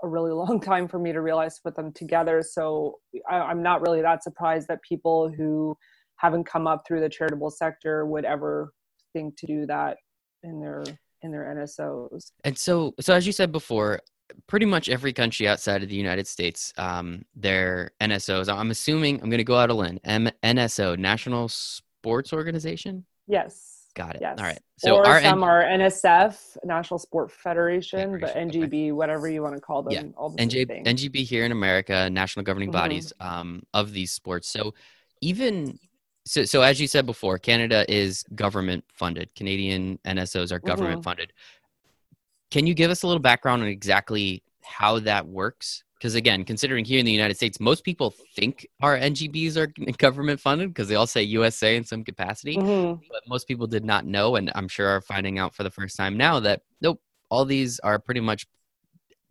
a 0.02 0.08
really 0.08 0.30
long 0.42 0.60
time 0.60 0.88
for 0.88 0.98
me 0.98 1.12
to 1.12 1.20
realize 1.20 1.56
to 1.56 1.62
put 1.62 1.76
them 1.76 1.92
together. 1.92 2.42
So 2.42 2.98
I, 3.28 3.38
I'm 3.38 3.62
not 3.62 3.82
really 3.82 4.02
that 4.02 4.22
surprised 4.22 4.68
that 4.68 4.80
people 4.82 5.30
who 5.30 5.76
haven't 6.16 6.44
come 6.44 6.66
up 6.66 6.84
through 6.86 7.00
the 7.00 7.08
charitable 7.08 7.50
sector 7.50 8.06
would 8.06 8.24
ever 8.24 8.72
think 9.12 9.36
to 9.38 9.46
do 9.46 9.66
that 9.66 9.96
in 10.44 10.60
their 10.60 10.84
in 11.22 11.30
their 11.30 11.54
NSOs. 11.56 12.32
And 12.44 12.58
so, 12.58 12.94
so 13.00 13.14
as 13.14 13.26
you 13.26 13.32
said 13.32 13.52
before, 13.52 14.00
pretty 14.46 14.66
much 14.66 14.88
every 14.88 15.12
country 15.12 15.48
outside 15.48 15.82
of 15.82 15.88
the 15.88 15.94
United 15.94 16.26
States, 16.26 16.72
um, 16.76 17.24
their 17.34 17.92
NSOs. 18.00 18.52
I'm 18.52 18.70
assuming 18.70 19.20
I'm 19.22 19.30
going 19.30 19.38
to 19.38 19.44
go 19.44 19.56
out 19.56 19.70
a 19.70 19.74
limb. 19.74 19.98
M- 20.04 20.30
NSO, 20.42 20.98
National 20.98 21.48
Sports 21.48 22.32
Organization. 22.32 23.04
Yes. 23.26 23.88
Got 23.94 24.16
it. 24.16 24.22
Yes. 24.22 24.38
All 24.38 24.44
right. 24.44 24.60
So 24.78 24.96
or 24.96 25.06
our 25.06 25.20
some 25.20 25.42
N- 25.42 25.48
are 25.48 25.62
NSF, 25.62 26.56
National 26.64 26.98
Sport 26.98 27.30
Federation, 27.30 28.18
but 28.18 28.34
NGB, 28.34 28.64
okay. 28.64 28.92
whatever 28.92 29.28
you 29.28 29.42
want 29.42 29.54
to 29.54 29.60
call 29.60 29.82
them. 29.82 29.92
Yeah. 29.92 30.02
All 30.16 30.30
the 30.30 30.42
NJ- 30.42 30.84
NGB 30.86 31.24
here 31.24 31.44
in 31.44 31.52
America, 31.52 32.08
national 32.10 32.44
governing 32.44 32.70
mm-hmm. 32.70 32.78
bodies 32.78 33.12
um, 33.20 33.62
of 33.74 33.92
these 33.92 34.10
sports. 34.10 34.48
So 34.48 34.74
even 35.20 35.78
so, 36.24 36.44
so 36.44 36.62
as 36.62 36.80
you 36.80 36.86
said 36.86 37.04
before, 37.04 37.38
Canada 37.38 37.84
is 37.88 38.24
government 38.34 38.84
funded. 38.92 39.34
Canadian 39.34 39.98
NSOs 40.06 40.52
are 40.52 40.58
government 40.58 40.96
mm-hmm. 40.96 41.02
funded. 41.02 41.32
Can 42.52 42.66
you 42.66 42.74
give 42.74 42.90
us 42.90 43.02
a 43.02 43.06
little 43.06 43.18
background 43.18 43.62
on 43.62 43.68
exactly 43.68 44.42
how 44.62 44.98
that 45.00 45.26
works? 45.26 45.84
Because 45.94 46.14
again, 46.14 46.44
considering 46.44 46.84
here 46.84 46.98
in 46.98 47.06
the 47.06 47.12
United 47.12 47.34
States, 47.34 47.58
most 47.58 47.82
people 47.82 48.12
think 48.36 48.66
our 48.82 48.98
NGBs 48.98 49.56
are 49.56 49.68
government 49.92 50.38
funded 50.38 50.68
because 50.68 50.86
they 50.86 50.94
all 50.94 51.06
say 51.06 51.22
USA 51.22 51.76
in 51.76 51.84
some 51.84 52.04
capacity. 52.04 52.56
Mm-hmm. 52.58 53.04
But 53.10 53.22
most 53.26 53.48
people 53.48 53.66
did 53.66 53.86
not 53.86 54.04
know, 54.04 54.36
and 54.36 54.52
I'm 54.54 54.68
sure 54.68 54.86
are 54.86 55.00
finding 55.00 55.38
out 55.38 55.54
for 55.54 55.62
the 55.62 55.70
first 55.70 55.96
time 55.96 56.18
now 56.18 56.40
that 56.40 56.60
nope, 56.82 57.00
all 57.30 57.46
these 57.46 57.80
are 57.80 57.98
pretty 57.98 58.20
much 58.20 58.46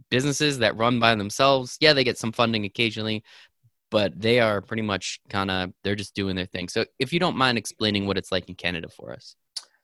businesses 0.10 0.58
that 0.58 0.76
run 0.76 1.00
by 1.00 1.14
themselves. 1.14 1.78
Yeah, 1.80 1.94
they 1.94 2.04
get 2.04 2.18
some 2.18 2.32
funding 2.32 2.66
occasionally, 2.66 3.24
but 3.92 4.20
they 4.20 4.40
are 4.40 4.62
pretty 4.62 4.82
much 4.82 5.20
kind 5.30 5.52
of 5.52 5.74
they're 5.84 5.94
just 5.94 6.16
doing 6.16 6.36
their 6.36 6.48
thing. 6.48 6.70
So 6.70 6.86
if 6.98 7.14
you 7.14 7.20
don't 7.20 7.38
mind 7.38 7.60
explaining 7.60 8.08
what 8.08 8.18
it's 8.18 8.32
like 8.32 8.50
in 8.50 8.56
Canada 8.56 8.90
for 8.90 9.14
us. 9.14 9.36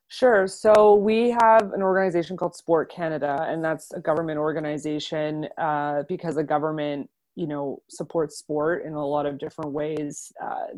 Sure. 0.08 0.46
So 0.46 0.94
we 0.94 1.30
have 1.30 1.72
an 1.74 1.82
organization 1.82 2.36
called 2.36 2.56
Sport 2.56 2.90
Canada, 2.90 3.46
and 3.48 3.62
that's 3.62 3.92
a 3.92 4.00
government 4.00 4.38
organization 4.38 5.46
uh, 5.58 6.02
because 6.08 6.34
the 6.34 6.44
government, 6.44 7.10
you 7.36 7.46
know, 7.46 7.82
supports 7.90 8.38
sport 8.38 8.84
in 8.86 8.94
a 8.94 9.06
lot 9.06 9.26
of 9.26 9.38
different 9.38 9.72
ways. 9.72 10.32
Uh, 10.42 10.68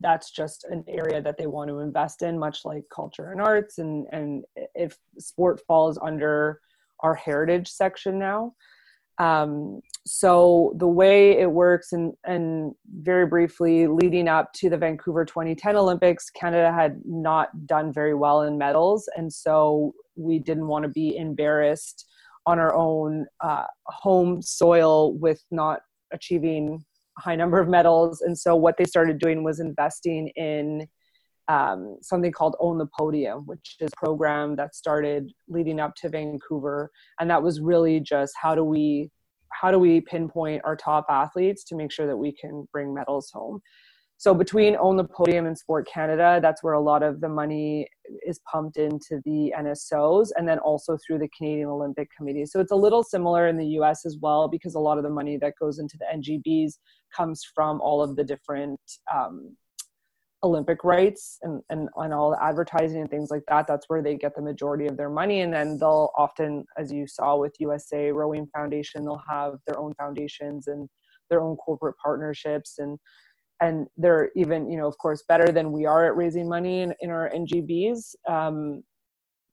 that's 0.00 0.30
just 0.30 0.64
an 0.64 0.84
area 0.86 1.22
that 1.22 1.38
they 1.38 1.46
want 1.46 1.68
to 1.70 1.78
invest 1.78 2.20
in, 2.20 2.38
much 2.38 2.64
like 2.66 2.84
culture 2.94 3.32
and 3.32 3.40
arts. 3.40 3.78
And 3.78 4.06
and 4.12 4.44
if 4.74 4.98
sport 5.18 5.62
falls 5.66 5.98
under 6.02 6.60
our 7.00 7.14
heritage 7.14 7.68
section 7.68 8.18
now, 8.18 8.54
um, 9.18 9.80
so 10.04 10.74
the 10.78 10.88
way 10.88 11.38
it 11.38 11.50
works 11.50 11.92
and 11.92 12.12
and 12.24 12.74
very 13.00 13.26
briefly 13.26 13.86
leading 13.86 14.26
up 14.26 14.52
to 14.54 14.68
the 14.68 14.76
Vancouver 14.76 15.24
2010 15.24 15.76
Olympics 15.76 16.28
Canada 16.30 16.72
had 16.72 17.00
not 17.04 17.48
done 17.66 17.92
very 17.92 18.14
well 18.14 18.42
in 18.42 18.58
medals. 18.58 19.08
And 19.16 19.32
so 19.32 19.94
we 20.16 20.38
didn't 20.38 20.66
want 20.66 20.84
to 20.84 20.88
be 20.88 21.16
embarrassed 21.16 22.06
on 22.46 22.58
our 22.58 22.74
own 22.74 23.26
uh, 23.40 23.64
home 23.86 24.42
soil 24.42 25.12
with 25.14 25.40
not 25.52 25.80
achieving 26.12 26.84
a 27.18 27.20
high 27.20 27.36
number 27.36 27.60
of 27.60 27.68
medals. 27.68 28.20
And 28.22 28.36
so 28.36 28.56
what 28.56 28.76
they 28.76 28.84
started 28.84 29.18
doing 29.18 29.44
was 29.44 29.60
investing 29.60 30.28
in 30.34 30.88
um, 31.48 31.98
something 32.02 32.32
called 32.32 32.56
Own 32.60 32.78
the 32.78 32.88
Podium, 32.98 33.42
which 33.46 33.76
is 33.80 33.90
a 33.92 34.04
program 34.04 34.56
that 34.56 34.74
started 34.74 35.32
leading 35.48 35.80
up 35.80 35.94
to 35.96 36.08
Vancouver. 36.08 36.90
And 37.20 37.28
that 37.30 37.42
was 37.42 37.60
really 37.60 38.00
just 38.00 38.34
how 38.40 38.54
do 38.54 38.64
we 38.64 39.10
how 39.60 39.70
do 39.70 39.78
we 39.78 40.00
pinpoint 40.00 40.62
our 40.64 40.74
top 40.74 41.06
athletes 41.10 41.62
to 41.64 41.76
make 41.76 41.92
sure 41.92 42.06
that 42.06 42.16
we 42.16 42.32
can 42.32 42.66
bring 42.72 42.94
medals 42.94 43.30
home. 43.32 43.60
So 44.22 44.32
between 44.32 44.76
Own 44.76 44.96
the 44.96 45.04
Podium 45.04 45.46
and 45.46 45.58
Sport 45.58 45.88
Canada, 45.92 46.38
that's 46.40 46.62
where 46.62 46.74
a 46.74 46.80
lot 46.80 47.02
of 47.02 47.20
the 47.20 47.28
money 47.28 47.88
is 48.24 48.40
pumped 48.50 48.76
into 48.76 49.20
the 49.24 49.52
NSOs 49.58 50.28
and 50.36 50.48
then 50.48 50.60
also 50.60 50.96
through 51.04 51.18
the 51.18 51.28
Canadian 51.36 51.66
Olympic 51.68 52.08
Committee. 52.16 52.46
So 52.46 52.60
it's 52.60 52.70
a 52.70 52.76
little 52.76 53.02
similar 53.02 53.48
in 53.48 53.56
the 53.56 53.66
US 53.80 54.06
as 54.06 54.18
well 54.22 54.46
because 54.46 54.76
a 54.76 54.78
lot 54.78 54.96
of 54.96 55.02
the 55.02 55.10
money 55.10 55.38
that 55.38 55.54
goes 55.60 55.80
into 55.80 55.98
the 55.98 56.06
NGBs 56.16 56.74
comes 57.16 57.42
from 57.52 57.80
all 57.80 58.00
of 58.00 58.14
the 58.14 58.22
different 58.22 58.80
um, 59.12 59.56
Olympic 60.44 60.82
rights 60.84 61.38
and, 61.42 61.62
and 61.70 61.88
on 61.96 62.12
all 62.12 62.30
the 62.30 62.42
advertising 62.42 63.00
and 63.00 63.10
things 63.10 63.30
like 63.30 63.44
that. 63.48 63.66
That's 63.66 63.88
where 63.88 64.02
they 64.02 64.16
get 64.16 64.34
the 64.34 64.42
majority 64.42 64.86
of 64.86 64.96
their 64.96 65.10
money. 65.10 65.42
And 65.42 65.52
then 65.52 65.78
they'll 65.78 66.10
often, 66.16 66.64
as 66.76 66.92
you 66.92 67.06
saw 67.06 67.36
with 67.36 67.54
USA 67.60 68.10
Rowing 68.10 68.48
Foundation, 68.54 69.04
they'll 69.04 69.22
have 69.28 69.54
their 69.66 69.78
own 69.78 69.94
foundations 69.94 70.66
and 70.66 70.88
their 71.30 71.40
own 71.40 71.56
corporate 71.56 71.96
partnerships 72.02 72.78
and 72.78 72.98
and 73.60 73.86
they're 73.96 74.30
even 74.34 74.68
you 74.68 74.76
know 74.76 74.88
of 74.88 74.98
course 74.98 75.22
better 75.28 75.52
than 75.52 75.72
we 75.72 75.86
are 75.86 76.04
at 76.04 76.16
raising 76.16 76.48
money 76.48 76.82
in, 76.82 76.92
in 77.00 77.10
our 77.10 77.30
NGBs. 77.30 78.14
Um, 78.28 78.82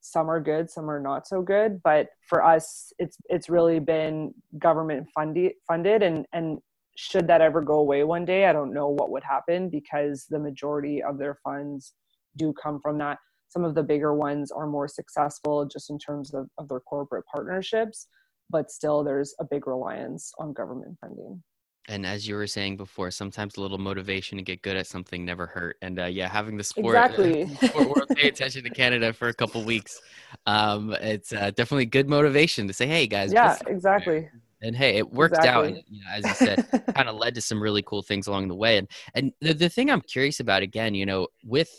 some 0.02 0.30
are 0.30 0.40
good, 0.40 0.70
some 0.70 0.90
are 0.90 1.00
not 1.00 1.28
so 1.28 1.42
good, 1.42 1.82
but 1.84 2.08
for 2.28 2.44
us, 2.44 2.92
it's 3.00 3.18
it's 3.26 3.50
really 3.50 3.80
been 3.80 4.34
government 4.58 5.08
funded 5.14 5.54
funded 5.68 6.04
and 6.04 6.26
and 6.34 6.60
should 7.00 7.28
that 7.28 7.40
ever 7.40 7.62
go 7.62 7.76
away 7.76 8.04
one 8.04 8.26
day, 8.26 8.46
I 8.46 8.52
don't 8.52 8.74
know 8.74 8.90
what 8.90 9.10
would 9.10 9.24
happen 9.24 9.70
because 9.70 10.26
the 10.30 10.38
majority 10.38 11.02
of 11.02 11.18
their 11.18 11.40
funds 11.46 11.94
do 12.36 12.54
come 12.62 12.82
from 12.82 12.98
that. 12.98 13.20
Some 13.48 13.64
of 13.64 13.74
the 13.74 13.84
bigger 13.84 14.14
ones 14.14 14.52
are 14.52 14.68
more 14.68 14.90
successful 14.90 15.66
just 15.66 15.90
in 15.90 15.98
terms 15.98 16.34
of, 16.34 16.50
of 16.58 16.68
their 16.68 16.82
corporate 16.82 17.24
partnerships, 17.34 18.08
but 18.50 18.70
still 18.70 19.02
there's 19.02 19.34
a 19.40 19.46
big 19.46 19.66
reliance 19.66 20.34
on 20.40 20.52
government 20.52 20.98
funding 21.00 21.42
and 21.88 22.06
as 22.06 22.28
you 22.28 22.36
were 22.36 22.46
saying 22.46 22.78
before, 22.78 23.10
sometimes 23.10 23.58
a 23.58 23.62
little 23.62 23.80
motivation 23.80 24.38
to 24.38 24.44
get 24.44 24.62
good 24.62 24.78
at 24.78 24.86
something 24.86 25.26
never 25.26 25.48
hurt. 25.48 25.76
And 25.82 26.00
uh, 26.00 26.06
yeah, 26.06 26.28
having 26.28 26.56
the 26.56 26.64
sport, 26.64 26.96
exactly. 26.96 27.48
sport 27.68 27.88
world 27.88 28.10
pay 28.16 28.28
attention 28.28 28.64
to 28.64 28.70
Canada 28.70 29.12
for 29.12 29.30
a 29.30 29.34
couple 29.34 29.64
weeks, 29.64 30.00
um, 30.46 30.96
it's 31.02 31.34
uh, 31.34 31.50
definitely 31.50 31.88
good 31.88 32.08
motivation 32.08 32.68
to 32.68 32.74
say, 32.74 32.86
"Hey 32.86 33.08
guys, 33.08 33.34
yeah, 33.34 33.58
exactly." 33.66 34.30
And 34.62 34.76
hey, 34.76 34.98
it 34.98 35.12
worked 35.12 35.36
exactly. 35.36 35.52
out. 35.52 35.66
And, 35.66 35.84
you 35.88 36.02
know, 36.02 36.10
as 36.12 36.26
you 36.26 36.48
said, 36.48 36.86
kind 36.96 37.08
of 37.08 37.16
led 37.16 37.36
to 37.36 37.42
some 37.42 37.62
really 37.62 37.82
cool 37.82 38.02
things 38.02 38.28
along 38.28 38.50
the 38.50 38.56
way. 38.56 38.78
And 38.78 38.88
and 39.16 39.34
the, 39.42 39.54
the 39.54 39.70
thing 39.70 39.90
I'm 39.90 40.02
curious 40.02 40.40
about 40.40 40.64
again, 40.64 40.96
you 40.96 41.06
know, 41.06 41.28
with 41.44 41.72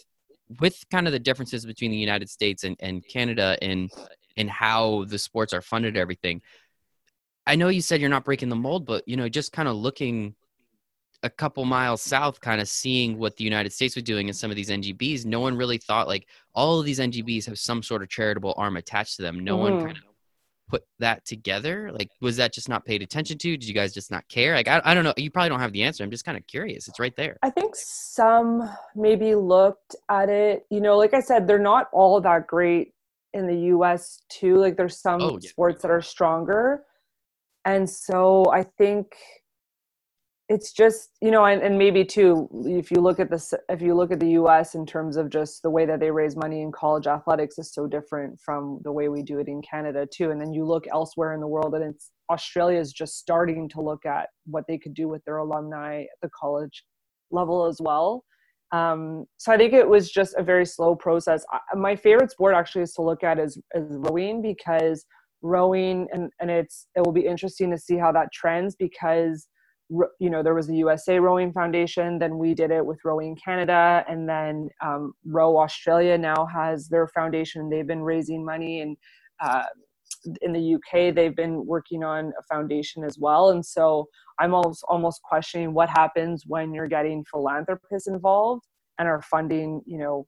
with 0.60 0.82
kind 0.90 1.06
of 1.06 1.12
the 1.12 1.18
differences 1.18 1.66
between 1.66 1.90
the 1.90 1.96
United 1.96 2.28
States 2.28 2.64
and, 2.64 2.76
and 2.80 3.06
Canada 3.06 3.56
and 3.62 3.90
in 4.36 4.48
how 4.48 5.04
the 5.04 5.18
sports 5.18 5.52
are 5.52 5.62
funded, 5.62 5.96
everything 5.96 6.40
I 7.46 7.56
know 7.56 7.68
you 7.68 7.80
said 7.80 8.00
you're 8.00 8.10
not 8.10 8.24
breaking 8.24 8.48
the 8.48 8.56
mold, 8.56 8.86
but 8.86 9.06
you 9.08 9.16
know, 9.16 9.28
just 9.28 9.52
kind 9.52 9.68
of 9.68 9.76
looking 9.76 10.34
a 11.22 11.30
couple 11.30 11.64
miles 11.64 12.00
south, 12.00 12.40
kind 12.40 12.60
of 12.60 12.68
seeing 12.68 13.18
what 13.18 13.36
the 13.36 13.44
United 13.44 13.72
States 13.72 13.94
was 13.94 14.04
doing 14.04 14.28
in 14.28 14.34
some 14.34 14.50
of 14.50 14.56
these 14.56 14.70
NGBs, 14.70 15.26
no 15.26 15.40
one 15.40 15.56
really 15.56 15.78
thought 15.78 16.08
like 16.08 16.28
all 16.54 16.78
of 16.78 16.86
these 16.86 16.98
NGBs 16.98 17.46
have 17.46 17.58
some 17.58 17.82
sort 17.82 18.02
of 18.02 18.08
charitable 18.08 18.54
arm 18.56 18.76
attached 18.76 19.16
to 19.16 19.22
them. 19.22 19.40
No 19.40 19.58
mm-hmm. 19.58 19.74
one 19.74 19.84
kind 19.84 19.98
of 19.98 20.04
put 20.70 20.84
that 20.98 21.24
together. 21.24 21.90
Like, 21.92 22.08
was 22.20 22.36
that 22.36 22.52
just 22.52 22.68
not 22.68 22.84
paid 22.84 23.02
attention 23.02 23.38
to? 23.38 23.56
Did 23.56 23.64
you 23.64 23.74
guys 23.74 23.92
just 23.92 24.10
not 24.10 24.26
care? 24.28 24.54
Like, 24.54 24.68
I, 24.68 24.80
I 24.84 24.94
don't 24.94 25.04
know. 25.04 25.14
You 25.16 25.30
probably 25.30 25.50
don't 25.50 25.60
have 25.60 25.72
the 25.72 25.82
answer. 25.82 26.04
I'm 26.04 26.10
just 26.10 26.24
kind 26.24 26.38
of 26.38 26.46
curious. 26.46 26.88
It's 26.88 27.00
right 27.00 27.14
there. 27.16 27.36
I 27.42 27.50
think 27.50 27.74
some 27.74 28.68
maybe 28.94 29.34
looked 29.34 29.96
at 30.10 30.28
it. 30.28 30.66
You 30.70 30.80
know, 30.80 30.96
like 30.96 31.14
I 31.14 31.20
said, 31.20 31.46
they're 31.46 31.58
not 31.58 31.88
all 31.92 32.20
that 32.20 32.46
great 32.46 32.94
in 33.34 33.46
the 33.46 33.68
US 33.74 34.22
too. 34.28 34.56
Like, 34.56 34.76
there's 34.76 35.00
some 35.00 35.20
oh, 35.20 35.38
yeah. 35.40 35.48
sports 35.48 35.82
that 35.82 35.90
are 35.90 36.02
stronger 36.02 36.84
and 37.64 37.88
so 37.88 38.44
i 38.52 38.62
think 38.62 39.14
it's 40.50 40.72
just 40.72 41.10
you 41.22 41.30
know 41.30 41.44
and, 41.44 41.62
and 41.62 41.78
maybe 41.78 42.04
too 42.04 42.48
if 42.66 42.90
you 42.90 43.00
look 43.00 43.20
at 43.20 43.30
this 43.30 43.54
if 43.68 43.80
you 43.80 43.94
look 43.94 44.10
at 44.10 44.18
the 44.18 44.32
us 44.32 44.74
in 44.74 44.84
terms 44.84 45.16
of 45.16 45.30
just 45.30 45.62
the 45.62 45.70
way 45.70 45.86
that 45.86 46.00
they 46.00 46.10
raise 46.10 46.34
money 46.36 46.60
in 46.60 46.72
college 46.72 47.06
athletics 47.06 47.56
is 47.56 47.72
so 47.72 47.86
different 47.86 48.38
from 48.40 48.80
the 48.82 48.90
way 48.90 49.08
we 49.08 49.22
do 49.22 49.38
it 49.38 49.46
in 49.46 49.62
canada 49.62 50.06
too. 50.12 50.32
And 50.32 50.40
then 50.40 50.52
you 50.52 50.66
look 50.66 50.86
elsewhere 50.92 51.34
in 51.34 51.40
the 51.40 51.46
world 51.46 51.74
and 51.74 51.84
it's 51.84 52.10
australia 52.28 52.80
is 52.80 52.92
just 52.92 53.16
starting 53.16 53.68
to 53.68 53.80
look 53.80 54.04
at 54.04 54.28
what 54.44 54.64
they 54.66 54.76
could 54.76 54.92
do 54.92 55.08
with 55.08 55.24
their 55.24 55.36
alumni 55.36 56.02
at 56.02 56.20
the 56.20 56.30
college 56.38 56.84
level 57.30 57.64
as 57.66 57.78
well. 57.80 58.24
Um, 58.72 59.26
so 59.38 59.52
i 59.52 59.56
think 59.56 59.72
it 59.72 59.88
was 59.88 60.10
just 60.10 60.34
a 60.36 60.42
very 60.42 60.66
slow 60.66 60.96
process. 60.96 61.44
I, 61.52 61.60
my 61.76 61.94
favorite 61.94 62.32
sport 62.32 62.54
actually 62.56 62.82
is 62.82 62.94
to 62.94 63.02
look 63.02 63.22
at 63.22 63.38
is, 63.38 63.56
is 63.74 63.84
rowing 63.88 64.42
because 64.42 65.06
rowing 65.42 66.08
and, 66.12 66.30
and 66.40 66.50
it's 66.50 66.88
it 66.96 67.04
will 67.04 67.12
be 67.12 67.26
interesting 67.26 67.70
to 67.70 67.78
see 67.78 67.96
how 67.96 68.10
that 68.12 68.32
trends 68.32 68.74
because 68.74 69.46
you 70.18 70.30
know 70.30 70.42
there 70.42 70.54
was 70.54 70.68
the 70.68 70.76
usa 70.76 71.18
rowing 71.18 71.52
foundation 71.52 72.18
then 72.18 72.38
we 72.38 72.54
did 72.54 72.70
it 72.70 72.84
with 72.84 72.98
rowing 73.04 73.36
canada 73.36 74.04
and 74.08 74.28
then 74.28 74.68
um, 74.80 75.12
row 75.24 75.58
australia 75.58 76.16
now 76.16 76.46
has 76.46 76.88
their 76.88 77.08
foundation. 77.08 77.68
They've 77.68 77.86
been 77.86 78.02
raising 78.02 78.44
money 78.44 78.80
and 78.82 78.96
uh, 79.40 79.64
in 80.42 80.52
the 80.52 80.74
uk 80.74 81.14
they've 81.14 81.34
been 81.34 81.66
working 81.66 82.04
on 82.04 82.32
a 82.38 82.42
foundation 82.42 83.04
as 83.04 83.18
well. 83.18 83.50
And 83.50 83.64
so 83.64 84.08
i'm 84.38 84.54
almost 84.54 84.84
almost 84.88 85.22
questioning 85.22 85.74
what 85.74 85.88
happens 85.88 86.44
when 86.46 86.72
you're 86.72 86.88
getting 86.88 87.24
philanthropists 87.24 88.08
involved 88.08 88.66
and 88.98 89.08
are 89.08 89.22
funding 89.22 89.82
you 89.86 89.98
know 89.98 90.26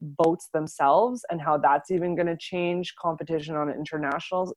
boats 0.00 0.48
themselves 0.52 1.24
and 1.30 1.40
how 1.40 1.56
that's 1.56 1.90
even 1.90 2.14
going 2.14 2.26
to 2.26 2.36
change 2.36 2.94
competition 3.00 3.56
on 3.56 3.68
an 3.68 3.76
international 3.76 4.54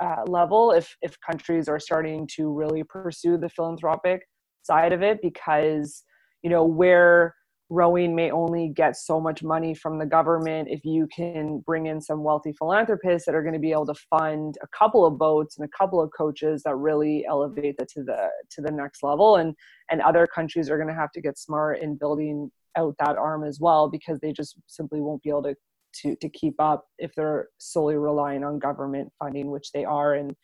uh, 0.00 0.22
level 0.26 0.72
if 0.72 0.96
if 1.02 1.16
countries 1.20 1.68
are 1.68 1.80
starting 1.80 2.26
to 2.36 2.52
really 2.52 2.84
pursue 2.84 3.36
the 3.36 3.48
philanthropic 3.48 4.22
side 4.62 4.92
of 4.92 5.02
it 5.02 5.18
because 5.22 6.04
you 6.42 6.50
know 6.50 6.64
where 6.64 7.34
rowing 7.70 8.14
may 8.14 8.30
only 8.30 8.68
get 8.68 8.96
so 8.96 9.20
much 9.20 9.42
money 9.42 9.74
from 9.74 9.98
the 9.98 10.06
government 10.06 10.68
if 10.70 10.84
you 10.84 11.06
can 11.14 11.58
bring 11.66 11.86
in 11.86 12.00
some 12.00 12.24
wealthy 12.24 12.52
philanthropists 12.52 13.26
that 13.26 13.34
are 13.34 13.42
going 13.42 13.52
to 13.52 13.60
be 13.60 13.72
able 13.72 13.84
to 13.84 13.94
fund 14.08 14.56
a 14.62 14.66
couple 14.68 15.04
of 15.04 15.18
boats 15.18 15.58
and 15.58 15.66
a 15.66 15.76
couple 15.76 16.00
of 16.00 16.10
coaches 16.16 16.62
that 16.62 16.74
really 16.76 17.26
elevate 17.28 17.76
that 17.78 17.88
to 17.88 18.02
the 18.02 18.30
to 18.50 18.62
the 18.62 18.70
next 18.70 19.02
level. 19.02 19.36
And 19.36 19.54
and 19.90 20.00
other 20.00 20.26
countries 20.26 20.70
are 20.70 20.78
going 20.78 20.88
to 20.88 20.94
have 20.94 21.12
to 21.12 21.20
get 21.20 21.38
smart 21.38 21.80
in 21.80 21.96
building 21.96 22.50
out 22.76 22.94
that 22.98 23.16
arm 23.16 23.44
as 23.44 23.60
well 23.60 23.90
because 23.90 24.18
they 24.20 24.32
just 24.32 24.56
simply 24.66 25.00
won't 25.00 25.22
be 25.22 25.30
able 25.30 25.42
to 25.42 25.54
to 26.02 26.16
to 26.16 26.28
keep 26.28 26.54
up 26.58 26.86
if 26.98 27.12
they're 27.14 27.48
solely 27.58 27.96
relying 27.96 28.44
on 28.44 28.58
government 28.58 29.10
funding, 29.18 29.50
which 29.50 29.72
they 29.72 29.84
are. 29.84 30.14
And 30.14 30.34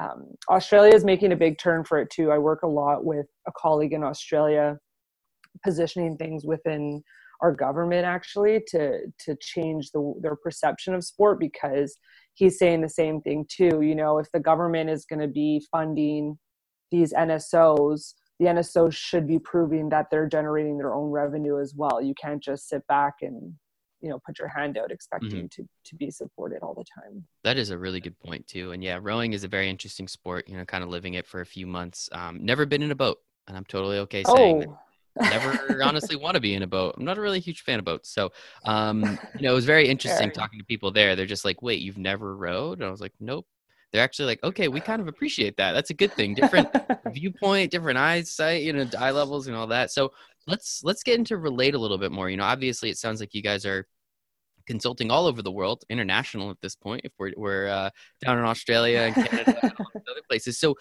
um, 0.00 0.26
Australia 0.48 0.94
is 0.94 1.04
making 1.04 1.32
a 1.32 1.36
big 1.36 1.58
turn 1.58 1.84
for 1.84 1.98
it 1.98 2.10
too. 2.10 2.30
I 2.30 2.38
work 2.38 2.62
a 2.62 2.68
lot 2.68 3.04
with 3.04 3.26
a 3.46 3.52
colleague 3.56 3.92
in 3.92 4.04
Australia, 4.04 4.78
positioning 5.64 6.16
things 6.16 6.44
within 6.44 7.02
our 7.40 7.52
government 7.52 8.04
actually 8.04 8.62
to 8.68 9.00
to 9.20 9.36
change 9.40 9.90
the, 9.92 10.14
their 10.20 10.36
perception 10.36 10.94
of 10.94 11.04
sport 11.04 11.38
because 11.38 11.96
he's 12.34 12.58
saying 12.58 12.80
the 12.80 12.88
same 12.88 13.20
thing 13.20 13.46
too. 13.48 13.80
You 13.82 13.94
know, 13.94 14.18
if 14.18 14.26
the 14.32 14.40
government 14.40 14.90
is 14.90 15.04
going 15.04 15.20
to 15.20 15.28
be 15.28 15.64
funding 15.70 16.38
these 16.90 17.12
NSOs 17.12 18.14
the 18.38 18.46
NSO 18.46 18.92
should 18.92 19.26
be 19.26 19.38
proving 19.38 19.88
that 19.88 20.06
they're 20.10 20.28
generating 20.28 20.78
their 20.78 20.94
own 20.94 21.10
revenue 21.10 21.60
as 21.60 21.74
well. 21.76 22.00
You 22.00 22.14
can't 22.20 22.42
just 22.42 22.68
sit 22.68 22.86
back 22.86 23.14
and 23.22 23.52
you 24.00 24.08
know 24.08 24.18
put 24.24 24.38
your 24.38 24.48
hand 24.48 24.78
out 24.78 24.90
expecting 24.90 25.30
mm-hmm. 25.30 25.62
to 25.62 25.68
to 25.84 25.94
be 25.96 26.10
supported 26.10 26.62
all 26.62 26.74
the 26.74 26.84
time. 26.84 27.24
That 27.44 27.56
is 27.56 27.70
a 27.70 27.78
really 27.78 28.00
good 28.00 28.18
point 28.18 28.46
too. 28.46 28.72
And 28.72 28.82
yeah, 28.82 28.98
rowing 29.00 29.32
is 29.32 29.44
a 29.44 29.48
very 29.48 29.68
interesting 29.68 30.08
sport. 30.08 30.48
You 30.48 30.56
know, 30.56 30.64
kind 30.64 30.84
of 30.84 30.90
living 30.90 31.14
it 31.14 31.26
for 31.26 31.40
a 31.40 31.46
few 31.46 31.66
months. 31.66 32.08
Um, 32.12 32.44
never 32.44 32.66
been 32.66 32.82
in 32.82 32.90
a 32.90 32.96
boat, 32.96 33.18
and 33.46 33.56
I'm 33.56 33.64
totally 33.64 33.98
okay 33.98 34.24
saying. 34.24 34.66
Oh. 34.68 34.78
never 35.20 35.82
honestly 35.82 36.14
want 36.22 36.34
to 36.34 36.40
be 36.40 36.54
in 36.54 36.62
a 36.62 36.66
boat. 36.66 36.94
I'm 36.96 37.04
not 37.04 37.18
a 37.18 37.20
really 37.20 37.40
huge 37.40 37.62
fan 37.62 37.80
of 37.80 37.84
boats. 37.84 38.08
So, 38.08 38.30
um, 38.64 39.02
you 39.34 39.42
know, 39.42 39.50
it 39.50 39.54
was 39.54 39.64
very 39.64 39.88
interesting 39.88 40.30
talking 40.30 40.60
to 40.60 40.64
people 40.64 40.92
there. 40.92 41.16
They're 41.16 41.26
just 41.26 41.44
like, 41.44 41.60
wait, 41.60 41.80
you've 41.80 41.98
never 41.98 42.36
rowed? 42.36 42.78
And 42.78 42.86
I 42.86 42.90
was 42.90 43.00
like, 43.00 43.14
nope 43.18 43.44
they're 43.92 44.02
actually 44.02 44.26
like, 44.26 44.44
okay, 44.44 44.68
we 44.68 44.80
kind 44.80 45.00
of 45.00 45.08
appreciate 45.08 45.56
that. 45.56 45.72
That's 45.72 45.90
a 45.90 45.94
good 45.94 46.12
thing. 46.12 46.34
Different 46.34 46.68
viewpoint, 47.12 47.70
different 47.70 47.98
eyesight, 47.98 48.62
you 48.62 48.72
know, 48.72 48.86
eye 48.98 49.12
levels 49.12 49.46
and 49.46 49.56
all 49.56 49.68
that. 49.68 49.90
So 49.90 50.12
let's 50.48 50.80
let's 50.82 51.02
get 51.02 51.18
into 51.18 51.36
relate 51.36 51.74
a 51.74 51.78
little 51.78 51.98
bit 51.98 52.10
more. 52.10 52.28
You 52.28 52.36
know, 52.36 52.44
obviously 52.44 52.90
it 52.90 52.98
sounds 52.98 53.20
like 53.20 53.34
you 53.34 53.42
guys 53.42 53.64
are 53.64 53.86
consulting 54.66 55.10
all 55.10 55.26
over 55.26 55.42
the 55.42 55.52
world, 55.52 55.84
international 55.88 56.50
at 56.50 56.60
this 56.60 56.74
point. 56.74 57.02
If 57.04 57.12
we're 57.18 57.32
we're 57.36 57.68
uh, 57.68 57.90
down 58.24 58.38
in 58.38 58.44
Australia 58.44 59.00
and 59.00 59.14
Canada 59.14 59.58
and 59.62 59.72
other 60.10 60.22
places. 60.28 60.58
So 60.58 60.74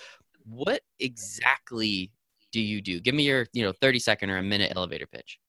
what 0.46 0.82
exactly 1.00 2.12
do 2.52 2.62
you 2.62 2.82
do? 2.82 3.00
Give 3.00 3.14
me 3.14 3.24
your 3.24 3.48
you 3.54 3.64
know 3.64 3.74
30 3.82 4.00
second 4.00 4.30
or 4.30 4.38
a 4.38 4.44
minute 4.44 4.72
elevator 4.76 5.08
pitch. 5.08 5.40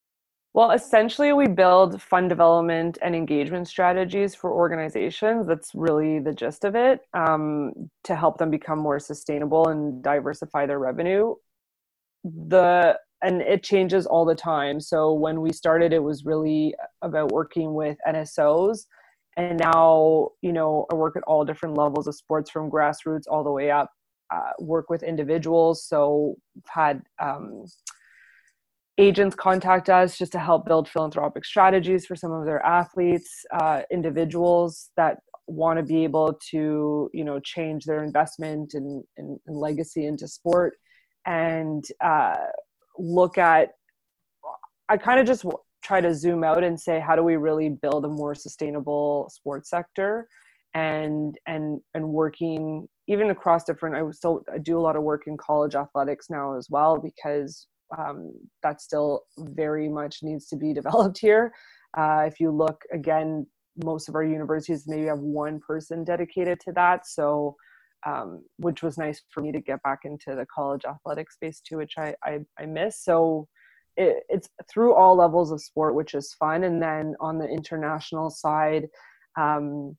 Well, 0.55 0.71
essentially, 0.73 1.33
we 1.33 1.47
build 1.47 2.01
fund 2.03 2.29
development 2.29 2.99
and 3.03 3.14
engagement 3.14 3.69
strategies 3.69 4.35
for 4.35 4.53
organizations. 4.53 5.47
That's 5.47 5.73
really 5.75 6.19
the 6.19 6.33
gist 6.33 6.64
of 6.64 6.75
it 6.75 7.01
um, 7.14 7.73
to 8.05 8.16
help 8.16 8.39
them 8.39 8.51
become 8.51 8.79
more 8.79 8.99
sustainable 8.99 9.69
and 9.69 10.03
diversify 10.03 10.66
their 10.66 10.79
revenue. 10.79 11.35
The 12.25 12.99
and 13.23 13.43
it 13.43 13.62
changes 13.62 14.07
all 14.07 14.25
the 14.25 14.35
time. 14.35 14.81
So 14.81 15.12
when 15.12 15.41
we 15.41 15.53
started, 15.53 15.93
it 15.93 16.03
was 16.03 16.25
really 16.25 16.75
about 17.03 17.33
working 17.33 17.75
with 17.75 17.97
NSOs, 18.07 18.87
and 19.37 19.59
now 19.59 20.31
you 20.43 20.53
know 20.53 20.87
I 20.91 20.95
work 20.95 21.16
at 21.16 21.23
all 21.25 21.45
different 21.45 21.77
levels 21.77 22.07
of 22.07 22.14
sports, 22.14 22.51
from 22.51 22.71
grassroots 22.71 23.25
all 23.29 23.45
the 23.45 23.53
way 23.53 23.71
up. 23.71 23.91
Uh, 24.31 24.51
work 24.59 24.91
with 24.91 25.03
individuals. 25.03 25.87
So 25.87 26.37
had 26.69 27.01
um, 27.19 27.64
agents 28.99 29.35
contact 29.35 29.89
us 29.89 30.19
just 30.19 30.33
to 30.33 30.39
help 30.39 30.66
build 30.66 30.89
philanthropic 30.89 31.45
strategies 31.45 32.05
for 32.05 32.16
some 32.16 32.33
of 32.33 32.45
their 32.45 32.64
athletes 32.66 33.47
uh, 33.53 33.83
individuals 33.91 34.91
that 34.97 35.19
want 35.47 35.79
to 35.79 35.83
be 35.83 36.05
able 36.05 36.39
to 36.51 37.09
you 37.14 37.25
know 37.25 37.41
change 37.41 37.85
their 37.85 38.05
investment 38.05 38.75
and, 38.75 39.03
and, 39.16 39.39
and 39.47 39.57
legacy 39.57 40.05
into 40.05 40.29
sport 40.29 40.75
and 41.25 41.87
uh, 42.05 42.37
look 42.99 43.38
at 43.38 43.70
i 44.88 44.96
kind 44.96 45.20
of 45.20 45.26
just 45.26 45.44
try 45.82 46.01
to 46.01 46.14
zoom 46.14 46.44
out 46.44 46.62
and 46.62 46.78
say 46.78 47.01
how 47.01 47.16
do 47.16 47.22
we 47.22 47.36
really 47.36 47.70
build 47.70 48.05
a 48.05 48.09
more 48.09 48.34
sustainable 48.34 49.30
sports 49.32 49.70
sector? 49.70 50.28
And 50.74 51.36
and 51.46 51.80
and 51.94 52.09
working 52.11 52.86
even 53.09 53.30
across 53.30 53.64
different 53.64 53.96
i 53.96 54.11
still 54.11 54.44
I 54.53 54.59
do 54.59 54.78
a 54.78 54.84
lot 54.86 54.96
of 54.96 55.03
work 55.03 55.22
in 55.26 55.38
college 55.38 55.74
athletics 55.74 56.26
now 56.28 56.57
as 56.59 56.68
well 56.68 56.99
because 56.99 57.66
um, 57.96 58.34
that 58.62 58.82
still 58.82 59.22
very 59.38 59.88
much 59.88 60.18
needs 60.22 60.46
to 60.49 60.57
be 60.57 60.74
developed 60.80 61.18
here. 61.18 61.55
Uh, 61.96 62.24
if 62.26 62.38
you 62.38 62.51
look 62.51 62.82
again 62.92 63.46
most 63.82 64.09
of 64.09 64.14
our 64.14 64.24
universities 64.24 64.84
maybe 64.86 65.07
have 65.07 65.20
one 65.20 65.59
person 65.59 66.05
dedicated 66.05 66.61
to 66.61 66.72
that. 66.72 67.07
So 67.07 67.57
um, 68.07 68.44
which 68.59 68.82
was 68.82 68.99
nice 68.99 69.22
for 69.30 69.42
me 69.42 69.53
to 69.53 69.61
get 69.61 69.82
back 69.82 70.01
into 70.05 70.34
the 70.34 70.46
college 70.55 70.84
athletic 70.84 71.30
space 71.30 71.61
too 71.61 71.76
which 71.76 71.94
i 71.99 72.14
i, 72.24 72.38
I 72.59 72.66
miss. 72.66 73.03
So 73.03 73.49
it, 73.96 74.22
it's 74.28 74.49
through 74.70 74.94
all 74.94 75.16
levels 75.16 75.51
of 75.51 75.61
sport 75.61 75.94
which 75.94 76.14
is 76.14 76.34
fun. 76.34 76.64
And 76.64 76.82
then 76.82 77.14
on 77.20 77.38
the 77.38 77.49
international 77.49 78.30
side 78.30 78.86
um, 79.36 79.96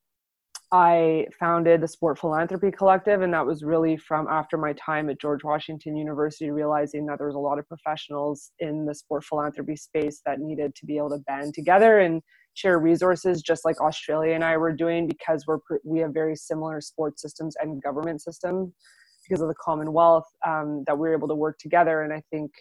I 0.71 1.25
founded 1.39 1.81
the 1.81 1.87
Sport 1.87 2.19
Philanthropy 2.19 2.69
Collective, 2.71 3.23
and 3.23 3.33
that 3.33 3.45
was 3.45 3.63
really 3.63 3.97
from 3.97 4.27
after 4.29 4.55
my 4.55 4.73
time 4.73 5.09
at 5.09 5.19
George 5.19 5.43
Washington 5.43 5.95
University, 5.95 6.51
realizing 6.51 7.07
that 7.07 7.17
there 7.17 7.27
was 7.27 7.35
a 7.35 7.39
lot 7.39 7.57
of 7.57 7.67
professionals 7.67 8.51
in 8.59 8.85
the 8.85 8.93
sport 8.93 9.23
philanthropy 9.23 9.75
space 9.75 10.21
that 10.27 10.39
needed 10.39 10.75
to 10.75 10.85
be 10.85 10.97
able 10.97 11.09
to 11.09 11.23
band 11.25 11.55
together 11.55 11.99
and 11.99 12.21
share 12.59 12.79
resources, 12.79 13.41
just 13.41 13.63
like 13.65 13.79
Australia 13.79 14.33
and 14.35 14.43
I 14.43 14.57
were 14.57 14.73
doing, 14.73 15.07
because 15.07 15.45
we're 15.47 15.59
we 15.83 15.99
have 15.99 16.13
very 16.13 16.35
similar 16.35 16.81
sports 16.81 17.21
systems 17.21 17.55
and 17.61 17.81
government 17.81 18.21
systems 18.21 18.73
because 19.23 19.41
of 19.41 19.47
the 19.47 19.55
Commonwealth 19.63 20.25
um, 20.45 20.83
that 20.87 20.97
we're 20.97 21.13
able 21.13 21.27
to 21.27 21.35
work 21.35 21.57
together. 21.59 22.01
And 22.01 22.11
I 22.11 22.21
think 22.31 22.51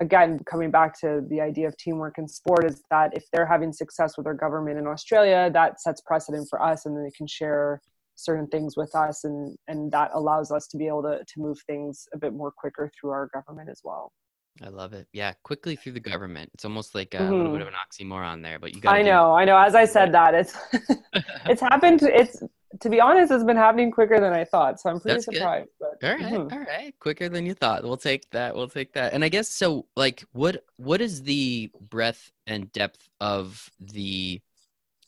again, 0.00 0.40
coming 0.50 0.70
back 0.70 0.98
to 1.00 1.22
the 1.30 1.40
idea 1.40 1.66
of 1.68 1.76
teamwork 1.76 2.18
in 2.18 2.28
sport, 2.28 2.64
is 2.64 2.82
that 2.90 3.16
if 3.16 3.24
they're 3.32 3.46
having 3.46 3.72
success 3.72 4.16
with 4.16 4.24
their 4.24 4.34
government 4.34 4.78
in 4.78 4.86
Australia, 4.86 5.50
that 5.52 5.80
sets 5.80 6.00
precedent 6.00 6.46
for 6.48 6.62
us, 6.62 6.86
and 6.86 6.96
they 6.96 7.12
can 7.16 7.26
share 7.26 7.80
certain 8.14 8.46
things 8.48 8.76
with 8.76 8.94
us, 8.94 9.24
and 9.24 9.56
and 9.68 9.90
that 9.92 10.10
allows 10.14 10.50
us 10.52 10.66
to 10.68 10.76
be 10.76 10.86
able 10.86 11.02
to 11.02 11.18
to 11.18 11.34
move 11.38 11.58
things 11.66 12.06
a 12.14 12.18
bit 12.18 12.32
more 12.32 12.52
quicker 12.56 12.90
through 12.94 13.10
our 13.10 13.28
government 13.34 13.68
as 13.70 13.80
well. 13.82 14.12
I 14.60 14.68
love 14.68 14.92
it. 14.92 15.06
Yeah, 15.12 15.32
quickly 15.42 15.76
through 15.76 15.92
the 15.92 16.00
government. 16.00 16.50
It's 16.54 16.64
almost 16.64 16.94
like 16.94 17.14
a 17.14 17.18
mm-hmm. 17.18 17.32
little 17.32 17.52
bit 17.52 17.62
of 17.62 17.68
an 17.68 17.74
oxymoron 17.74 18.42
there, 18.42 18.58
but 18.58 18.74
you 18.74 18.80
got. 18.80 18.94
I 18.94 19.02
know, 19.02 19.34
I 19.34 19.44
know. 19.44 19.56
As 19.56 19.74
I 19.74 19.86
said 19.86 20.12
that, 20.12 20.34
it's 20.34 20.54
it's 21.46 21.60
happened. 21.60 22.02
It's 22.02 22.42
to 22.80 22.88
be 22.88 23.00
honest, 23.00 23.32
it's 23.32 23.44
been 23.44 23.56
happening 23.56 23.90
quicker 23.90 24.20
than 24.20 24.32
I 24.32 24.44
thought. 24.44 24.80
So 24.80 24.90
I'm 24.90 25.00
pretty 25.00 25.16
That's 25.16 25.24
surprised. 25.24 25.70
But, 25.78 25.98
all 26.02 26.10
right, 26.10 26.32
mm-hmm. 26.32 26.54
all 26.54 26.60
right, 26.60 26.94
quicker 27.00 27.28
than 27.28 27.46
you 27.46 27.54
thought. 27.54 27.82
We'll 27.82 27.96
take 27.96 28.30
that. 28.30 28.54
We'll 28.54 28.68
take 28.68 28.92
that. 28.94 29.14
And 29.14 29.24
I 29.24 29.28
guess 29.28 29.48
so. 29.48 29.86
Like, 29.96 30.24
what 30.32 30.64
what 30.76 31.00
is 31.00 31.22
the 31.22 31.70
breadth 31.80 32.30
and 32.46 32.70
depth 32.72 33.08
of 33.20 33.70
the 33.80 34.40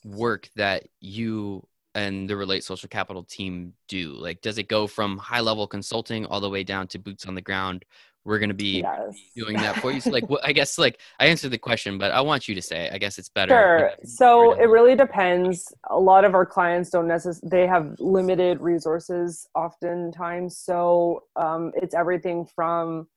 work 0.03 0.49
that 0.55 0.87
you 0.99 1.67
and 1.93 2.29
the 2.29 2.35
Relate 2.35 2.63
Social 2.63 2.89
Capital 2.89 3.23
team 3.23 3.73
do? 3.87 4.13
Like, 4.13 4.41
does 4.41 4.57
it 4.57 4.67
go 4.67 4.87
from 4.87 5.17
high 5.17 5.41
level 5.41 5.67
consulting 5.67 6.25
all 6.25 6.39
the 6.39 6.49
way 6.49 6.63
down 6.63 6.87
to 6.87 6.99
boots 6.99 7.25
on 7.25 7.35
the 7.35 7.41
ground 7.41 7.85
we're 8.25 8.39
going 8.39 8.49
to 8.49 8.55
be 8.55 8.81
yes. 8.81 9.15
doing 9.35 9.55
that 9.57 9.77
for 9.77 9.91
you. 9.91 10.01
So, 10.01 10.09
like, 10.09 10.25
I 10.43 10.51
guess, 10.51 10.79
like, 10.79 10.99
I 11.19 11.27
answered 11.27 11.51
the 11.51 11.59
question, 11.59 11.99
but 11.99 12.11
I 12.11 12.21
want 12.21 12.47
you 12.47 12.55
to 12.55 12.61
say. 12.61 12.85
It. 12.85 12.93
I 12.93 12.97
guess 12.97 13.19
it's 13.19 13.29
better. 13.29 13.51
Sure. 13.51 13.91
So 14.03 14.53
it 14.53 14.65
really 14.65 14.95
depends. 14.95 15.71
A 15.89 15.99
lot 15.99 16.25
of 16.25 16.33
our 16.33 16.45
clients 16.45 16.89
don't 16.89 17.07
necessarily. 17.07 17.49
They 17.49 17.67
have 17.67 17.95
limited 17.99 18.59
resources, 18.61 19.47
oftentimes. 19.55 20.57
So 20.57 21.23
um, 21.35 21.71
it's 21.75 21.93
everything 21.93 22.47
from, 22.55 23.07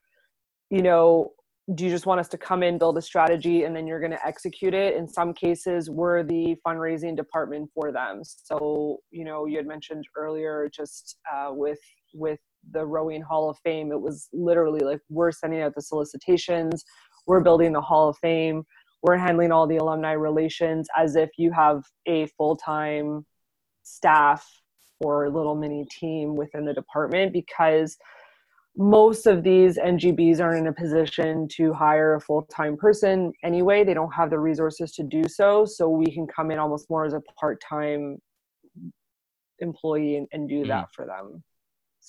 you 0.71 0.83
know, 0.83 1.33
do 1.75 1.85
you 1.85 1.91
just 1.91 2.07
want 2.07 2.19
us 2.19 2.29
to 2.29 2.39
come 2.39 2.63
in, 2.63 2.79
build 2.79 2.97
a 2.97 3.03
strategy, 3.03 3.65
and 3.65 3.77
then 3.77 3.87
you're 3.87 4.01
going 4.01 4.13
to 4.13 4.27
execute 4.27 4.73
it? 4.73 4.95
In 4.97 5.07
some 5.09 5.35
cases, 5.35 5.91
we're 5.91 6.23
the 6.23 6.57
fundraising 6.67 7.17
department 7.17 7.71
for 7.75 7.93
them. 7.93 8.23
So, 8.25 8.99
you 9.11 9.25
know, 9.25 9.47
you 9.47 9.57
had 9.59 9.67
mentioned 9.67 10.07
earlier, 10.17 10.71
just 10.75 11.19
uh, 11.33 11.51
with 11.51 11.81
with 12.15 12.41
the 12.73 12.85
rowing 12.85 13.23
hall 13.23 13.49
of 13.51 13.59
fame 13.65 13.93
it 13.93 14.01
was 14.01 14.29
literally 14.33 14.81
like 14.81 15.01
we're 15.09 15.33
sending 15.33 15.61
out 15.61 15.75
the 15.75 15.83
solicitations 15.83 16.85
we're 17.27 17.41
building 17.41 17.73
the 17.73 17.81
hall 17.81 18.09
of 18.09 18.17
fame 18.19 18.65
we're 19.03 19.17
handling 19.17 19.53
all 19.53 19.67
the 19.67 19.77
alumni 19.77 20.13
relations 20.13 20.89
as 20.97 21.17
if 21.17 21.31
you 21.39 21.53
have 21.53 21.83
a 22.07 22.27
full-time 22.37 23.25
staff 23.85 24.47
or 25.01 25.25
a 25.25 25.31
little 25.31 25.55
mini 25.55 25.87
team 25.91 26.35
within 26.35 26.65
the 26.65 26.75
department 26.75 27.33
because 27.33 27.97
most 28.77 29.27
of 29.27 29.43
these 29.43 29.77
NGBs 29.77 30.41
aren't 30.41 30.61
in 30.61 30.67
a 30.69 30.73
position 30.73 31.49
to 31.57 31.73
hire 31.73 32.15
a 32.15 32.21
full-time 32.21 32.77
person 32.77 33.33
anyway. 33.43 33.83
They 33.83 33.95
don't 33.95 34.13
have 34.13 34.31
the 34.31 34.39
resources 34.39 34.93
to 34.93 35.03
do 35.03 35.23
so. 35.29 35.65
So 35.65 35.89
we 35.89 36.07
can 36.07 36.27
come 36.29 36.53
in 36.53 36.59
almost 36.59 36.89
more 36.89 37.05
as 37.05 37.13
a 37.13 37.21
part-time 37.41 38.19
employee 39.59 40.17
and, 40.17 40.29
and 40.33 40.49
do 40.49 40.63
mm. 40.63 40.69
that 40.69 40.89
for 40.95 41.07
them. 41.07 41.43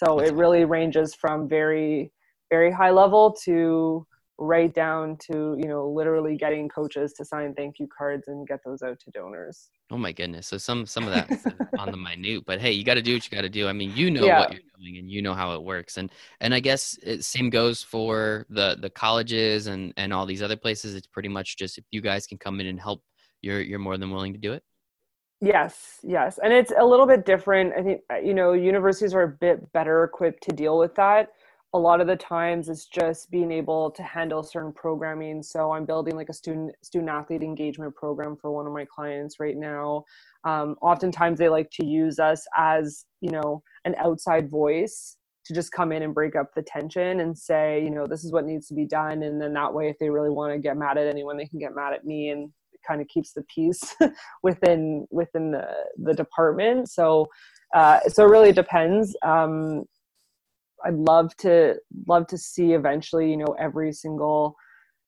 So 0.04 0.20
it 0.20 0.34
really 0.34 0.64
ranges 0.64 1.14
from 1.14 1.50
very, 1.50 2.12
very 2.50 2.72
high 2.72 2.92
level 2.92 3.36
to 3.44 4.06
right 4.42 4.74
down 4.74 5.18
to 5.18 5.58
you 5.60 5.68
know 5.68 5.90
literally 5.90 6.38
getting 6.38 6.70
coaches 6.70 7.12
to 7.12 7.26
sign 7.26 7.54
thank 7.56 7.78
you 7.78 7.86
cards 7.98 8.30
and 8.30 8.48
get 8.48 8.62
those 8.66 8.82
out 8.82 8.98
to 8.98 9.12
donors. 9.12 9.70
Oh 9.92 9.98
my 9.98 10.14
goodness. 10.14 10.48
So 10.48 10.58
some 10.58 10.86
some 10.86 11.06
of 11.06 11.14
that 11.14 11.30
on 11.78 11.92
the 11.92 11.98
minute 11.98 12.46
but 12.46 12.62
hey 12.62 12.72
you 12.72 12.86
got 12.86 12.94
to 12.94 13.02
do 13.02 13.16
what 13.16 13.30
you 13.30 13.36
got 13.36 13.42
to 13.42 13.50
do. 13.50 13.68
I 13.68 13.74
mean 13.74 13.92
you 13.94 14.10
know 14.10 14.24
yeah. 14.24 14.40
what 14.40 14.54
you're 14.54 14.62
doing 14.80 15.00
and 15.00 15.12
you 15.12 15.22
know 15.22 15.34
how 15.34 15.54
it 15.56 15.62
works. 15.62 15.98
And 15.98 16.10
and 16.40 16.54
i 16.54 16.62
guess 16.62 16.98
it 17.04 17.26
same 17.26 17.50
goes 17.50 17.84
for 17.84 18.46
the 18.50 18.78
the 18.80 18.90
colleges 18.90 19.68
and 19.68 19.94
and 19.98 20.14
all 20.14 20.26
these 20.26 20.42
other 20.42 20.56
places. 20.56 20.96
It's 20.96 21.08
pretty 21.08 21.30
much 21.30 21.58
just 21.58 21.78
if 21.78 21.84
you 21.92 22.00
guys 22.00 22.26
can 22.26 22.38
come 22.38 22.62
in 22.62 22.68
and 22.68 22.80
help 22.80 23.04
you're 23.42 23.60
you're 23.60 23.80
more 23.80 23.98
than 23.98 24.10
willing 24.10 24.32
to 24.32 24.40
do 24.40 24.54
it 24.54 24.64
Yes, 25.42 26.00
yes. 26.04 26.38
And 26.44 26.52
it's 26.52 26.74
a 26.78 26.84
little 26.86 27.06
bit 27.08 27.26
different. 27.26 27.74
I 27.78 27.82
think, 27.82 28.02
you 28.24 28.34
know, 28.34 28.52
universities 28.52 29.14
are 29.14 29.24
a 29.24 29.28
bit 29.30 29.72
better 29.72 30.04
equipped 30.04 30.44
to 30.44 30.52
deal 30.52 30.78
with 30.78 30.96
that. 30.96 31.30
A 31.74 31.80
lot 31.80 32.02
of 32.02 32.08
the 32.08 32.16
times 32.16 32.68
it's 32.68 32.88
just 32.88 33.30
being 33.32 33.52
able 33.52 33.92
to 33.92 34.04
handle 34.04 34.44
certain 34.44 34.74
programming. 34.74 35.42
So 35.44 35.72
I'm 35.72 35.86
building 35.86 36.16
like 36.16 36.28
a 36.30 36.34
student 36.34 36.74
student 36.84 37.10
athlete 37.10 37.44
engagement 37.44 37.96
program 37.96 38.36
for 38.36 38.52
one 38.52 38.68
of 38.68 38.74
my 38.74 38.86
clients 38.94 39.40
right 39.40 39.56
now. 39.56 40.04
Um, 40.44 40.76
oftentimes 40.82 41.40
they 41.40 41.48
like 41.48 41.70
to 41.72 41.86
use 41.86 42.20
us 42.20 42.46
as, 42.58 43.06
you 43.22 43.32
know, 43.32 43.64
an 43.86 43.96
outside 43.98 44.50
voice 44.50 45.16
to 45.46 45.54
just 45.54 45.72
come 45.72 45.92
in 45.92 46.04
and 46.04 46.14
break 46.14 46.36
up 46.36 46.54
the 46.54 46.64
tension 46.64 47.22
and 47.22 47.38
say, 47.38 47.82
you 47.84 47.92
know, 47.92 48.08
this 48.08 48.26
is 48.26 48.34
what 48.34 48.46
needs 48.46 48.68
to 48.68 48.74
be 48.74 48.86
done. 48.86 49.24
And 49.24 49.40
then 49.42 49.54
that 49.54 49.74
way, 49.74 49.90
if 49.90 49.98
they 50.00 50.10
really 50.10 50.30
want 50.30 50.54
to 50.54 50.60
get 50.60 50.76
mad 50.76 50.98
at 50.98 51.08
anyone, 51.08 51.38
they 51.38 51.48
can 51.48 51.60
get 51.60 51.76
mad 51.76 51.94
at 51.94 52.04
me 52.04 52.30
and 52.30 52.52
kind 52.88 53.02
of 53.02 53.08
keeps 53.08 53.34
the 53.34 53.44
peace 53.54 53.96
within 54.44 55.08
within 55.12 55.52
the 55.52 55.68
the 55.98 56.14
department. 56.14 56.90
So 56.90 57.28
uh, 57.74 58.00
so 58.08 58.26
it 58.26 58.30
really 58.30 58.52
depends. 58.52 59.16
Um, 59.24 59.86
I'd 60.86 60.96
love 60.96 61.36
to 61.38 61.76
love 62.08 62.28
to 62.28 62.38
see 62.38 62.74
eventually, 62.74 63.30
you 63.30 63.38
know, 63.38 63.56
every 63.60 63.92
single 63.92 64.56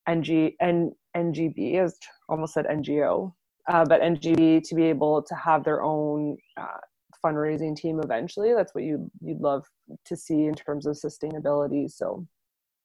NG 0.07 0.51
and 0.59 0.91
NGB 1.15 1.75
as 1.75 1.97
almost 2.29 2.53
said 2.53 2.65
NGO, 2.65 3.33
uh, 3.67 3.85
but 3.85 4.01
NGB 4.01 4.67
to 4.67 4.75
be 4.75 4.83
able 4.83 5.21
to 5.23 5.35
have 5.35 5.63
their 5.63 5.81
own 5.81 6.37
uh, 6.57 6.79
fundraising 7.23 7.75
team 7.75 7.99
eventually. 8.03 8.53
That's 8.53 8.75
what 8.75 8.83
you 8.83 9.09
you'd 9.21 9.41
love 9.41 9.65
to 10.05 10.15
see 10.15 10.45
in 10.45 10.55
terms 10.55 10.85
of 10.85 10.95
sustainability. 10.95 11.89
So 11.89 12.25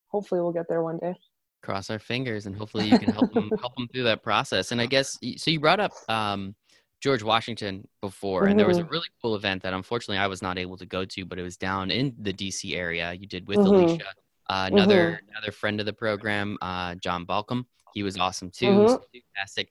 hopefully 0.09 0.41
we'll 0.41 0.53
get 0.53 0.69
there 0.69 0.83
one 0.83 0.99
day 0.99 1.15
cross 1.63 1.91
our 1.91 1.99
fingers 1.99 2.47
and 2.47 2.57
hopefully 2.57 2.87
you 2.87 2.99
can 2.99 3.13
help 3.13 3.33
them 3.33 3.51
help 3.61 3.75
them 3.77 3.89
through 3.89 4.05
that 4.05 4.23
process 4.23 4.73
and 4.73 4.81
i 4.81 4.87
guess 4.87 5.19
so 5.37 5.51
you 5.51 5.61
brought 5.61 5.81
up 5.81 5.93
um, 6.09 6.55
george 7.01 7.23
washington 7.23 7.87
before 8.01 8.43
mm-hmm. 8.43 8.51
and 8.51 8.59
there 8.59 8.67
was 8.67 8.79
a 8.79 8.83
mm-hmm. 8.83 8.93
really 8.93 9.09
cool 9.21 9.35
event 9.35 9.63
that 9.63 9.73
unfortunately 9.73 10.19
i 10.19 10.27
was 10.27 10.43
not 10.43 10.59
able 10.59 10.77
to 10.77 10.87
go 10.87 11.05
to 11.05 11.25
but 11.25 11.39
it 11.39 11.43
was 11.43 11.57
down 11.57 11.91
in 11.91 12.15
the 12.21 12.33
dc 12.33 12.77
area 12.77 13.13
you 13.15 13.27
did 13.27 13.47
with 13.49 13.59
mm-hmm. 13.59 13.75
alicia 13.75 14.05
uh, 14.49 14.69
another 14.71 15.13
mm-hmm. 15.13 15.29
another 15.31 15.53
friend 15.53 15.81
of 15.81 15.87
the 15.87 15.93
program 15.93 16.57
uh, 16.63 16.95
john 16.97 17.27
balcom 17.27 17.65
he 17.95 18.03
was 18.03 18.17
awesome 18.19 18.51
too 18.51 18.67
mm-hmm. 18.67 19.21
fantastic 19.35 19.71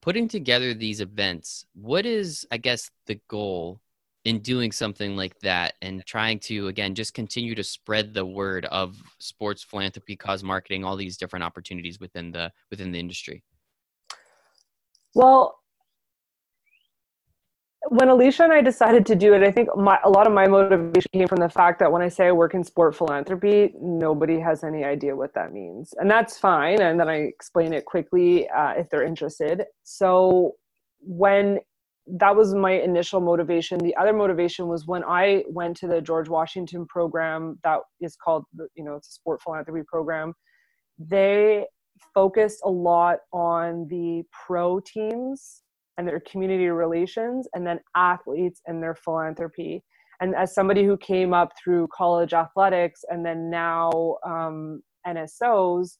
putting 0.00 0.28
together 0.28 0.74
these 0.74 1.00
events 1.00 1.66
what 1.74 2.06
is 2.06 2.46
i 2.50 2.56
guess 2.56 2.90
the 3.06 3.18
goal 3.28 3.80
in 4.24 4.38
doing 4.40 4.72
something 4.72 5.16
like 5.16 5.38
that 5.40 5.74
and 5.82 6.04
trying 6.06 6.38
to 6.38 6.68
again 6.68 6.94
just 6.94 7.14
continue 7.14 7.54
to 7.54 7.62
spread 7.62 8.14
the 8.14 8.24
word 8.24 8.64
of 8.66 8.96
sports 9.18 9.62
philanthropy 9.62 10.16
cause 10.16 10.42
marketing 10.42 10.84
all 10.84 10.96
these 10.96 11.16
different 11.16 11.44
opportunities 11.44 12.00
within 12.00 12.32
the 12.32 12.50
within 12.70 12.92
the 12.92 12.98
industry? 12.98 13.42
Well 15.14 15.58
when 17.88 18.08
alicia 18.08 18.44
and 18.44 18.52
i 18.52 18.60
decided 18.60 19.04
to 19.04 19.14
do 19.14 19.34
it 19.34 19.42
i 19.42 19.50
think 19.50 19.68
my, 19.76 19.98
a 20.04 20.10
lot 20.10 20.26
of 20.26 20.32
my 20.32 20.46
motivation 20.46 21.10
came 21.12 21.28
from 21.28 21.40
the 21.40 21.48
fact 21.48 21.78
that 21.78 21.90
when 21.90 22.00
i 22.00 22.08
say 22.08 22.28
i 22.28 22.32
work 22.32 22.54
in 22.54 22.64
sport 22.64 22.94
philanthropy 22.94 23.74
nobody 23.80 24.38
has 24.40 24.64
any 24.64 24.84
idea 24.84 25.14
what 25.14 25.34
that 25.34 25.52
means. 25.52 25.92
And 25.98 26.10
that's 26.10 26.38
fine 26.38 26.80
and 26.80 26.98
then 26.98 27.08
i 27.08 27.16
explain 27.16 27.72
it 27.72 27.84
quickly 27.84 28.48
uh, 28.48 28.72
if 28.72 28.88
they're 28.88 29.04
interested. 29.04 29.64
So 29.82 30.54
when 31.00 31.60
that 32.06 32.36
was 32.36 32.54
my 32.54 32.72
initial 32.72 33.20
motivation. 33.20 33.78
The 33.78 33.96
other 33.96 34.12
motivation 34.12 34.68
was 34.68 34.86
when 34.86 35.02
I 35.04 35.44
went 35.48 35.76
to 35.78 35.88
the 35.88 36.00
George 36.00 36.28
Washington 36.28 36.86
program 36.86 37.58
that 37.64 37.80
is 38.00 38.16
called, 38.16 38.44
you 38.74 38.84
know, 38.84 38.96
it's 38.96 39.08
a 39.08 39.12
sport 39.12 39.40
philanthropy 39.42 39.82
program. 39.86 40.34
They 40.98 41.66
focused 42.12 42.60
a 42.64 42.70
lot 42.70 43.18
on 43.32 43.86
the 43.88 44.22
pro 44.46 44.80
teams 44.80 45.62
and 45.96 46.06
their 46.06 46.20
community 46.20 46.68
relations 46.68 47.48
and 47.54 47.66
then 47.66 47.80
athletes 47.96 48.60
and 48.66 48.82
their 48.82 48.94
philanthropy 48.94 49.82
and 50.20 50.34
as 50.34 50.54
somebody 50.54 50.84
who 50.84 50.96
came 50.96 51.32
up 51.32 51.52
through 51.62 51.88
college 51.94 52.32
athletics 52.32 53.04
and 53.08 53.24
then 53.24 53.50
now 53.50 54.16
um, 54.26 54.82
nsos 55.06 55.98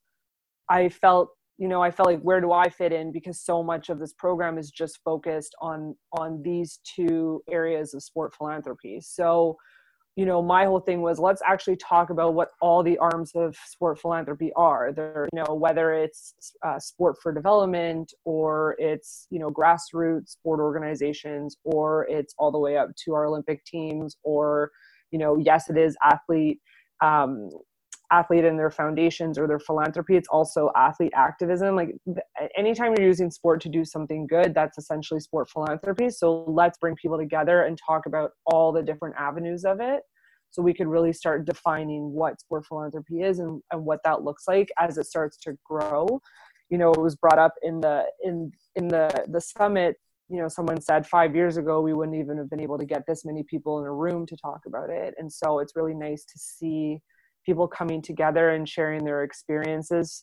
i 0.68 0.88
felt 0.88 1.28
you 1.58 1.68
know 1.68 1.82
i 1.82 1.90
felt 1.90 2.08
like 2.08 2.20
where 2.20 2.40
do 2.40 2.52
i 2.52 2.68
fit 2.68 2.92
in? 2.92 3.12
Because 3.12 3.40
so 3.40 3.62
much 3.62 3.88
of 3.88 3.98
this 3.98 4.12
program 4.12 4.58
is 4.58 4.70
just 4.70 5.00
focused 5.04 5.54
on 5.60 5.94
on 6.12 6.42
these 6.42 6.80
two 6.84 7.42
areas 7.50 7.94
of 7.94 8.02
sport 8.02 8.34
philanthropy. 8.34 9.00
So 9.00 9.56
you 10.16 10.26
know 10.26 10.40
my 10.42 10.64
whole 10.64 10.80
thing 10.80 11.02
was 11.02 11.18
let's 11.18 11.42
actually 11.46 11.76
talk 11.76 12.10
about 12.10 12.34
what 12.34 12.50
all 12.60 12.82
the 12.82 12.98
arms 12.98 13.32
of 13.34 13.56
sport 13.66 13.98
philanthropy 14.00 14.52
are. 14.56 14.92
There 14.92 15.28
you 15.32 15.42
know 15.42 15.54
whether 15.54 15.92
it's 15.92 16.34
uh, 16.64 16.78
sport 16.78 17.16
for 17.22 17.32
development 17.32 18.12
or 18.24 18.76
it's 18.78 19.26
you 19.30 19.38
know 19.38 19.50
grassroots 19.50 20.30
sport 20.30 20.60
organizations 20.60 21.56
or 21.64 22.06
it's 22.08 22.34
all 22.38 22.52
the 22.52 22.58
way 22.58 22.76
up 22.76 22.90
to 23.04 23.14
our 23.14 23.26
olympic 23.26 23.64
teams 23.64 24.16
or 24.22 24.70
you 25.10 25.18
know 25.18 25.36
yes 25.36 25.68
it 25.68 25.76
is 25.76 25.96
athlete 26.02 26.60
um, 27.00 27.50
athlete 28.10 28.44
and 28.44 28.58
their 28.58 28.70
foundations 28.70 29.38
or 29.38 29.46
their 29.48 29.58
philanthropy 29.58 30.16
it's 30.16 30.28
also 30.28 30.70
athlete 30.76 31.12
activism. 31.14 31.74
Like 31.74 31.96
anytime 32.56 32.94
you're 32.96 33.06
using 33.06 33.30
sport 33.30 33.60
to 33.62 33.68
do 33.68 33.84
something 33.84 34.26
good 34.26 34.54
that's 34.54 34.78
essentially 34.78 35.20
sport 35.20 35.48
philanthropy. 35.50 36.10
So 36.10 36.44
let's 36.46 36.78
bring 36.78 36.96
people 36.96 37.18
together 37.18 37.62
and 37.62 37.78
talk 37.78 38.06
about 38.06 38.32
all 38.46 38.72
the 38.72 38.82
different 38.82 39.16
avenues 39.18 39.64
of 39.64 39.80
it 39.80 40.02
so 40.50 40.62
we 40.62 40.74
could 40.74 40.86
really 40.86 41.12
start 41.12 41.46
defining 41.46 42.12
what 42.12 42.40
sport 42.40 42.64
philanthropy 42.66 43.22
is 43.22 43.40
and, 43.40 43.60
and 43.72 43.84
what 43.84 43.98
that 44.04 44.22
looks 44.22 44.44
like 44.46 44.68
as 44.78 44.98
it 44.98 45.06
starts 45.06 45.36
to 45.38 45.56
grow. 45.64 46.20
You 46.70 46.78
know 46.78 46.92
it 46.92 47.00
was 47.00 47.16
brought 47.16 47.38
up 47.38 47.54
in 47.62 47.80
the 47.80 48.04
in 48.22 48.52
in 48.76 48.88
the 48.88 49.24
the 49.28 49.40
summit 49.40 49.96
you 50.28 50.40
know 50.40 50.48
someone 50.48 50.80
said 50.80 51.06
five 51.06 51.34
years 51.34 51.56
ago 51.56 51.80
we 51.80 51.92
wouldn't 51.92 52.16
even 52.16 52.38
have 52.38 52.48
been 52.48 52.60
able 52.60 52.78
to 52.78 52.86
get 52.86 53.02
this 53.06 53.24
many 53.24 53.42
people 53.42 53.78
in 53.80 53.84
a 53.84 53.92
room 53.92 54.26
to 54.26 54.36
talk 54.36 54.60
about 54.66 54.90
it. 54.90 55.14
And 55.18 55.32
so 55.32 55.58
it's 55.58 55.76
really 55.76 55.94
nice 55.94 56.24
to 56.24 56.38
see 56.38 57.00
people 57.44 57.68
coming 57.68 58.02
together 58.02 58.50
and 58.50 58.68
sharing 58.68 59.04
their 59.04 59.22
experiences. 59.22 60.22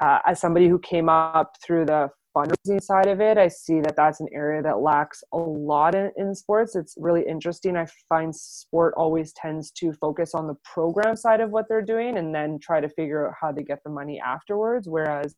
Uh, 0.00 0.18
as 0.26 0.40
somebody 0.40 0.68
who 0.68 0.78
came 0.78 1.08
up 1.08 1.56
through 1.64 1.84
the 1.84 2.08
fundraising 2.36 2.82
side 2.82 3.08
of 3.08 3.20
it, 3.20 3.36
I 3.38 3.48
see 3.48 3.80
that 3.80 3.96
that's 3.96 4.20
an 4.20 4.28
area 4.32 4.62
that 4.62 4.78
lacks 4.78 5.22
a 5.32 5.36
lot 5.36 5.94
in, 5.94 6.10
in 6.16 6.34
sports. 6.34 6.76
It's 6.76 6.94
really 6.96 7.26
interesting. 7.26 7.76
I 7.76 7.86
find 8.08 8.34
sport 8.34 8.94
always 8.96 9.32
tends 9.32 9.70
to 9.72 9.92
focus 9.94 10.34
on 10.34 10.46
the 10.46 10.54
program 10.64 11.16
side 11.16 11.40
of 11.40 11.50
what 11.50 11.66
they're 11.68 11.82
doing 11.82 12.18
and 12.18 12.34
then 12.34 12.58
try 12.60 12.80
to 12.80 12.88
figure 12.88 13.28
out 13.28 13.34
how 13.40 13.52
they 13.52 13.62
get 13.62 13.80
the 13.84 13.90
money 13.90 14.20
afterwards. 14.24 14.88
Whereas 14.88 15.34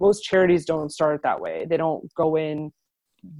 most 0.00 0.22
charities 0.22 0.64
don't 0.64 0.90
start 0.90 1.22
that 1.22 1.40
way. 1.40 1.66
They 1.68 1.76
don't 1.76 2.12
go 2.14 2.36
in 2.36 2.72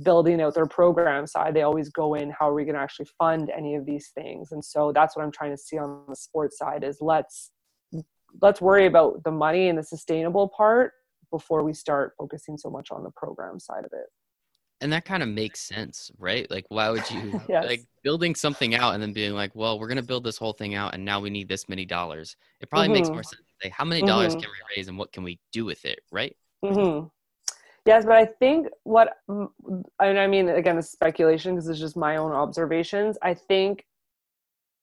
building 0.03 0.41
out 0.41 0.55
their 0.55 0.67
program 0.67 1.27
side 1.27 1.55
they 1.55 1.63
always 1.63 1.89
go 1.91 2.15
in 2.15 2.31
how 2.31 2.49
are 2.49 2.55
we 2.55 2.65
going 2.65 2.75
to 2.75 2.81
actually 2.81 3.07
fund 3.19 3.51
any 3.57 3.75
of 3.75 3.85
these 3.85 4.11
things 4.15 4.53
and 4.53 4.65
so 4.65 4.93
that's 4.93 5.17
what 5.17 5.25
i'm 5.25 5.33
trying 5.33 5.51
to 5.51 5.57
see 5.57 5.79
on 5.79 6.05
the 6.09 6.17
sports 6.17 6.59
side 6.59 6.85
is 6.85 6.99
let's 7.01 7.51
let's 8.41 8.61
worry 8.61 8.87
about 8.87 9.23
the 9.25 9.31
money 9.31 9.69
and 9.69 9.79
the 9.79 9.83
sustainable 9.83 10.49
part 10.49 10.93
before 11.31 11.63
we 11.63 11.73
start 11.73 12.13
focusing 12.19 12.57
so 12.57 12.71
much 12.71 12.89
on 12.91 13.03
the 13.03 13.11
program 13.17 13.59
side 13.59 13.85
of 13.85 13.91
it 13.93 14.07
and 14.81 14.93
that 14.93 15.05
kind 15.05 15.23
of 15.23 15.29
makes 15.29 15.61
sense 15.61 16.11
right 16.19 16.51
like 16.51 16.65
why 16.69 16.91
would 16.91 17.09
you 17.11 17.41
yes. 17.49 17.65
like 17.67 17.85
building 18.03 18.35
something 18.35 18.75
out 18.75 18.95
and 18.95 19.03
then 19.03 19.13
being 19.13 19.33
like 19.33 19.51
well 19.55 19.79
we're 19.79 19.89
going 19.89 19.97
to 19.97 20.03
build 20.03 20.25
this 20.25 20.37
whole 20.37 20.53
thing 20.53 20.75
out 20.75 20.95
and 20.95 21.05
now 21.05 21.21
we 21.21 21.31
need 21.31 21.49
this 21.49 21.69
many 21.69 21.85
dollars 21.85 22.37
it 22.61 22.69
probably 22.69 22.87
mm-hmm. 22.87 22.95
makes 22.95 23.09
more 23.09 23.23
sense 23.23 23.43
to 23.43 23.67
say 23.67 23.69
how 23.71 23.85
many 23.85 24.03
dollars 24.03 24.33
mm-hmm. 24.33 24.43
can 24.43 24.51
we 24.51 24.77
raise 24.77 24.89
and 24.89 24.99
what 24.99 25.13
can 25.13 25.23
we 25.23 25.39
do 25.53 25.65
with 25.65 25.85
it 25.85 26.01
right 26.11 26.37
mm-hmm. 26.65 27.07
Yes, 27.87 28.05
but 28.07 28.17
I 28.17 28.25
think 28.25 28.69
what, 28.85 29.17
I 30.01 30.27
mean, 30.27 30.49
again, 30.49 30.77
this 30.77 30.91
speculation 30.91 31.55
because 31.55 31.69
it's 31.69 31.79
just 31.79 31.97
my 31.97 32.17
own 32.17 32.33
observations. 32.33 33.19
I 33.23 33.35
think 33.35 33.85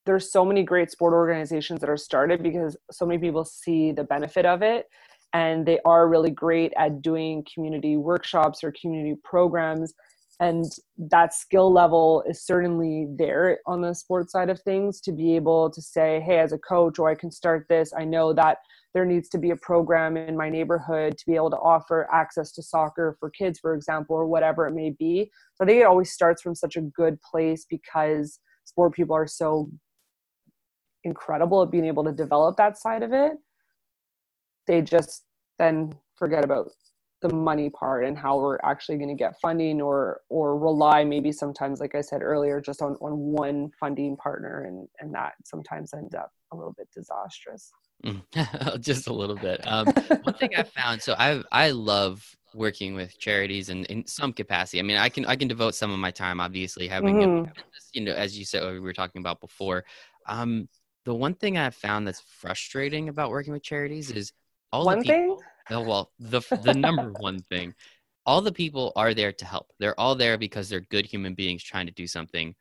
there's 0.05 0.31
so 0.31 0.45
many 0.45 0.63
great 0.63 0.91
sport 0.91 1.13
organizations 1.13 1.79
that 1.81 1.89
are 1.89 1.97
started 1.97 2.43
because 2.43 2.77
so 2.91 3.05
many 3.05 3.19
people 3.19 3.43
see 3.43 3.91
the 3.91 4.03
benefit 4.03 4.45
of 4.45 4.61
it 4.61 4.87
and 5.33 5.65
they 5.65 5.79
are 5.85 6.07
really 6.07 6.29
great 6.29 6.73
at 6.77 7.01
doing 7.01 7.45
community 7.51 7.97
workshops 7.97 8.63
or 8.63 8.71
community 8.79 9.15
programs 9.23 9.93
and 10.41 10.65
that 10.97 11.35
skill 11.35 11.71
level 11.71 12.23
is 12.27 12.43
certainly 12.43 13.07
there 13.15 13.59
on 13.67 13.79
the 13.79 13.93
sports 13.93 14.31
side 14.31 14.49
of 14.49 14.59
things 14.61 14.99
to 14.99 15.11
be 15.11 15.35
able 15.35 15.69
to 15.69 15.81
say 15.81 16.19
hey 16.25 16.39
as 16.39 16.51
a 16.51 16.57
coach 16.57 16.97
or 16.97 17.09
i 17.09 17.15
can 17.15 17.31
start 17.31 17.67
this. 17.69 17.93
I 17.97 18.03
know 18.03 18.33
that 18.33 18.57
there 18.93 19.05
needs 19.05 19.29
to 19.29 19.37
be 19.37 19.51
a 19.51 19.55
program 19.55 20.17
in 20.17 20.35
my 20.35 20.49
neighborhood 20.49 21.17
to 21.17 21.25
be 21.25 21.35
able 21.35 21.51
to 21.51 21.57
offer 21.57 22.09
access 22.11 22.51
to 22.53 22.63
soccer 22.63 23.15
for 23.19 23.29
kids 23.29 23.59
for 23.59 23.75
example 23.75 24.15
or 24.15 24.27
whatever 24.27 24.67
it 24.67 24.73
may 24.73 24.89
be. 24.89 25.31
So 25.55 25.63
i 25.63 25.67
think 25.67 25.79
it 25.79 25.85
always 25.85 26.11
starts 26.11 26.41
from 26.41 26.55
such 26.55 26.75
a 26.75 26.81
good 26.81 27.21
place 27.21 27.65
because 27.69 28.39
sport 28.65 28.93
people 28.93 29.15
are 29.15 29.27
so 29.27 29.69
incredible 31.03 31.61
at 31.61 31.71
being 31.71 31.85
able 31.85 32.03
to 32.03 32.11
develop 32.11 32.57
that 32.57 32.77
side 32.77 33.03
of 33.03 33.13
it. 33.13 33.33
They 34.65 34.81
just 34.81 35.23
then 35.59 35.93
forget 36.15 36.43
about 36.43 36.71
the 37.21 37.33
money 37.33 37.69
part 37.69 38.03
and 38.03 38.17
how 38.17 38.37
we're 38.39 38.59
actually 38.63 38.97
going 38.97 39.09
to 39.09 39.15
get 39.15 39.39
funding 39.39 39.81
or 39.81 40.21
or 40.29 40.57
rely 40.57 41.03
maybe 41.03 41.31
sometimes 41.31 41.79
like 41.79 41.95
i 41.95 42.01
said 42.01 42.21
earlier 42.21 42.59
just 42.59 42.81
on 42.81 42.95
on 43.01 43.17
one 43.17 43.71
funding 43.79 44.17
partner 44.17 44.63
and 44.67 44.87
and 44.99 45.13
that 45.13 45.33
sometimes 45.45 45.93
ends 45.93 46.15
up 46.15 46.31
a 46.51 46.55
little 46.55 46.73
bit 46.73 46.89
disastrous. 46.93 47.71
Mm, 48.05 48.81
just 48.81 49.07
a 49.07 49.13
little 49.13 49.35
bit. 49.35 49.65
Um, 49.65 49.85
one 50.23 50.35
thing 50.35 50.51
i 50.57 50.63
found 50.63 51.01
so 51.01 51.15
i 51.17 51.41
i 51.51 51.71
love 51.71 52.23
working 52.53 52.95
with 52.95 53.17
charities 53.17 53.69
and 53.69 53.85
in 53.85 54.05
some 54.07 54.33
capacity. 54.33 54.79
I 54.79 54.83
mean 54.83 54.97
i 54.97 55.09
can 55.09 55.25
i 55.25 55.35
can 55.35 55.47
devote 55.47 55.75
some 55.75 55.91
of 55.91 55.99
my 55.99 56.11
time 56.11 56.39
obviously 56.39 56.87
having 56.87 57.15
mm-hmm. 57.15 57.51
you 57.93 58.01
know 58.01 58.13
as 58.13 58.37
you 58.37 58.45
said 58.45 58.63
we 58.71 58.79
were 58.79 58.93
talking 58.93 59.19
about 59.19 59.39
before. 59.39 59.85
Um 60.27 60.67
the 61.03 61.13
one 61.13 61.33
thing 61.33 61.57
i've 61.57 61.73
found 61.73 62.05
that's 62.05 62.21
frustrating 62.21 63.09
about 63.09 63.31
working 63.31 63.53
with 63.53 63.63
charities 63.63 64.11
is 64.11 64.33
all 64.71 64.85
one 64.85 64.99
the 64.99 65.03
people, 65.03 65.37
thing 65.37 65.47
Oh, 65.71 65.81
well, 65.81 66.11
the 66.19 66.41
the 66.63 66.73
number 66.73 67.11
one 67.19 67.39
thing, 67.39 67.73
all 68.25 68.41
the 68.41 68.51
people 68.51 68.91
are 68.95 69.13
there 69.13 69.31
to 69.31 69.45
help. 69.45 69.71
They're 69.79 69.99
all 69.99 70.15
there 70.15 70.37
because 70.37 70.69
they're 70.69 70.81
good 70.81 71.05
human 71.05 71.33
beings 71.33 71.63
trying 71.63 71.87
to 71.87 71.93
do 71.93 72.07
something. 72.07 72.55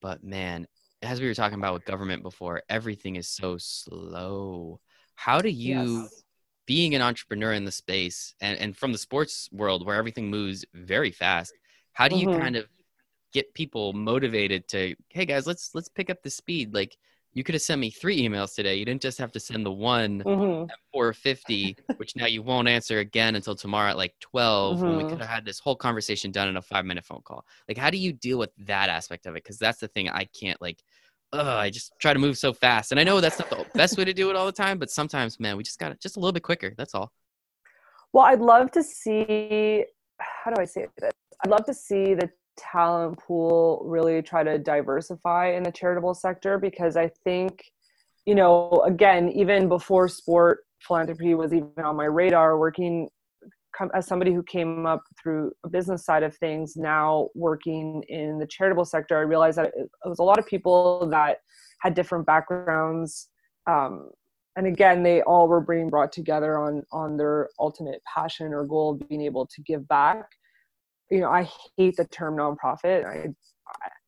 But 0.00 0.22
man, 0.22 0.66
as 1.02 1.20
we 1.20 1.26
were 1.26 1.34
talking 1.34 1.58
about 1.58 1.74
with 1.74 1.84
government 1.84 2.22
before, 2.22 2.62
everything 2.68 3.16
is 3.16 3.28
so 3.28 3.56
slow. 3.58 4.80
How 5.14 5.40
do 5.40 5.48
you, 5.48 6.02
yes. 6.02 6.22
being 6.66 6.94
an 6.94 7.02
entrepreneur 7.02 7.52
in 7.52 7.64
the 7.64 7.72
space 7.72 8.34
and, 8.40 8.58
and 8.58 8.76
from 8.76 8.92
the 8.92 8.98
sports 8.98 9.48
world 9.52 9.84
where 9.84 9.96
everything 9.96 10.30
moves 10.30 10.64
very 10.74 11.10
fast, 11.10 11.52
how 11.92 12.08
do 12.08 12.16
you 12.16 12.28
mm-hmm. 12.28 12.40
kind 12.40 12.56
of 12.56 12.66
get 13.32 13.54
people 13.54 13.92
motivated 13.92 14.68
to, 14.68 14.94
hey 15.08 15.24
guys, 15.24 15.46
let's 15.46 15.70
let's 15.74 15.88
pick 15.88 16.10
up 16.10 16.22
the 16.22 16.30
speed. 16.30 16.74
Like 16.74 16.96
you 17.32 17.44
could 17.44 17.54
have 17.54 17.62
sent 17.62 17.80
me 17.80 17.90
three 17.90 18.20
emails 18.20 18.54
today. 18.54 18.74
You 18.76 18.84
didn't 18.84 19.02
just 19.02 19.18
have 19.18 19.30
to 19.32 19.40
send 19.40 19.64
the 19.64 19.70
one 19.70 20.22
mm-hmm. 20.22 20.70
at 20.70 20.78
450, 20.92 21.76
which 21.96 22.16
now 22.16 22.26
you 22.26 22.42
won't 22.42 22.68
answer 22.68 22.98
again 22.98 23.36
until 23.36 23.54
tomorrow 23.54 23.90
at 23.90 23.96
like 23.96 24.14
12 24.20 24.76
mm-hmm. 24.76 24.86
when 24.86 24.96
we 24.96 25.02
mm-hmm. 25.02 25.10
could 25.12 25.20
have 25.20 25.28
had 25.28 25.44
this 25.44 25.60
whole 25.60 25.76
conversation 25.76 26.32
done 26.32 26.48
in 26.48 26.56
a 26.56 26.62
five 26.62 26.84
minute 26.84 27.04
phone 27.04 27.22
call. 27.22 27.44
Like, 27.68 27.78
how 27.78 27.90
do 27.90 27.98
you 27.98 28.12
deal 28.12 28.38
with 28.38 28.50
that 28.66 28.88
aspect 28.88 29.26
of 29.26 29.36
it? 29.36 29.44
Because 29.44 29.58
that's 29.58 29.78
the 29.78 29.88
thing 29.88 30.08
I 30.08 30.24
can't 30.24 30.60
like, 30.60 30.82
ugh, 31.32 31.46
I 31.46 31.70
just 31.70 31.92
try 32.00 32.12
to 32.12 32.18
move 32.18 32.36
so 32.36 32.52
fast. 32.52 32.90
And 32.90 32.98
I 32.98 33.04
know 33.04 33.20
that's 33.20 33.38
not 33.38 33.48
the 33.48 33.64
best 33.74 33.96
way 33.96 34.04
to 34.04 34.12
do 34.12 34.30
it 34.30 34.36
all 34.36 34.46
the 34.46 34.52
time, 34.52 34.78
but 34.78 34.90
sometimes, 34.90 35.38
man, 35.38 35.56
we 35.56 35.62
just 35.62 35.78
got 35.78 35.90
to 35.90 35.94
just 35.96 36.16
a 36.16 36.20
little 36.20 36.32
bit 36.32 36.42
quicker. 36.42 36.74
That's 36.76 36.94
all. 36.96 37.12
Well, 38.12 38.24
I'd 38.24 38.40
love 38.40 38.72
to 38.72 38.82
see, 38.82 39.84
how 40.18 40.50
do 40.50 40.60
I 40.60 40.64
say 40.64 40.88
this? 40.98 41.12
I'd 41.44 41.50
love 41.50 41.64
to 41.66 41.74
see 41.74 42.14
the 42.14 42.28
talent 42.56 43.18
pool 43.18 43.82
really 43.84 44.22
try 44.22 44.42
to 44.42 44.58
diversify 44.58 45.52
in 45.52 45.62
the 45.62 45.72
charitable 45.72 46.14
sector 46.14 46.58
because 46.58 46.96
I 46.96 47.10
think, 47.24 47.64
you 48.26 48.34
know, 48.34 48.82
again, 48.86 49.30
even 49.30 49.68
before 49.68 50.08
sport 50.08 50.60
philanthropy 50.86 51.34
was 51.34 51.52
even 51.52 51.70
on 51.82 51.96
my 51.96 52.04
radar, 52.04 52.58
working 52.58 53.08
as 53.94 54.06
somebody 54.06 54.32
who 54.32 54.42
came 54.42 54.84
up 54.84 55.02
through 55.20 55.52
a 55.64 55.68
business 55.68 56.04
side 56.04 56.22
of 56.22 56.36
things, 56.36 56.76
now 56.76 57.28
working 57.34 58.02
in 58.08 58.38
the 58.38 58.46
charitable 58.46 58.84
sector, 58.84 59.16
I 59.16 59.22
realized 59.22 59.58
that 59.58 59.72
it 59.74 59.88
was 60.04 60.18
a 60.18 60.24
lot 60.24 60.38
of 60.38 60.46
people 60.46 61.06
that 61.10 61.38
had 61.80 61.94
different 61.94 62.26
backgrounds. 62.26 63.28
Um, 63.66 64.10
and 64.56 64.66
again, 64.66 65.02
they 65.02 65.22
all 65.22 65.48
were 65.48 65.60
being 65.60 65.88
brought 65.88 66.12
together 66.12 66.58
on 66.58 66.82
on 66.92 67.16
their 67.16 67.48
ultimate 67.58 68.02
passion 68.04 68.52
or 68.52 68.64
goal 68.64 68.92
of 68.92 69.08
being 69.08 69.22
able 69.22 69.46
to 69.46 69.62
give 69.62 69.86
back 69.88 70.26
you 71.10 71.20
know, 71.20 71.30
I 71.30 71.48
hate 71.76 71.96
the 71.96 72.04
term 72.06 72.36
nonprofit. 72.36 73.04
I, 73.04 73.28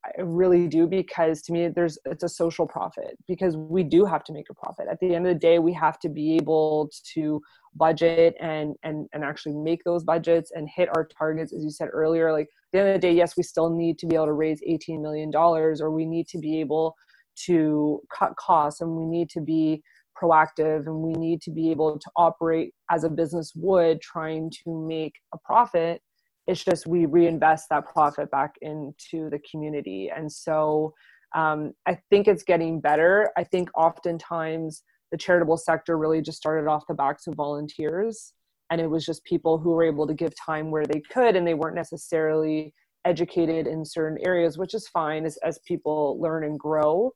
I 0.05 0.21
really 0.21 0.67
do 0.67 0.87
because 0.87 1.43
to 1.43 1.53
me, 1.53 1.69
there's 1.69 1.99
it's 2.05 2.25
a 2.25 2.29
social 2.29 2.67
profit 2.67 3.17
because 3.29 3.57
we 3.57 3.85
do 3.85 4.05
have 4.05 4.25
to 4.25 4.33
make 4.33 4.47
a 4.51 4.55
profit. 4.55 4.87
At 4.91 4.99
the 5.01 5.15
end 5.15 5.27
of 5.27 5.35
the 5.35 5.39
day, 5.39 5.59
we 5.59 5.73
have 5.75 5.99
to 6.01 6.09
be 6.09 6.35
able 6.37 6.91
to 7.15 7.41
budget 7.75 8.35
and 8.41 8.75
and 8.83 9.09
and 9.13 9.25
actually 9.25 9.55
make 9.55 9.85
those 9.85 10.05
budgets 10.05 10.51
and 10.55 10.69
hit 10.75 10.89
our 10.97 11.07
targets, 11.07 11.53
as 11.53 11.63
you 11.63 11.71
said 11.71 11.89
earlier. 11.93 12.33
Like 12.33 12.49
the 12.73 12.81
end 12.81 12.89
of 12.89 12.95
the 12.95 13.01
day, 13.01 13.15
yes, 13.15 13.37
we 13.37 13.43
still 13.43 13.71
need 13.71 13.99
to 13.99 14.07
be 14.07 14.17
able 14.17 14.27
to 14.27 14.33
raise 14.33 14.61
18 14.67 15.01
million 15.01 15.31
dollars, 15.31 15.81
or 15.81 15.91
we 15.91 16.05
need 16.05 16.27
to 16.29 16.39
be 16.39 16.61
able 16.61 16.97
to 17.47 18.01
cut 18.17 18.35
costs, 18.37 18.81
and 18.81 18.97
we 18.97 19.07
need 19.07 19.31
to 19.31 19.41
be 19.41 19.83
proactive 20.21 20.87
and 20.87 20.97
we 20.97 21.13
need 21.15 21.41
to 21.41 21.51
be 21.51 21.71
able 21.71 21.99
to 21.99 22.11
operate 22.17 22.75
as 22.91 23.03
a 23.03 23.09
business 23.09 23.53
would 23.57 24.01
trying 24.01 24.51
to 24.51 24.87
make 24.87 25.15
a 25.33 25.39
profit 25.39 26.03
it's 26.47 26.65
just 26.65 26.87
we 26.87 27.07
reinvest 27.07 27.69
that 27.71 27.87
profit 27.87 28.31
back 28.31 28.55
into 28.63 29.31
the 29.31 29.41
community. 29.51 30.11
And 30.15 30.31
so 30.31 30.95
um, 31.35 31.73
i 31.87 31.97
think 32.11 32.29
it's 32.29 32.43
getting 32.43 32.81
better. 32.81 33.31
I 33.37 33.45
think 33.45 33.71
oftentimes 33.77 34.83
the 35.11 35.19
charitable 35.19 35.57
sector 35.57 35.97
really 35.99 36.21
just 36.21 36.39
started 36.39 36.69
off 36.69 36.87
the 36.89 36.95
backs 36.95 37.27
of 37.27 37.35
volunteers 37.35 38.33
and 38.71 38.81
it 38.81 38.91
was 38.91 39.05
just 39.05 39.25
people 39.25 39.59
who 39.59 39.71
were 39.71 39.85
able 39.85 40.07
to 40.07 40.15
give 40.15 40.33
time 40.35 40.71
where 40.71 40.87
they 40.87 41.01
could 41.11 41.37
and 41.37 41.47
they 41.47 41.55
weren't 41.55 41.75
necessarily 41.77 42.75
educated 43.05 43.67
in 43.67 43.85
certain 43.85 44.19
areas 44.25 44.59
which 44.59 44.75
is 44.75 44.89
fine 44.89 45.25
as, 45.25 45.37
as 45.39 45.59
people 45.67 46.21
learn 46.21 46.45
and 46.45 46.59
grow. 46.59 47.11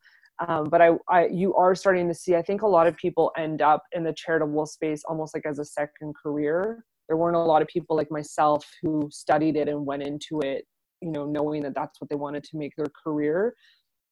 Um, 0.46 0.64
but 0.64 0.82
I, 0.82 0.90
I 1.08 1.26
you 1.28 1.54
are 1.54 1.74
starting 1.74 2.08
to 2.08 2.14
see 2.14 2.36
i 2.36 2.42
think 2.42 2.60
a 2.62 2.66
lot 2.66 2.86
of 2.86 2.96
people 2.96 3.32
end 3.38 3.62
up 3.62 3.82
in 3.92 4.04
the 4.04 4.12
charitable 4.12 4.66
space 4.66 5.02
almost 5.08 5.34
like 5.34 5.46
as 5.46 5.58
a 5.58 5.64
second 5.64 6.14
career 6.14 6.84
there 7.08 7.16
weren't 7.16 7.36
a 7.36 7.40
lot 7.40 7.62
of 7.62 7.68
people 7.68 7.96
like 7.96 8.10
myself 8.10 8.66
who 8.82 9.08
studied 9.12 9.56
it 9.56 9.68
and 9.68 9.86
went 9.86 10.02
into 10.02 10.40
it 10.40 10.66
you 11.00 11.10
know 11.10 11.26
knowing 11.26 11.62
that 11.62 11.74
that's 11.74 12.00
what 12.00 12.10
they 12.10 12.16
wanted 12.16 12.42
to 12.44 12.56
make 12.56 12.72
their 12.76 12.90
career 13.04 13.54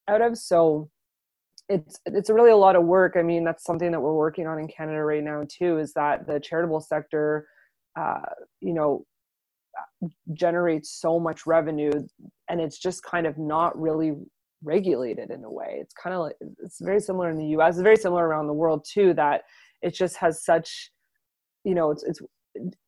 out 0.09 0.23
of. 0.23 0.37
So 0.37 0.91
it's 1.69 1.99
it's 2.07 2.31
really 2.31 2.51
a 2.51 2.57
lot 2.57 2.77
of 2.77 2.85
work. 2.85 3.15
I 3.17 3.23
mean 3.23 3.45
that's 3.45 3.65
something 3.65 3.91
that 3.91 4.01
we're 4.01 4.15
working 4.15 4.47
on 4.47 4.59
in 4.59 4.69
canada 4.69 5.03
right 5.03 5.25
now 5.25 5.43
too 5.49 5.79
is 5.79 5.93
that 5.95 6.27
the 6.27 6.41
charitable 6.41 6.81
sector 6.81 7.47
uh, 7.99 8.21
you 8.61 8.75
know 8.75 9.05
generates 10.35 11.01
so 11.01 11.19
much 11.19 11.47
revenue 11.47 11.91
and 12.49 12.61
it's 12.61 12.79
just 12.79 13.03
kind 13.03 13.27
of 13.27 13.39
not 13.39 13.79
really 13.81 14.13
regulated 14.63 15.31
in 15.31 15.45
a 15.45 15.51
way. 15.51 15.79
It's 15.81 15.95
kind 15.95 16.15
of 16.15 16.23
like 16.23 16.37
it's 16.63 16.81
very 16.81 17.01
similar 17.01 17.31
in 17.31 17.39
the 17.39 17.47
us 17.47 17.77
it's 17.77 17.83
very 17.83 17.97
similar 17.97 18.27
around 18.27 18.47
the 18.47 18.53
world 18.53 18.87
too 18.91 19.15
that 19.15 19.43
it 19.83 19.95
just 19.95 20.17
has 20.17 20.45
such 20.45 20.91
you 21.65 21.75
know 21.75 21.91
it's 21.91 22.03
it's 22.05 22.21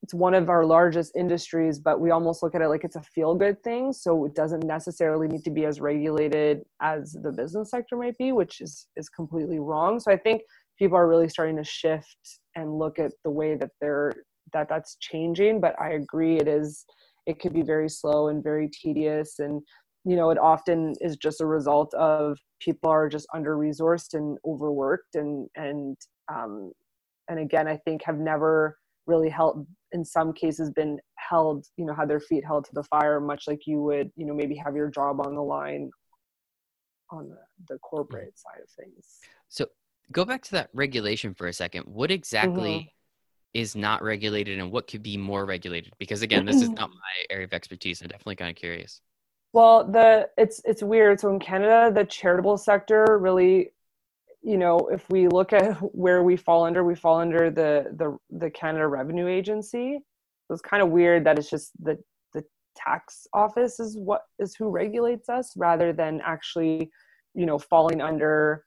it's 0.02 0.14
one 0.14 0.34
of 0.34 0.48
our 0.48 0.64
largest 0.64 1.12
industries 1.16 1.78
but 1.78 2.00
we 2.00 2.10
almost 2.10 2.42
look 2.42 2.54
at 2.54 2.62
it 2.62 2.68
like 2.68 2.84
it's 2.84 2.96
a 2.96 3.02
feel 3.02 3.34
good 3.34 3.62
thing. 3.62 3.92
So 3.92 4.24
it 4.24 4.34
doesn't 4.34 4.64
necessarily 4.64 5.28
need 5.28 5.44
to 5.44 5.50
be 5.50 5.64
as 5.64 5.80
regulated 5.80 6.62
as 6.80 7.12
the 7.22 7.32
business 7.32 7.70
sector 7.70 7.96
might 7.96 8.16
be 8.18 8.32
which 8.32 8.60
is 8.60 8.86
is 8.96 9.08
completely 9.08 9.58
wrong. 9.58 10.00
So 10.00 10.12
i 10.12 10.16
think 10.16 10.42
people 10.78 10.96
are 10.96 11.08
really 11.08 11.28
starting 11.28 11.56
to 11.56 11.64
shift 11.64 12.18
and 12.54 12.78
look 12.78 12.98
at 12.98 13.12
the 13.24 13.30
way 13.30 13.56
that 13.56 13.70
they're 13.80 14.12
that 14.52 14.68
that's 14.68 14.96
changing 15.00 15.60
but 15.60 15.74
i 15.80 15.90
agree 15.90 16.36
it 16.36 16.48
is 16.48 16.84
it 17.26 17.40
could 17.40 17.52
be 17.52 17.62
very 17.62 17.88
slow 17.88 18.28
and 18.28 18.42
very 18.42 18.70
tedious. 18.70 19.40
And 19.40 19.60
you 20.04 20.14
know 20.16 20.30
it 20.30 20.38
often 20.38 20.94
is 21.00 21.16
just 21.16 21.40
a 21.40 21.46
result 21.46 21.92
of 21.94 22.38
people 22.60 22.88
are 22.88 23.08
just 23.08 23.26
under 23.34 23.56
resourced 23.56 24.14
and 24.14 24.38
overworked 24.46 25.16
and 25.16 25.48
and 25.56 25.96
um 26.32 26.72
and 27.28 27.40
again 27.40 27.66
i 27.66 27.76
think 27.78 28.02
have 28.04 28.18
never 28.18 28.78
really 29.06 29.28
held 29.28 29.66
in 29.92 30.04
some 30.04 30.32
cases 30.32 30.70
been 30.70 30.98
held 31.16 31.66
you 31.76 31.84
know 31.84 31.94
had 31.94 32.08
their 32.08 32.20
feet 32.20 32.44
held 32.44 32.64
to 32.64 32.72
the 32.74 32.82
fire 32.84 33.20
much 33.20 33.44
like 33.46 33.66
you 33.66 33.80
would 33.80 34.10
you 34.16 34.26
know 34.26 34.34
maybe 34.34 34.54
have 34.54 34.74
your 34.74 34.88
job 34.88 35.20
on 35.20 35.34
the 35.34 35.42
line 35.42 35.90
on 37.10 37.28
the, 37.28 37.38
the 37.68 37.78
corporate 37.78 38.38
side 38.38 38.62
of 38.62 38.68
things. 38.70 39.20
So 39.48 39.66
go 40.12 40.24
back 40.24 40.42
to 40.44 40.52
that 40.52 40.70
regulation 40.72 41.34
for 41.34 41.46
a 41.46 41.52
second. 41.52 41.84
What 41.86 42.10
exactly 42.10 42.70
mm-hmm. 42.70 43.60
is 43.60 43.76
not 43.76 44.02
regulated 44.02 44.58
and 44.58 44.70
what 44.70 44.88
could 44.88 45.02
be 45.02 45.16
more 45.16 45.44
regulated? 45.44 45.92
Because 45.98 46.22
again 46.22 46.44
this 46.44 46.62
is 46.62 46.70
not 46.70 46.90
my 46.90 47.24
area 47.30 47.44
of 47.44 47.52
expertise. 47.52 48.02
I'm 48.02 48.08
definitely 48.08 48.36
kind 48.36 48.50
of 48.50 48.56
curious. 48.56 49.00
Well 49.52 49.90
the 49.90 50.28
it's 50.36 50.60
it's 50.64 50.82
weird. 50.82 51.20
So 51.20 51.30
in 51.30 51.38
canada 51.38 51.92
the 51.94 52.04
charitable 52.04 52.58
sector 52.58 53.18
really 53.20 53.70
you 54.46 54.56
know, 54.56 54.78
if 54.92 55.04
we 55.10 55.26
look 55.26 55.52
at 55.52 55.74
where 55.92 56.22
we 56.22 56.36
fall 56.36 56.64
under, 56.64 56.84
we 56.84 56.94
fall 56.94 57.18
under 57.18 57.50
the 57.50 57.92
the 57.96 58.16
the 58.30 58.48
Canada 58.50 58.86
Revenue 58.86 59.26
Agency. 59.26 59.98
It's 60.48 60.62
kind 60.62 60.82
of 60.82 60.90
weird 60.90 61.24
that 61.24 61.38
it's 61.38 61.50
just 61.50 61.72
the 61.82 61.98
the 62.32 62.44
tax 62.76 63.26
office 63.34 63.80
is 63.80 63.98
what 63.98 64.22
is 64.38 64.54
who 64.54 64.70
regulates 64.70 65.28
us 65.28 65.52
rather 65.56 65.92
than 65.92 66.22
actually, 66.24 66.92
you 67.34 67.44
know, 67.44 67.58
falling 67.58 68.00
under. 68.00 68.64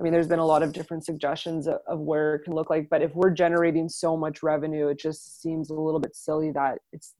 I 0.00 0.02
mean, 0.02 0.12
there's 0.12 0.26
been 0.26 0.40
a 0.40 0.44
lot 0.44 0.64
of 0.64 0.72
different 0.72 1.04
suggestions 1.04 1.68
of, 1.68 1.78
of 1.86 2.00
where 2.00 2.34
it 2.34 2.40
can 2.40 2.54
look 2.54 2.70
like, 2.70 2.88
but 2.90 3.02
if 3.02 3.14
we're 3.14 3.30
generating 3.30 3.88
so 3.88 4.16
much 4.16 4.42
revenue, 4.42 4.88
it 4.88 4.98
just 4.98 5.40
seems 5.40 5.70
a 5.70 5.74
little 5.74 6.00
bit 6.00 6.16
silly 6.16 6.50
that 6.52 6.78
it's 6.92 7.14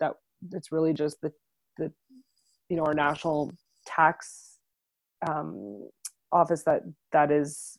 that 0.00 0.12
it's 0.52 0.72
really 0.72 0.94
just 0.94 1.20
the 1.20 1.30
the 1.76 1.92
you 2.70 2.76
know 2.76 2.84
our 2.84 2.94
national 2.94 3.52
tax 3.86 4.56
um, 5.26 5.88
office 6.32 6.62
that 6.64 6.82
that 7.12 7.30
is 7.30 7.78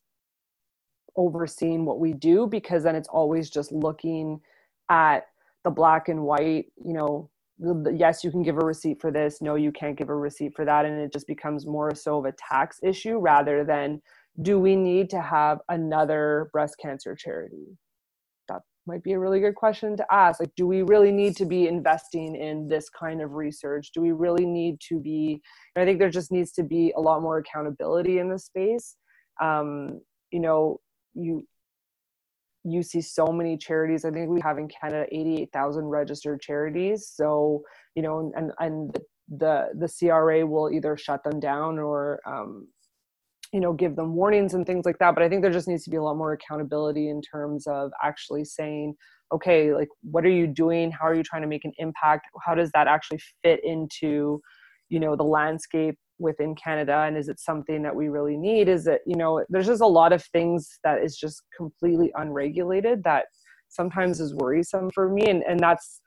overseeing 1.16 1.86
what 1.86 1.99
we 1.99 2.14
do 2.14 2.47
because 2.47 2.84
then 2.84 2.95
it's 2.95 3.10
always 3.10 3.49
just 3.49 3.72
looking 3.72 4.39
at 4.89 5.28
the 5.64 5.70
black 5.70 6.10
and 6.10 6.22
white 6.24 6.66
you 6.84 6.93
know 6.93 7.30
yes 7.93 8.24
you 8.24 8.32
can 8.32 8.43
give 8.43 8.58
a 8.58 8.66
receipt 8.66 8.99
for 8.99 9.12
this. 9.12 9.41
No 9.41 9.56
you 9.56 9.72
can't 9.72 9.97
give 9.97 10.10
a 10.10 10.16
receipt 10.16 10.56
for 10.56 10.66
that. 10.66 10.86
And 10.86 10.99
it 10.99 11.14
just 11.14 11.28
becomes 11.28 11.66
more 11.66 11.93
so 11.95 12.20
of 12.20 12.26
a 12.26 12.34
tax 12.34 12.80
issue 12.84 13.18
rather 13.18 13.64
than 13.64 14.01
do 14.41 14.60
we 14.60 14.76
need 14.76 15.10
to 15.12 15.22
have 15.22 15.60
another 15.70 16.49
breast 16.51 16.78
cancer 16.82 17.16
charity 17.16 17.78
might 18.86 19.04
be 19.04 19.14
a 19.14 19.20
really 19.20 19.40
good 19.40 19.56
question 19.56 19.96
to 19.98 20.06
ask 20.12 20.40
like 20.40 20.54
do 20.56 20.68
we 20.68 20.82
really 20.82 21.12
need 21.12 21.36
to 21.38 21.46
be 21.46 21.68
investing 21.68 22.36
in 22.36 22.68
this 22.68 22.90
kind 22.90 23.22
of 23.22 23.34
research? 23.34 23.92
Do 23.94 24.02
we 24.02 24.12
really 24.12 24.46
need 24.46 24.80
to 24.90 25.00
be 25.00 25.42
i 25.76 25.86
think 25.86 26.00
there 26.00 26.10
just 26.10 26.32
needs 26.32 26.52
to 26.54 26.64
be 26.64 26.94
a 26.96 27.02
lot 27.02 27.22
more 27.22 27.38
accountability 27.38 28.20
in 28.20 28.30
this 28.30 28.46
space. 28.46 28.96
Um, 29.42 30.02
you 30.32 30.40
know 30.40 30.80
you 31.14 31.48
you 32.66 32.82
see 32.82 33.02
so 33.02 33.28
many 33.28 33.58
charities. 33.58 34.06
I 34.06 34.12
think 34.12 34.30
we 34.30 34.40
have 34.42 34.58
in 34.58 34.70
canada 34.70 35.06
88000 35.12 35.86
registered 35.86 36.42
charities. 36.42 37.12
So 37.14 37.64
you 37.96 38.04
know 38.04 38.32
and 38.36 38.52
and 38.60 38.98
the 39.30 39.70
the 39.76 39.88
cra 39.88 40.46
will 40.46 40.72
either 40.72 40.98
shut 40.98 41.24
them 41.24 41.40
down 41.40 41.80
or 41.80 42.20
um, 42.26 42.68
you 43.54 43.60
know 43.60 43.72
give 43.72 43.95
them 43.95 44.16
warnings 44.16 44.56
and 44.56 44.66
things 44.66 44.86
like 44.86 44.97
that 44.97 45.14
but 45.14 45.24
i 45.24 45.30
think 45.30 45.41
there 45.41 45.51
just 45.51 45.68
needs 45.68 45.84
to 45.84 45.89
be 45.89 45.97
a 45.97 46.04
lot 46.04 46.18
more 46.18 46.34
accountability 46.34 47.10
in 47.10 47.22
terms 47.22 47.68
of 47.68 47.91
actually 48.04 48.43
saying 48.43 48.95
okay 49.34 49.74
like 49.74 49.89
what 50.04 50.24
are 50.26 50.30
you 50.30 50.47
doing? 50.47 50.91
How 50.91 51.08
are 51.08 51.16
you 51.16 51.24
trying 51.24 51.41
to 51.41 51.47
make 51.47 51.66
an 51.66 51.74
impact? 51.78 52.28
How 52.45 52.56
does 52.56 52.72
that 52.72 52.88
actually 52.88 53.20
fit 53.41 53.60
into 53.64 54.39
you 54.89 54.99
know 54.99 55.16
the 55.16 55.24
landscape 55.24 55.95
within 56.20 56.56
canada? 56.56 57.04
And 57.08 57.18
is 57.18 57.28
it 57.28 57.39
something 57.39 57.82
that 57.84 57.95
we 57.95 58.10
really 58.10 58.38
need? 58.38 58.70
Is 58.70 58.88
it 58.88 59.01
you 59.06 59.16
know 59.16 59.43
there's 59.49 59.68
just 59.68 59.82
a 59.82 59.88
lot 59.88 60.14
of 60.14 60.24
things 60.26 60.80
that 60.84 61.04
is 61.04 61.18
just 61.18 61.41
completely 61.58 62.12
unregulated 62.16 63.04
that 63.04 63.26
sometimes 63.70 64.20
is 64.20 64.36
worrisome 64.36 64.89
for 64.93 65.10
me 65.10 65.26
and 65.28 65.43
and 65.43 65.60
that's 65.60 65.99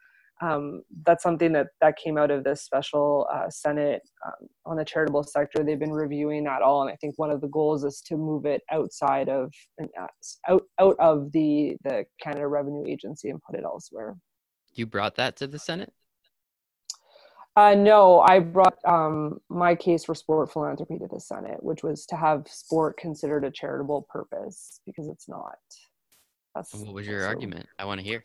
um, 0.43 0.83
that's 1.05 1.23
something 1.23 1.53
that 1.53 1.69
that 1.81 1.97
came 1.97 2.19
out 2.19 2.31
of 2.31 2.45
this 2.45 2.63
special 2.63 3.27
uh, 3.33 3.49
Senate 3.49 4.03
um, 4.25 4.49
on 4.67 4.77
the 4.77 4.85
charitable 4.85 5.23
sector. 5.23 5.65
They've 5.65 5.79
been 5.79 5.93
reviewing 5.93 6.45
that 6.45 6.63
all, 6.63 6.83
and 6.83 6.91
I 6.91 6.97
think 6.97 7.19
one 7.19 7.31
of 7.31 7.41
the 7.41 7.49
goals 7.49 7.85
is 7.85 8.03
to 8.07 8.17
move 8.17 8.45
it 8.45 8.63
outside 8.71 9.29
of 9.29 9.53
uh, 9.83 10.07
out 10.49 10.63
out 10.79 10.97
of 10.99 11.33
the 11.33 11.77
the 11.85 12.05
Canada 12.23 12.47
Revenue 12.47 12.87
Agency 12.87 13.31
and 13.31 13.41
put 13.43 13.59
it 13.59 13.65
elsewhere. 13.65 14.17
You 14.75 14.87
brought 14.87 15.17
that 15.17 15.37
to 15.37 15.47
the 15.47 15.59
Senate. 15.59 15.93
Uh, 17.57 17.75
no, 17.75 18.21
I 18.21 18.41
brought 18.41 18.77
um, 18.85 19.39
my 19.49 19.75
case 19.75 20.05
for 20.05 20.15
sport 20.15 20.53
philanthropy 20.53 20.99
to 20.99 21.09
the 21.11 21.19
Senate, 21.19 21.63
which 21.63 21.83
was 21.83 22.05
to 22.07 22.17
have 22.17 22.47
sport 22.49 22.99
considered 22.99 23.45
a 23.45 23.51
charitable 23.51 24.07
purpose 24.11 24.81
because 24.85 25.09
it's 25.09 25.27
not. 25.27 25.57
That's, 26.55 26.75
what 26.75 26.93
was 26.93 27.07
your 27.07 27.25
argument? 27.25 27.67
I 27.79 27.87
want 27.87 28.01
to 28.01 28.07
hear. 28.07 28.25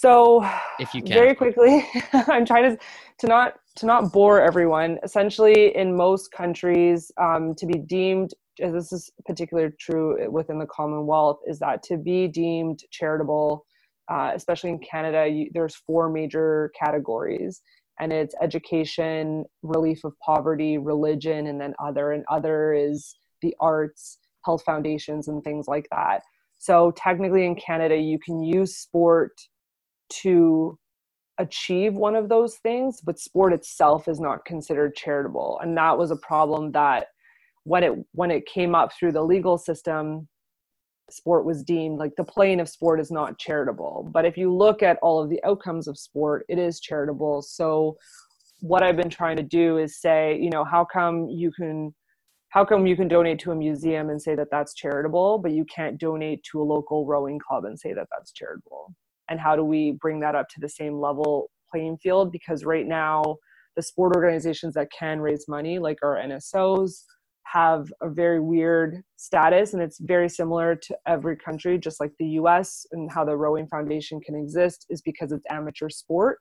So 0.00 0.48
if 0.78 0.94
you 0.94 1.02
can. 1.02 1.12
very 1.12 1.34
quickly, 1.34 1.86
I'm 2.14 2.46
trying 2.46 2.70
to 2.70 2.78
to 3.18 3.26
not 3.26 3.56
to 3.76 3.84
not 3.84 4.14
bore 4.14 4.40
everyone. 4.40 4.98
Essentially, 5.02 5.76
in 5.76 5.94
most 5.94 6.32
countries, 6.32 7.12
um, 7.20 7.54
to 7.56 7.66
be 7.66 7.78
deemed 7.78 8.32
this 8.58 8.92
is 8.92 9.10
particularly 9.26 9.72
true 9.78 10.30
within 10.30 10.58
the 10.58 10.66
Commonwealth, 10.66 11.40
is 11.46 11.58
that 11.58 11.82
to 11.82 11.98
be 11.98 12.28
deemed 12.28 12.80
charitable, 12.90 13.66
uh, 14.10 14.32
especially 14.34 14.70
in 14.70 14.78
Canada, 14.78 15.26
you, 15.26 15.50
there's 15.52 15.76
four 15.76 16.08
major 16.08 16.72
categories, 16.78 17.60
and 17.98 18.10
it's 18.10 18.34
education, 18.40 19.44
relief 19.62 20.04
of 20.04 20.14
poverty, 20.24 20.78
religion, 20.78 21.46
and 21.46 21.60
then 21.60 21.74
other. 21.78 22.12
And 22.12 22.24
other 22.30 22.72
is 22.72 23.16
the 23.42 23.54
arts, 23.60 24.18
health 24.46 24.62
foundations, 24.64 25.28
and 25.28 25.44
things 25.44 25.68
like 25.68 25.86
that. 25.90 26.22
So 26.58 26.90
technically, 26.96 27.44
in 27.44 27.54
Canada, 27.54 27.96
you 27.96 28.18
can 28.18 28.42
use 28.42 28.76
sport 28.76 29.32
to 30.22 30.78
achieve 31.38 31.94
one 31.94 32.14
of 32.14 32.28
those 32.28 32.56
things 32.56 33.00
but 33.00 33.18
sport 33.18 33.52
itself 33.52 34.08
is 34.08 34.20
not 34.20 34.44
considered 34.44 34.94
charitable. 34.94 35.58
And 35.62 35.76
that 35.76 35.96
was 35.96 36.10
a 36.10 36.16
problem 36.16 36.72
that 36.72 37.06
when 37.64 37.82
it 37.82 37.92
when 38.12 38.30
it 38.30 38.46
came 38.46 38.74
up 38.74 38.90
through 38.92 39.12
the 39.12 39.22
legal 39.22 39.56
system 39.56 40.28
sport 41.10 41.44
was 41.44 41.64
deemed 41.64 41.98
like 41.98 42.12
the 42.16 42.24
playing 42.24 42.60
of 42.60 42.68
sport 42.68 43.00
is 43.00 43.10
not 43.10 43.38
charitable. 43.38 44.08
But 44.12 44.24
if 44.24 44.36
you 44.36 44.54
look 44.54 44.82
at 44.82 44.98
all 45.02 45.22
of 45.22 45.30
the 45.30 45.42
outcomes 45.44 45.88
of 45.88 45.98
sport 45.98 46.44
it 46.48 46.58
is 46.58 46.80
charitable. 46.80 47.42
So 47.42 47.96
what 48.60 48.82
i've 48.82 48.96
been 48.96 49.10
trying 49.10 49.36
to 49.36 49.42
do 49.42 49.78
is 49.78 50.00
say 50.00 50.38
you 50.38 50.50
know 50.50 50.64
how 50.64 50.84
come 50.84 51.28
you 51.28 51.50
can 51.50 51.94
how 52.50 52.64
come 52.64 52.86
you 52.86 52.96
can 52.96 53.08
donate 53.08 53.38
to 53.38 53.52
a 53.52 53.54
museum 53.54 54.10
and 54.10 54.20
say 54.20 54.34
that 54.34 54.48
that's 54.50 54.74
charitable 54.74 55.38
but 55.38 55.52
you 55.52 55.64
can't 55.64 55.98
donate 55.98 56.42
to 56.44 56.60
a 56.60 56.64
local 56.64 57.06
rowing 57.06 57.38
club 57.38 57.64
and 57.64 57.78
say 57.78 57.94
that 57.94 58.06
that's 58.10 58.32
charitable 58.32 58.94
and 59.30 59.40
how 59.40 59.56
do 59.56 59.64
we 59.64 59.92
bring 59.92 60.20
that 60.20 60.34
up 60.34 60.48
to 60.50 60.60
the 60.60 60.68
same 60.68 61.00
level 61.00 61.50
playing 61.70 61.96
field? 61.98 62.30
Because 62.32 62.64
right 62.64 62.86
now 62.86 63.36
the 63.76 63.82
sport 63.82 64.14
organizations 64.14 64.74
that 64.74 64.88
can 64.90 65.20
raise 65.20 65.46
money 65.48 65.78
like 65.78 65.98
our 66.02 66.16
nsos 66.16 67.04
have 67.44 67.90
a 68.02 68.08
very 68.10 68.40
weird 68.40 69.02
status 69.16 69.72
and 69.72 69.82
it's 69.82 69.98
very 70.00 70.28
similar 70.28 70.76
to 70.76 70.96
every 71.06 71.36
country 71.36 71.78
just 71.78 72.00
like 72.00 72.12
the 72.18 72.26
us 72.26 72.84
and 72.92 73.10
how 73.10 73.24
the 73.24 73.36
rowing 73.36 73.66
foundation 73.68 74.20
can 74.20 74.34
exist 74.34 74.86
is 74.90 75.00
because 75.02 75.32
it's 75.32 75.46
amateur 75.50 75.88
sport 75.88 76.40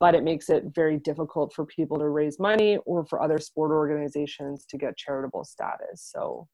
but 0.00 0.14
it 0.14 0.24
makes 0.24 0.48
it 0.48 0.64
very 0.74 0.98
difficult 0.98 1.52
for 1.52 1.66
people 1.66 1.98
to 1.98 2.08
raise 2.08 2.40
money 2.40 2.78
or 2.86 3.04
for 3.04 3.22
other 3.22 3.38
sport 3.38 3.70
organizations 3.70 4.64
to 4.64 4.78
get 4.78 4.96
charitable 4.96 5.44
status. 5.44 6.10
So 6.10 6.48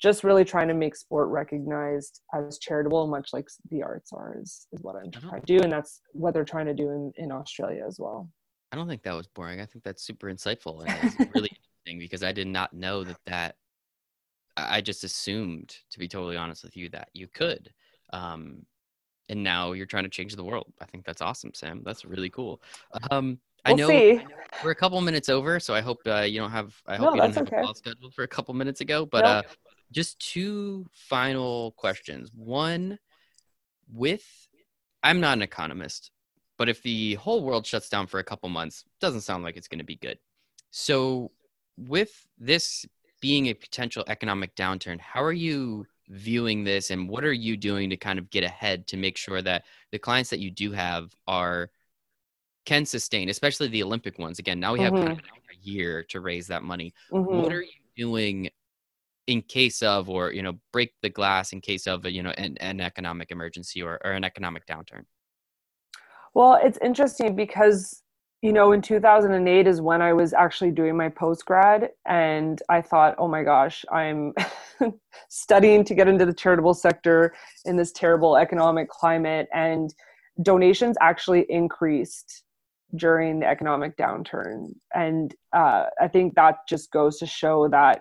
just 0.00 0.24
really 0.24 0.44
trying 0.44 0.68
to 0.68 0.74
make 0.74 0.94
sport 0.94 1.28
recognized 1.28 2.20
as 2.34 2.58
charitable 2.58 3.06
much 3.06 3.30
like 3.32 3.48
the 3.70 3.82
arts 3.82 4.12
are 4.12 4.36
is, 4.40 4.66
is 4.72 4.80
what 4.82 4.96
i'm 4.96 5.10
trying 5.10 5.40
to 5.40 5.46
do 5.46 5.62
and 5.62 5.72
that's 5.72 6.00
what 6.12 6.34
they're 6.34 6.44
trying 6.44 6.66
to 6.66 6.74
do 6.74 6.90
in, 6.90 7.12
in 7.16 7.32
australia 7.32 7.84
as 7.86 7.98
well 7.98 8.28
i 8.72 8.76
don't 8.76 8.88
think 8.88 9.02
that 9.02 9.14
was 9.14 9.26
boring 9.28 9.60
i 9.60 9.66
think 9.66 9.84
that's 9.84 10.02
super 10.02 10.26
insightful 10.26 10.84
and 10.86 11.30
really 11.34 11.50
interesting 11.86 11.98
because 11.98 12.22
i 12.22 12.32
did 12.32 12.46
not 12.46 12.72
know 12.72 13.04
that 13.04 13.18
that 13.26 13.56
i 14.56 14.80
just 14.80 15.04
assumed 15.04 15.76
to 15.90 15.98
be 15.98 16.08
totally 16.08 16.36
honest 16.36 16.62
with 16.62 16.76
you 16.76 16.88
that 16.88 17.08
you 17.12 17.26
could 17.26 17.72
um, 18.12 18.64
and 19.28 19.42
now 19.42 19.72
you're 19.72 19.86
trying 19.86 20.04
to 20.04 20.10
change 20.10 20.36
the 20.36 20.44
world 20.44 20.72
i 20.80 20.84
think 20.84 21.04
that's 21.04 21.22
awesome 21.22 21.52
sam 21.54 21.82
that's 21.84 22.04
really 22.04 22.30
cool 22.30 22.60
um, 23.10 23.38
I 23.66 23.72
know, 23.72 23.90
I 23.90 24.12
know, 24.12 24.20
we're 24.62 24.70
a 24.70 24.76
couple 24.76 25.00
minutes 25.00 25.28
over, 25.28 25.58
so 25.58 25.74
I 25.74 25.80
hope 25.80 25.98
uh, 26.06 26.20
you 26.20 26.38
don't 26.38 26.52
have. 26.52 26.72
I 26.86 26.94
hope 26.94 27.06
no, 27.06 27.14
you 27.16 27.20
didn't 27.22 27.34
have 27.34 27.48
okay. 27.48 27.56
a 27.56 27.62
call 27.64 27.74
scheduled 27.74 28.14
for 28.14 28.22
a 28.22 28.28
couple 28.28 28.54
minutes 28.54 28.80
ago. 28.80 29.04
But 29.04 29.24
uh, 29.24 29.42
just 29.92 30.18
two 30.18 30.86
final 30.92 31.72
questions. 31.72 32.30
One, 32.34 32.98
with 33.92 34.24
I'm 35.02 35.20
not 35.20 35.38
an 35.38 35.42
economist, 35.42 36.10
but 36.58 36.68
if 36.68 36.82
the 36.82 37.14
whole 37.14 37.42
world 37.42 37.66
shuts 37.66 37.88
down 37.88 38.06
for 38.06 38.18
a 38.18 38.24
couple 38.24 38.48
months, 38.48 38.84
doesn't 39.00 39.20
sound 39.20 39.44
like 39.44 39.56
it's 39.56 39.68
going 39.68 39.78
to 39.78 39.84
be 39.84 39.96
good. 39.96 40.18
So, 40.70 41.30
with 41.78 42.26
this 42.38 42.86
being 43.20 43.46
a 43.46 43.54
potential 43.54 44.04
economic 44.08 44.54
downturn, 44.56 45.00
how 45.00 45.22
are 45.22 45.32
you 45.32 45.86
viewing 46.08 46.64
this 46.64 46.90
and 46.90 47.08
what 47.08 47.24
are 47.24 47.32
you 47.32 47.56
doing 47.56 47.90
to 47.90 47.96
kind 47.96 48.18
of 48.18 48.30
get 48.30 48.44
ahead 48.44 48.86
to 48.86 48.96
make 48.96 49.16
sure 49.16 49.42
that 49.42 49.64
the 49.90 49.98
clients 49.98 50.30
that 50.30 50.38
you 50.38 50.50
do 50.50 50.72
have 50.72 51.14
are 51.26 51.70
can 52.64 52.84
sustain, 52.84 53.28
especially 53.28 53.68
the 53.68 53.82
Olympic 53.82 54.18
ones. 54.18 54.38
Again, 54.38 54.58
now 54.58 54.72
we 54.72 54.80
have 54.80 54.92
mm-hmm. 54.92 55.06
kind 55.06 55.18
of 55.18 55.24
a 55.50 55.68
year 55.68 56.02
to 56.04 56.20
raise 56.20 56.48
that 56.48 56.62
money. 56.62 56.92
Mm-hmm. 57.12 57.42
What 57.42 57.52
are 57.52 57.62
you 57.62 57.68
doing 57.96 58.50
in 59.26 59.42
case 59.42 59.82
of 59.82 60.08
or 60.08 60.32
you 60.32 60.42
know 60.42 60.54
break 60.72 60.92
the 61.02 61.10
glass 61.10 61.52
in 61.52 61.60
case 61.60 61.86
of 61.86 62.04
a, 62.04 62.12
you 62.12 62.22
know 62.22 62.30
an, 62.38 62.56
an 62.58 62.80
economic 62.80 63.30
emergency 63.30 63.82
or, 63.82 63.98
or 64.04 64.12
an 64.12 64.24
economic 64.24 64.66
downturn? 64.66 65.04
Well 66.34 66.58
it's 66.62 66.78
interesting 66.82 67.34
because 67.34 68.02
you 68.42 68.52
know 68.52 68.72
in 68.72 68.82
2008 68.82 69.66
is 69.66 69.80
when 69.80 70.02
i 70.02 70.12
was 70.12 70.32
actually 70.34 70.70
doing 70.70 70.96
my 70.96 71.08
post 71.08 71.44
grad 71.46 71.90
and 72.06 72.62
i 72.68 72.82
thought 72.82 73.14
oh 73.18 73.26
my 73.26 73.42
gosh 73.42 73.84
i'm 73.90 74.34
studying 75.28 75.82
to 75.82 75.94
get 75.94 76.06
into 76.06 76.26
the 76.26 76.34
charitable 76.34 76.74
sector 76.74 77.34
in 77.64 77.76
this 77.76 77.92
terrible 77.92 78.36
economic 78.36 78.88
climate 78.88 79.48
and 79.54 79.94
donations 80.42 80.96
actually 81.00 81.46
increased 81.48 82.44
during 82.94 83.40
the 83.40 83.46
economic 83.46 83.96
downturn. 83.96 84.68
And 84.94 85.34
uh, 85.52 85.86
i 86.00 86.06
think 86.06 86.34
that 86.34 86.58
just 86.68 86.90
goes 86.90 87.18
to 87.18 87.26
show 87.26 87.68
that 87.68 88.00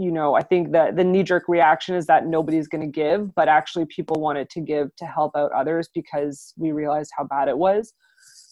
you 0.00 0.10
know 0.10 0.34
i 0.34 0.42
think 0.42 0.72
that 0.72 0.96
the 0.96 1.04
knee 1.04 1.22
jerk 1.22 1.44
reaction 1.48 1.94
is 1.94 2.06
that 2.06 2.26
nobody's 2.26 2.68
going 2.68 2.80
to 2.80 2.86
give 2.86 3.34
but 3.34 3.48
actually 3.48 3.84
people 3.86 4.20
wanted 4.20 4.48
to 4.48 4.60
give 4.60 4.94
to 4.96 5.04
help 5.04 5.32
out 5.36 5.52
others 5.52 5.88
because 5.94 6.54
we 6.56 6.72
realized 6.72 7.10
how 7.16 7.24
bad 7.24 7.48
it 7.48 7.58
was. 7.58 7.92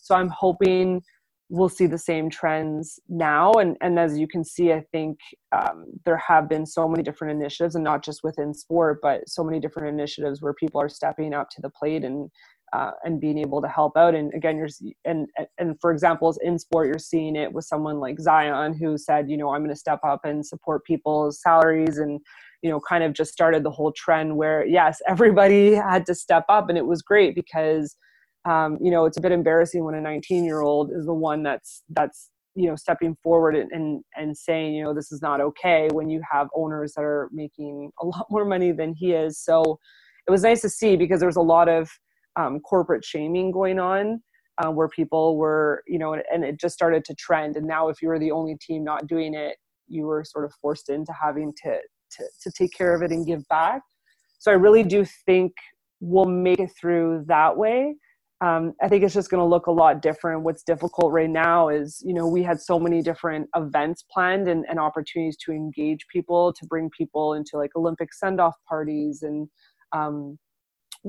So 0.03 0.14
i'm 0.14 0.28
hoping 0.28 1.03
we'll 1.51 1.70
see 1.70 1.86
the 1.86 1.99
same 1.99 2.28
trends 2.28 3.01
now. 3.09 3.53
And 3.53 3.76
and 3.80 3.99
as 3.99 4.18
you 4.18 4.28
can 4.28 4.44
see 4.44 4.72
i 4.72 4.84
think 4.92 5.18
um, 5.57 5.86
there 6.05 6.18
have 6.18 6.49
been 6.49 6.66
so 6.66 6.86
many 6.86 7.03
different 7.03 7.40
initiatives 7.40 7.74
and 7.74 7.84
not 7.84 8.05
just 8.05 8.20
within 8.22 8.53
sport 8.53 8.99
but 9.03 9.28
so 9.28 9.42
many 9.42 9.59
different 9.61 9.88
initiatives 9.88 10.42
where 10.42 10.55
people 10.55 10.80
are 10.80 10.90
stepping 10.90 11.32
up 11.32 11.49
to 11.51 11.62
the 11.62 11.70
plate 11.70 12.05
and 12.05 12.30
uh, 12.73 12.91
and 13.05 13.21
being 13.21 13.39
able 13.39 13.62
to 13.62 13.69
help 13.69 13.97
out. 13.97 14.14
And 14.14 14.33
again, 14.35 14.57
you're 14.57 14.69
and 15.05 15.27
and 15.59 15.81
for 15.81 15.91
examples 15.91 16.39
in 16.43 16.59
sport, 16.59 16.89
you're 16.89 16.99
seeing 16.99 17.37
it 17.37 17.53
with 17.53 17.64
someone 17.64 17.99
like 17.99 18.21
Zion 18.21 18.75
who 18.75 18.99
said, 18.99 19.31
you 19.31 19.37
know, 19.37 19.51
I'm 19.51 19.61
going 19.61 19.75
to 19.75 19.77
step 19.77 20.01
up 20.05 20.25
and 20.25 20.45
support 20.45 20.85
people's 20.85 21.41
salaries 21.41 21.99
and 21.99 22.21
you 22.62 22.71
know 22.71 22.81
kind 22.81 23.05
of 23.05 23.12
just 23.12 23.33
started 23.33 23.62
the 23.62 23.71
whole 23.71 23.93
trend 23.93 24.37
where 24.37 24.66
yes 24.66 25.01
everybody 25.09 25.75
had 25.75 26.05
to 26.07 26.14
step 26.14 26.45
up 26.49 26.69
and 26.69 26.79
it 26.79 26.87
was 26.87 27.03
great 27.03 27.35
because 27.35 27.97
um, 28.45 28.79
you 28.81 28.91
know 28.91 29.05
it's 29.05 29.16
a 29.16 29.21
bit 29.21 29.33
embarrassing 29.33 29.85
when 29.85 29.95
a 29.95 30.01
19 30.01 30.45
year 30.45 30.61
old 30.61 30.91
is 30.93 31.07
the 31.07 31.14
one 31.14 31.43
that's 31.43 31.83
that's 31.91 32.31
you 32.55 32.69
know 32.69 32.77
stepping 32.77 33.16
forward 33.23 33.55
and, 33.55 33.71
and 33.73 34.03
and 34.16 34.37
saying 34.37 34.75
you 34.75 34.83
know 34.83 34.95
this 34.95 35.12
is 35.12 35.23
not 35.23 35.41
okay 35.41 35.89
when 35.93 36.11
you 36.11 36.21
have 36.31 36.49
owners 36.55 36.93
that 36.95 37.05
are 37.05 37.29
making 37.33 37.91
a 38.01 38.07
lot 38.07 38.27
more 38.31 38.45
money 38.45 38.73
than 38.73 38.95
he 38.95 39.12
is 39.12 39.39
so 39.39 39.79
it 40.27 40.31
was 40.31 40.43
nice 40.43 40.61
to 40.61 40.69
see 40.69 40.97
because 40.97 41.21
there 41.21 41.29
was 41.29 41.37
a 41.37 41.41
lot 41.41 41.69
of 41.69 41.89
um, 42.39 42.61
corporate 42.61 43.05
shaming 43.05 43.51
going 43.51 43.78
on 43.78 44.22
uh, 44.59 44.70
where 44.70 44.89
people 44.89 45.36
were, 45.36 45.82
you 45.86 45.99
know, 45.99 46.14
and 46.14 46.45
it 46.45 46.59
just 46.59 46.74
started 46.74 47.05
to 47.05 47.14
trend. 47.14 47.57
And 47.57 47.66
now, 47.66 47.89
if 47.89 48.01
you 48.01 48.09
were 48.09 48.18
the 48.18 48.30
only 48.30 48.57
team 48.61 48.84
not 48.84 49.07
doing 49.07 49.34
it, 49.34 49.57
you 49.89 50.05
were 50.05 50.24
sort 50.24 50.45
of 50.45 50.53
forced 50.62 50.89
into 50.89 51.12
having 51.12 51.53
to, 51.62 51.78
to, 52.12 52.24
to 52.43 52.51
take 52.51 52.72
care 52.72 52.95
of 52.95 53.03
it 53.03 53.11
and 53.11 53.26
give 53.26 53.47
back. 53.49 53.82
So 54.39 54.51
I 54.51 54.55
really 54.55 54.84
do 54.84 55.05
think 55.26 55.53
we'll 56.01 56.26
make 56.26 56.61
it 56.61 56.70
through 56.80 57.24
that 57.26 57.57
way. 57.57 57.97
Um, 58.41 58.74
I 58.80 58.89
think 58.89 59.03
it's 59.03 59.14
just 59.14 59.30
going 59.30 59.41
to 59.41 59.45
look 59.45 59.66
a 59.66 59.72
lot 59.72 60.01
different. 60.01 60.43
What's 60.43 60.62
difficult 60.62 61.12
right 61.12 61.30
now 61.30 61.68
is, 61.70 62.01
you 62.07 62.14
know, 62.14 62.28
we 62.28 62.45
had 62.45 62.61
so 62.61 62.78
many 62.78 63.03
different 63.03 63.49
events 63.57 64.05
planned 64.12 64.47
and, 64.47 64.64
and 64.70 64.78
opportunities 64.78 65.36
to 65.45 65.51
engage 65.51 66.07
people, 66.12 66.53
to 66.53 66.66
bring 66.66 66.89
people 66.97 67.34
into 67.34 67.57
like 67.57 67.70
Olympic 67.74 68.14
send 68.14 68.41
off 68.41 68.55
parties 68.68 69.22
and, 69.22 69.49
um, 69.93 70.39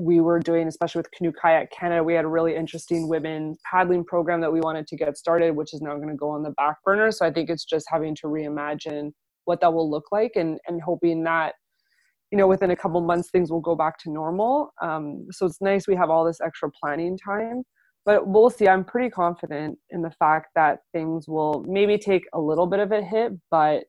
we 0.00 0.20
were 0.20 0.38
doing, 0.38 0.66
especially 0.66 1.00
with 1.00 1.10
Canoe 1.10 1.32
Kayak 1.40 1.70
Canada, 1.70 2.02
we 2.02 2.14
had 2.14 2.24
a 2.24 2.28
really 2.28 2.56
interesting 2.56 3.08
women 3.08 3.56
paddling 3.70 4.04
program 4.04 4.40
that 4.40 4.52
we 4.52 4.60
wanted 4.60 4.86
to 4.88 4.96
get 4.96 5.16
started, 5.16 5.54
which 5.54 5.74
is 5.74 5.80
now 5.82 5.94
going 5.96 6.08
to 6.08 6.14
go 6.14 6.30
on 6.30 6.42
the 6.42 6.50
back 6.52 6.76
burner. 6.84 7.10
So 7.12 7.26
I 7.26 7.32
think 7.32 7.50
it's 7.50 7.64
just 7.64 7.86
having 7.90 8.14
to 8.16 8.26
reimagine 8.26 9.10
what 9.44 9.60
that 9.60 9.72
will 9.72 9.90
look 9.90 10.06
like 10.10 10.32
and, 10.36 10.58
and 10.66 10.80
hoping 10.82 11.24
that, 11.24 11.54
you 12.30 12.38
know, 12.38 12.46
within 12.46 12.70
a 12.70 12.76
couple 12.76 13.00
months 13.00 13.30
things 13.30 13.50
will 13.50 13.60
go 13.60 13.74
back 13.74 13.98
to 14.00 14.10
normal. 14.10 14.72
Um, 14.82 15.26
so 15.30 15.46
it's 15.46 15.60
nice 15.60 15.86
we 15.86 15.96
have 15.96 16.10
all 16.10 16.24
this 16.24 16.40
extra 16.40 16.70
planning 16.70 17.18
time. 17.18 17.62
But 18.06 18.26
we'll 18.26 18.48
see. 18.48 18.66
I'm 18.66 18.84
pretty 18.84 19.10
confident 19.10 19.78
in 19.90 20.00
the 20.00 20.10
fact 20.12 20.48
that 20.54 20.78
things 20.92 21.28
will 21.28 21.64
maybe 21.68 21.98
take 21.98 22.24
a 22.32 22.40
little 22.40 22.66
bit 22.66 22.80
of 22.80 22.92
a 22.92 23.02
hit, 23.02 23.32
but 23.50 23.84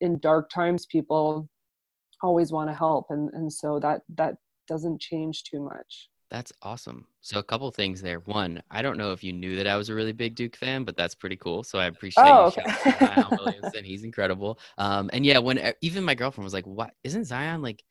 in 0.00 0.18
dark 0.18 0.50
times, 0.50 0.84
people 0.86 1.48
always 2.22 2.50
want 2.52 2.70
to 2.70 2.74
help, 2.74 3.06
and 3.10 3.30
and 3.34 3.52
so 3.52 3.78
that 3.80 4.00
that 4.16 4.34
doesn't 4.66 5.00
change 5.00 5.44
too 5.44 5.60
much. 5.60 6.08
That's 6.30 6.52
awesome. 6.62 7.06
So 7.20 7.38
a 7.38 7.42
couple 7.42 7.70
things 7.70 8.00
there. 8.00 8.20
One, 8.20 8.62
I 8.70 8.80
don't 8.80 8.96
know 8.96 9.12
if 9.12 9.22
you 9.22 9.34
knew 9.34 9.56
that 9.56 9.66
I 9.66 9.76
was 9.76 9.90
a 9.90 9.94
really 9.94 10.12
big 10.12 10.34
Duke 10.34 10.56
fan, 10.56 10.82
but 10.82 10.96
that's 10.96 11.14
pretty 11.14 11.36
cool. 11.36 11.62
So 11.62 11.78
I 11.78 11.86
appreciate 11.86 12.24
oh, 12.26 12.46
okay. 12.46 12.64
Zion 12.98 13.26
Williamson. 13.38 13.84
He's 13.84 14.02
incredible. 14.02 14.58
Um, 14.78 15.10
and 15.12 15.26
yeah, 15.26 15.38
when 15.38 15.74
even 15.82 16.04
my 16.04 16.14
girlfriend 16.14 16.44
was 16.44 16.54
like, 16.54 16.66
"What? 16.66 16.92
Isn't 17.04 17.26
Zion 17.26 17.60
like 17.60 17.84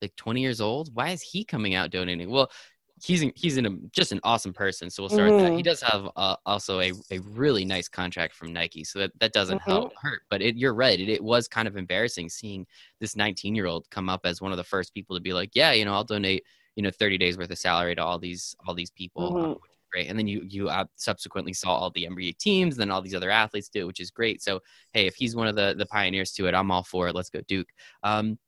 like 0.00 0.14
20 0.14 0.40
years 0.40 0.60
old? 0.60 0.94
Why 0.94 1.10
is 1.10 1.22
he 1.22 1.44
coming 1.44 1.74
out 1.74 1.90
donating?" 1.90 2.30
Well, 2.30 2.52
he's 3.00 3.22
in, 3.22 3.32
he's 3.34 3.56
in 3.56 3.66
a, 3.66 3.70
just 3.92 4.12
an 4.12 4.20
awesome 4.24 4.52
person. 4.52 4.90
So 4.90 5.02
we'll 5.02 5.10
start 5.10 5.30
mm-hmm. 5.30 5.38
that. 5.38 5.50
He 5.50 5.58
mm-hmm. 5.58 5.62
does 5.62 5.82
have 5.82 6.08
uh, 6.16 6.36
also 6.46 6.80
a, 6.80 6.92
a 7.10 7.18
really 7.20 7.64
nice 7.64 7.88
contract 7.88 8.34
from 8.34 8.52
Nike, 8.52 8.84
so 8.84 8.98
that 9.00 9.12
that 9.20 9.32
doesn't 9.32 9.58
mm-hmm. 9.58 9.70
help 9.70 9.92
hurt. 10.00 10.22
But 10.30 10.42
it, 10.42 10.56
you're 10.56 10.74
right. 10.74 10.98
It, 10.98 11.08
it 11.08 11.22
was 11.22 11.48
kind 11.48 11.68
of 11.68 11.76
embarrassing 11.76 12.28
seeing 12.28 12.66
this 13.00 13.16
19 13.16 13.54
year 13.54 13.66
old 13.66 13.88
come 13.90 14.08
up 14.08 14.22
as 14.24 14.40
one 14.40 14.52
of 14.52 14.58
the 14.58 14.64
first 14.64 14.94
people 14.94 15.16
to 15.16 15.22
be 15.22 15.32
like, 15.32 15.50
yeah, 15.54 15.72
you 15.72 15.84
know, 15.84 15.94
I'll 15.94 16.04
donate 16.04 16.44
you 16.74 16.82
know 16.82 16.90
30 16.90 17.18
days 17.18 17.36
worth 17.36 17.50
of 17.50 17.58
salary 17.58 17.94
to 17.94 18.04
all 18.04 18.18
these 18.18 18.54
all 18.66 18.74
these 18.74 18.90
people. 18.90 19.32
Mm-hmm. 19.32 19.44
Um, 19.52 19.58
great. 19.92 20.08
And 20.08 20.18
then 20.18 20.26
you 20.26 20.42
you 20.48 20.68
uh, 20.68 20.84
subsequently 20.96 21.52
saw 21.52 21.74
all 21.74 21.90
the 21.90 22.08
NBA 22.10 22.38
teams, 22.38 22.76
then 22.76 22.90
all 22.90 23.02
these 23.02 23.14
other 23.14 23.30
athletes 23.30 23.68
do 23.68 23.80
it, 23.80 23.86
which 23.86 24.00
is 24.00 24.10
great. 24.10 24.42
So 24.42 24.60
hey, 24.92 25.06
if 25.06 25.14
he's 25.14 25.36
one 25.36 25.48
of 25.48 25.56
the 25.56 25.74
the 25.76 25.86
pioneers 25.86 26.32
to 26.32 26.46
it, 26.46 26.54
I'm 26.54 26.70
all 26.70 26.82
for 26.82 27.08
it. 27.08 27.14
Let's 27.14 27.30
go 27.30 27.40
Duke. 27.42 27.68
Um, 28.02 28.38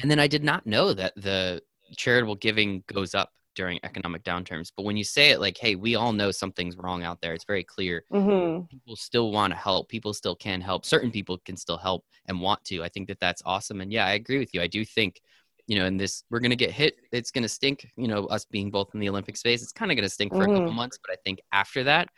and 0.00 0.10
then 0.10 0.18
I 0.18 0.26
did 0.26 0.44
not 0.44 0.66
know 0.66 0.92
that 0.92 1.14
the 1.16 1.62
charitable 1.96 2.36
giving 2.36 2.82
goes 2.86 3.14
up 3.14 3.30
during 3.54 3.78
economic 3.82 4.24
downturns. 4.24 4.72
But 4.76 4.84
when 4.84 4.96
you 4.96 5.04
say 5.04 5.30
it 5.30 5.40
like, 5.40 5.56
hey, 5.58 5.74
we 5.74 5.94
all 5.94 6.12
know 6.12 6.30
something's 6.30 6.76
wrong 6.76 7.02
out 7.02 7.20
there, 7.20 7.34
it's 7.34 7.44
very 7.44 7.64
clear. 7.64 8.04
Mm-hmm. 8.12 8.66
People 8.66 8.96
still 8.96 9.32
want 9.32 9.52
to 9.52 9.58
help. 9.58 9.88
People 9.88 10.12
still 10.12 10.36
can 10.36 10.60
help. 10.60 10.84
Certain 10.84 11.10
people 11.10 11.38
can 11.44 11.56
still 11.56 11.78
help 11.78 12.04
and 12.26 12.40
want 12.40 12.64
to. 12.64 12.82
I 12.82 12.88
think 12.88 13.08
that 13.08 13.20
that's 13.20 13.42
awesome. 13.44 13.80
And 13.80 13.92
yeah, 13.92 14.06
I 14.06 14.12
agree 14.12 14.38
with 14.38 14.54
you. 14.54 14.60
I 14.60 14.66
do 14.66 14.84
think, 14.84 15.20
you 15.66 15.78
know, 15.78 15.86
in 15.86 15.96
this, 15.96 16.24
we're 16.30 16.40
going 16.40 16.50
to 16.50 16.56
get 16.56 16.70
hit. 16.70 16.96
It's 17.12 17.30
going 17.30 17.42
to 17.42 17.48
stink, 17.48 17.88
you 17.96 18.08
know, 18.08 18.26
us 18.26 18.44
being 18.44 18.70
both 18.70 18.90
in 18.94 19.00
the 19.00 19.08
Olympic 19.08 19.36
space. 19.36 19.62
It's 19.62 19.72
kind 19.72 19.90
of 19.90 19.96
going 19.96 20.06
to 20.06 20.12
stink 20.12 20.32
for 20.32 20.40
mm-hmm. 20.40 20.50
a 20.50 20.54
couple 20.54 20.68
mm-hmm. 20.68 20.76
months. 20.76 20.98
But 21.02 21.12
I 21.12 21.16
think 21.24 21.40
after 21.52 21.84
that, 21.84 22.08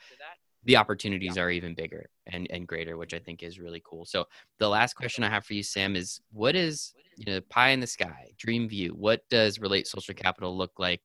the 0.66 0.76
opportunities 0.76 1.38
are 1.38 1.48
even 1.48 1.74
bigger 1.74 2.06
and, 2.26 2.48
and 2.50 2.66
greater, 2.66 2.96
which 2.96 3.14
I 3.14 3.20
think 3.20 3.42
is 3.42 3.60
really 3.60 3.80
cool. 3.84 4.04
So 4.04 4.26
the 4.58 4.68
last 4.68 4.94
question 4.94 5.22
I 5.22 5.30
have 5.30 5.44
for 5.44 5.54
you, 5.54 5.62
Sam, 5.62 5.94
is 5.94 6.20
what 6.32 6.56
is 6.56 6.92
you 7.16 7.24
know 7.24 7.40
pie 7.48 7.70
in 7.70 7.80
the 7.80 7.86
sky, 7.86 8.32
dream 8.36 8.68
view? 8.68 8.90
What 8.90 9.22
does 9.30 9.60
Relate 9.60 9.86
Social 9.86 10.14
Capital 10.14 10.56
look 10.56 10.72
like 10.78 11.02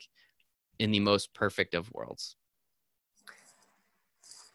in 0.82 0.91
the 0.91 0.99
most 0.99 1.34
perfect 1.34 1.75
of 1.75 1.91
worlds? 1.93 2.36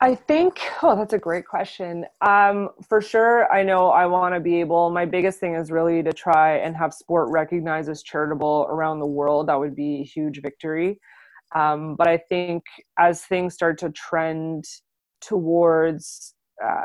I 0.00 0.14
think, 0.14 0.60
oh, 0.82 0.94
that's 0.94 1.14
a 1.14 1.18
great 1.18 1.46
question. 1.46 2.04
Um, 2.20 2.68
for 2.86 3.00
sure, 3.00 3.50
I 3.50 3.62
know 3.62 3.88
I 3.88 4.04
want 4.06 4.34
to 4.34 4.40
be 4.40 4.60
able, 4.60 4.90
my 4.90 5.06
biggest 5.06 5.40
thing 5.40 5.54
is 5.54 5.70
really 5.70 6.02
to 6.02 6.12
try 6.12 6.58
and 6.58 6.76
have 6.76 6.92
sport 6.92 7.30
recognized 7.30 7.88
as 7.88 8.02
charitable 8.02 8.66
around 8.68 8.98
the 8.98 9.06
world. 9.06 9.48
That 9.48 9.58
would 9.58 9.74
be 9.74 10.00
a 10.00 10.04
huge 10.04 10.42
victory. 10.42 11.00
Um, 11.54 11.94
but 11.96 12.08
I 12.08 12.18
think 12.18 12.64
as 12.98 13.22
things 13.22 13.54
start 13.54 13.78
to 13.78 13.90
trend 13.90 14.64
towards, 15.22 16.34
uh, 16.62 16.82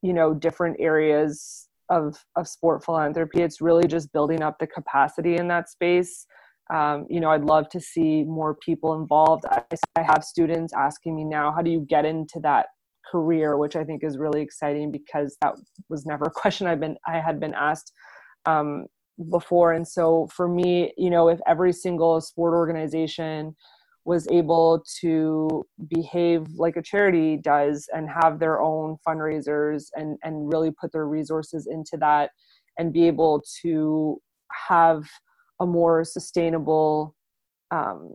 you 0.00 0.14
know, 0.14 0.32
different 0.32 0.76
areas 0.78 1.68
of, 1.90 2.24
of 2.36 2.48
sport 2.48 2.82
philanthropy, 2.84 3.42
it's 3.42 3.60
really 3.60 3.86
just 3.86 4.12
building 4.12 4.42
up 4.42 4.58
the 4.58 4.66
capacity 4.66 5.36
in 5.36 5.48
that 5.48 5.68
space 5.68 6.26
um, 6.72 7.06
you 7.08 7.20
know 7.20 7.30
i'd 7.30 7.44
love 7.44 7.68
to 7.68 7.80
see 7.80 8.24
more 8.24 8.56
people 8.56 8.94
involved. 8.94 9.44
I, 9.50 9.62
I 9.96 10.02
have 10.02 10.24
students 10.24 10.72
asking 10.74 11.16
me 11.16 11.24
now 11.24 11.52
how 11.52 11.62
do 11.62 11.70
you 11.70 11.86
get 11.88 12.04
into 12.04 12.40
that 12.42 12.66
career? 13.10 13.56
which 13.56 13.76
i 13.76 13.84
think 13.84 14.02
is 14.02 14.18
really 14.18 14.40
exciting 14.40 14.90
because 14.90 15.36
that 15.42 15.54
was 15.88 16.06
never 16.06 16.26
a 16.26 16.30
question 16.42 16.66
i've 16.66 16.80
been 16.80 16.96
i 17.06 17.18
had 17.20 17.40
been 17.40 17.54
asked 17.54 17.92
um, 18.46 18.86
before. 19.30 19.72
And 19.72 19.86
so 19.86 20.28
for 20.34 20.48
me 20.48 20.92
you 20.96 21.10
know 21.10 21.28
if 21.28 21.40
every 21.46 21.72
single 21.72 22.20
sport 22.20 22.54
organization 22.54 23.54
was 24.04 24.28
able 24.28 24.84
to 25.00 25.66
behave 25.88 26.46
like 26.56 26.76
a 26.76 26.82
charity 26.82 27.36
does 27.36 27.88
and 27.92 28.08
have 28.08 28.38
their 28.38 28.60
own 28.60 28.96
fundraisers 29.06 29.86
and 29.94 30.16
and 30.22 30.52
really 30.52 30.70
put 30.70 30.92
their 30.92 31.06
resources 31.06 31.66
into 31.70 31.96
that 31.98 32.30
and 32.78 32.92
be 32.92 33.06
able 33.06 33.42
to 33.62 34.20
have 34.68 35.04
a 35.60 35.66
more 35.66 36.04
sustainable 36.04 37.14
um, 37.70 38.12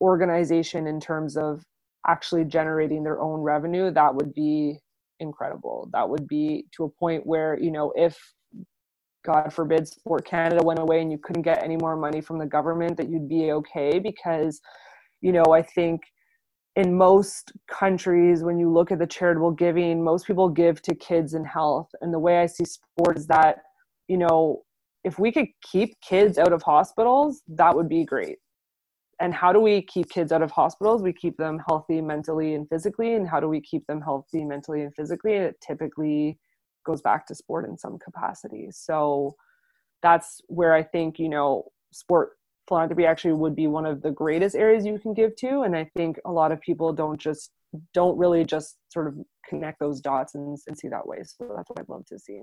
organization 0.00 0.86
in 0.86 1.00
terms 1.00 1.36
of 1.36 1.62
actually 2.06 2.44
generating 2.44 3.02
their 3.02 3.20
own 3.20 3.40
revenue 3.40 3.90
that 3.90 4.14
would 4.14 4.34
be 4.34 4.78
incredible. 5.20 5.88
That 5.92 6.08
would 6.08 6.26
be 6.28 6.66
to 6.76 6.84
a 6.84 6.88
point 6.88 7.26
where 7.26 7.58
you 7.58 7.70
know 7.70 7.92
if 7.96 8.18
god 9.24 9.50
forbid 9.50 9.88
sport 9.88 10.26
canada 10.26 10.62
went 10.62 10.78
away 10.78 11.00
and 11.00 11.10
you 11.10 11.16
couldn't 11.16 11.40
get 11.40 11.62
any 11.64 11.78
more 11.78 11.96
money 11.96 12.20
from 12.20 12.38
the 12.38 12.44
government 12.44 12.94
that 12.94 13.08
you'd 13.08 13.26
be 13.26 13.52
okay 13.52 13.98
because 13.98 14.60
you 15.22 15.32
know 15.32 15.44
i 15.54 15.62
think 15.62 16.02
in 16.76 16.96
most 16.96 17.52
countries 17.68 18.42
when 18.42 18.58
you 18.58 18.70
look 18.70 18.90
at 18.90 18.98
the 18.98 19.06
charitable 19.06 19.52
giving 19.52 20.02
most 20.02 20.26
people 20.26 20.48
give 20.48 20.82
to 20.82 20.94
kids 20.94 21.34
and 21.34 21.46
health. 21.46 21.88
And 22.00 22.12
the 22.12 22.18
way 22.18 22.38
i 22.38 22.46
see 22.46 22.64
sport 22.64 23.16
is 23.16 23.26
that 23.28 23.58
you 24.08 24.18
know 24.18 24.63
if 25.04 25.18
we 25.18 25.30
could 25.30 25.46
keep 25.62 26.00
kids 26.00 26.38
out 26.38 26.52
of 26.52 26.62
hospitals, 26.62 27.42
that 27.46 27.76
would 27.76 27.88
be 27.88 28.04
great. 28.04 28.38
And 29.20 29.32
how 29.32 29.52
do 29.52 29.60
we 29.60 29.82
keep 29.82 30.08
kids 30.10 30.32
out 30.32 30.42
of 30.42 30.50
hospitals? 30.50 31.02
We 31.02 31.12
keep 31.12 31.36
them 31.36 31.60
healthy 31.68 32.00
mentally 32.00 32.54
and 32.54 32.68
physically. 32.68 33.14
And 33.14 33.28
how 33.28 33.38
do 33.38 33.48
we 33.48 33.60
keep 33.60 33.86
them 33.86 34.00
healthy 34.00 34.44
mentally 34.44 34.82
and 34.82 34.94
physically? 34.94 35.34
It 35.34 35.56
typically 35.64 36.38
goes 36.84 37.00
back 37.00 37.26
to 37.26 37.34
sport 37.34 37.68
in 37.68 37.78
some 37.78 37.98
capacity. 37.98 38.68
So 38.72 39.36
that's 40.02 40.40
where 40.48 40.74
I 40.74 40.82
think, 40.82 41.18
you 41.18 41.28
know, 41.28 41.64
sport 41.92 42.30
philanthropy 42.66 43.06
actually 43.06 43.34
would 43.34 43.54
be 43.54 43.66
one 43.66 43.86
of 43.86 44.02
the 44.02 44.10
greatest 44.10 44.56
areas 44.56 44.84
you 44.84 44.98
can 44.98 45.14
give 45.14 45.36
to. 45.36 45.60
And 45.60 45.76
I 45.76 45.88
think 45.96 46.18
a 46.24 46.32
lot 46.32 46.50
of 46.50 46.60
people 46.60 46.92
don't 46.92 47.20
just, 47.20 47.50
don't 47.92 48.18
really 48.18 48.44
just 48.44 48.78
sort 48.88 49.06
of 49.06 49.14
connect 49.48 49.78
those 49.78 50.00
dots 50.00 50.34
and, 50.34 50.58
and 50.66 50.76
see 50.76 50.88
that 50.88 51.06
way. 51.06 51.18
So 51.22 51.52
that's 51.54 51.68
what 51.68 51.78
I'd 51.78 51.88
love 51.88 52.06
to 52.06 52.18
see 52.18 52.40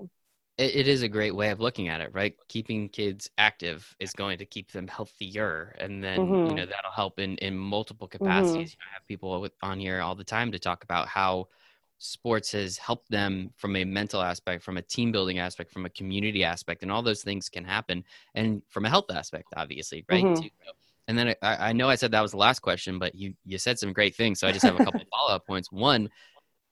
it, 0.58 0.76
it 0.76 0.88
is 0.88 1.02
a 1.02 1.08
great 1.08 1.34
way 1.34 1.50
of 1.50 1.60
looking 1.60 1.88
at 1.88 2.00
it, 2.00 2.10
right? 2.12 2.34
Keeping 2.48 2.88
kids 2.88 3.30
active 3.38 3.94
is 3.98 4.12
going 4.12 4.38
to 4.38 4.44
keep 4.46 4.70
them 4.70 4.86
healthier, 4.86 5.74
and 5.78 6.02
then 6.02 6.18
mm-hmm. 6.18 6.50
you 6.50 6.54
know 6.54 6.66
that'll 6.66 6.90
help 6.92 7.18
in 7.18 7.36
in 7.38 7.56
multiple 7.56 8.08
mm-hmm. 8.08 8.24
capacities. 8.24 8.72
Mm-hmm. 8.72 8.80
You 8.80 8.86
know, 8.86 8.90
I 8.90 8.94
have 8.94 9.08
people 9.08 9.40
with, 9.40 9.52
on 9.62 9.80
here 9.80 10.00
all 10.00 10.14
the 10.14 10.24
time 10.24 10.52
to 10.52 10.58
talk 10.58 10.84
about 10.84 11.08
how 11.08 11.48
sports 11.98 12.52
has 12.52 12.76
helped 12.76 13.08
them 13.10 13.50
from 13.56 13.76
a 13.76 13.84
mental 13.84 14.20
aspect, 14.20 14.62
from 14.62 14.76
a 14.76 14.82
team 14.82 15.12
building 15.12 15.38
aspect, 15.38 15.72
from 15.72 15.86
a 15.86 15.90
community 15.90 16.44
aspect, 16.44 16.82
and 16.82 16.90
all 16.90 17.02
those 17.02 17.22
things 17.22 17.48
can 17.48 17.64
happen, 17.64 18.04
and 18.34 18.62
from 18.68 18.84
a 18.84 18.88
health 18.88 19.10
aspect, 19.10 19.46
obviously, 19.56 20.04
right? 20.10 20.24
Mm-hmm. 20.24 20.46
And 21.08 21.18
then 21.18 21.34
I, 21.42 21.68
I 21.68 21.72
know 21.72 21.88
I 21.88 21.96
said 21.96 22.12
that 22.12 22.20
was 22.20 22.30
the 22.30 22.36
last 22.36 22.60
question, 22.60 22.98
but 22.98 23.14
you 23.14 23.34
you 23.44 23.58
said 23.58 23.78
some 23.78 23.92
great 23.92 24.14
things, 24.14 24.38
so 24.38 24.46
I 24.46 24.52
just 24.52 24.64
have 24.64 24.78
a 24.78 24.84
couple 24.84 25.00
follow 25.10 25.34
up 25.34 25.46
points. 25.46 25.72
One 25.72 26.10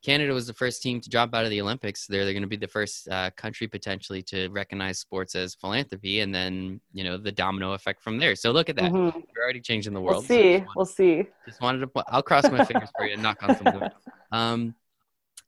Canada 0.02 0.32
was 0.32 0.46
the 0.46 0.54
first 0.54 0.82
team 0.82 1.00
to 1.00 1.10
drop 1.10 1.34
out 1.34 1.44
of 1.44 1.50
the 1.50 1.60
Olympics. 1.60 2.06
They're, 2.06 2.24
they're 2.24 2.32
going 2.32 2.42
to 2.42 2.48
be 2.48 2.56
the 2.56 2.68
first 2.68 3.06
uh, 3.08 3.30
country 3.36 3.68
potentially 3.68 4.22
to 4.24 4.48
recognize 4.48 4.98
sports 4.98 5.34
as 5.34 5.54
philanthropy, 5.54 6.20
and 6.20 6.34
then 6.34 6.80
you 6.92 7.04
know 7.04 7.18
the 7.18 7.32
domino 7.32 7.72
effect 7.72 8.02
from 8.02 8.18
there. 8.18 8.34
So 8.34 8.50
look 8.50 8.70
at 8.70 8.76
that. 8.76 8.92
Mm-hmm. 8.92 9.18
We're 9.36 9.42
already 9.42 9.60
changing 9.60 9.92
the 9.92 10.00
world. 10.00 10.26
We'll 10.28 10.38
see. 10.38 10.58
So 10.58 10.66
we'll 10.74 10.86
see. 10.86 11.24
Just 11.46 11.60
wanted 11.60 11.80
to. 11.80 12.04
I'll 12.08 12.22
cross 12.22 12.50
my 12.50 12.64
fingers 12.64 12.88
for 12.96 13.06
you 13.06 13.14
and 13.14 13.22
knock 13.22 13.42
on 13.42 13.56
some 13.56 13.80
wood. 13.80 13.90
Um, 14.32 14.76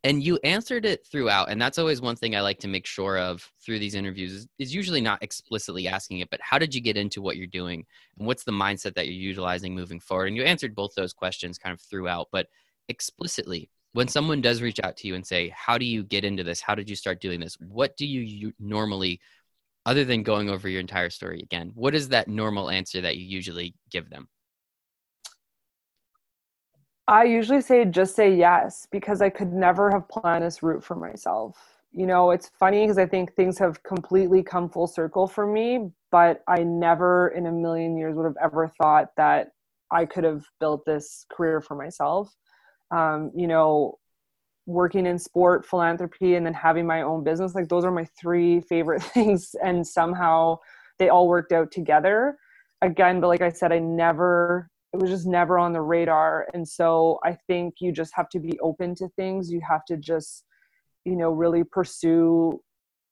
and 0.03 0.21
you 0.25 0.41
answered 0.43 0.85
it 0.85 1.07
throughout, 1.07 1.49
and 1.49 1.63
that's 1.63 1.79
always 1.79 2.01
one 2.01 2.17
thing 2.17 2.35
I 2.35 2.41
like 2.41 2.59
to 2.59 2.69
make 2.69 2.85
sure 2.85 3.17
of 3.17 3.49
through 3.65 3.79
these 3.79 3.95
interviews. 3.95 4.33
Is, 4.33 4.49
is 4.59 4.75
usually 4.75 5.01
not 5.01 5.23
explicitly 5.23 5.87
asking 5.87 6.19
it, 6.19 6.31
but 6.31 6.41
how 6.43 6.59
did 6.59 6.75
you 6.75 6.81
get 6.81 6.97
into 6.97 7.23
what 7.23 7.37
you're 7.37 7.47
doing, 7.47 7.87
and 8.19 8.27
what's 8.27 8.43
the 8.43 8.51
mindset 8.51 8.95
that 8.95 9.07
you're 9.07 9.15
utilizing 9.15 9.73
moving 9.73 10.01
forward? 10.01 10.27
And 10.27 10.37
you 10.37 10.43
answered 10.43 10.75
both 10.75 10.97
those 10.97 11.13
questions 11.13 11.59
kind 11.59 11.73
of 11.73 11.81
throughout, 11.81 12.27
but 12.33 12.49
explicitly 12.89 13.71
when 13.93 14.09
someone 14.09 14.41
does 14.41 14.63
reach 14.63 14.81
out 14.83 14.97
to 14.99 15.09
you 15.09 15.15
and 15.15 15.27
say, 15.27 15.53
How 15.55 15.79
do 15.79 15.85
you 15.85 16.03
get 16.03 16.25
into 16.25 16.43
this? 16.43 16.61
How 16.61 16.75
did 16.75 16.89
you 16.89 16.97
start 16.97 17.21
doing 17.21 17.41
this? 17.41 17.57
What 17.61 17.97
do 17.97 18.07
you, 18.07 18.53
normally, 18.59 19.21
other 19.87 20.05
than 20.05 20.23
going 20.23 20.49
over 20.49 20.69
your 20.69 20.81
entire 20.81 21.11
story 21.11 21.41
again, 21.41 21.73
what 21.75 21.95
is 21.95 22.09
that 22.09 22.29
normal 22.29 22.71
answer 22.71 23.01
that 23.01 23.17
you 23.17 23.25
usually 23.25 23.75
give 23.91 24.11
them? 24.11 24.29
I 27.09 27.25
usually 27.25 27.61
say 27.61 27.85
just 27.85 28.15
say 28.15 28.35
yes 28.35 28.87
because 28.91 29.21
I 29.21 29.29
could 29.29 29.53
never 29.53 29.91
have 29.91 30.09
planned 30.09 30.45
this 30.45 30.63
route 30.63 30.85
for 30.85 30.95
myself. 30.95 31.59
You 31.93 32.07
know, 32.07 32.31
it's 32.31 32.51
funny 32.59 32.85
because 32.85 32.97
I 32.97 33.07
think 33.07 33.35
things 33.35 33.59
have 33.59 33.83
completely 33.83 34.43
come 34.43 34.71
full 34.71 34.87
circle 34.87 35.27
for 35.27 35.47
me, 35.47 35.91
but 36.11 36.43
I 36.49 36.63
never 36.63 37.29
in 37.29 37.47
a 37.47 37.53
million 37.53 37.99
years 37.99 38.17
would 38.17 38.25
have 38.25 38.37
ever 38.43 38.69
thought 38.81 39.11
that 39.17 39.51
I 39.91 40.07
could 40.07 40.25
have 40.25 40.45
built 40.59 40.87
this 40.87 41.27
career 41.29 41.61
for 41.61 41.75
myself 41.75 42.35
um, 42.93 43.33
you 43.35 43.47
know, 43.49 43.99
working 44.67 45.07
in 45.07 45.19
sport, 45.19 45.67
philanthropy, 45.67 46.37
and 46.37 46.47
then 46.47 46.55
having 46.55 46.87
my 46.87 47.03
own 47.03 47.25
business. 47.25 47.55
Like 47.55 47.69
those 47.69 47.85
are 47.85 47.91
my 47.91 48.07
three 48.21 48.61
favorite 48.69 49.03
things. 49.03 49.55
And 49.63 49.87
somehow 49.87 50.59
they 50.99 51.09
all 51.09 51.29
worked 51.29 51.53
out 51.53 51.71
together. 51.73 52.37
Again, 52.83 53.21
but 53.21 53.29
like 53.29 53.43
I 53.43 53.51
said, 53.51 53.73
I 53.73 53.79
never, 53.79 54.69
it 54.93 55.01
was 55.01 55.11
just 55.11 55.27
never 55.27 55.59
on 55.59 55.73
the 55.73 55.81
radar. 55.81 56.49
And 56.53 56.67
so 56.67 57.19
I 57.25 57.37
think 57.47 57.75
you 57.81 57.93
just 57.93 58.13
have 58.15 58.29
to 58.31 58.41
be 58.41 58.59
open 58.61 58.95
to 58.97 59.09
things. 59.11 59.51
You 59.51 59.61
have 59.69 59.85
to 59.87 59.97
just, 59.97 60.45
you 61.05 61.17
know, 61.17 61.31
really 61.31 61.65
pursue 61.65 62.61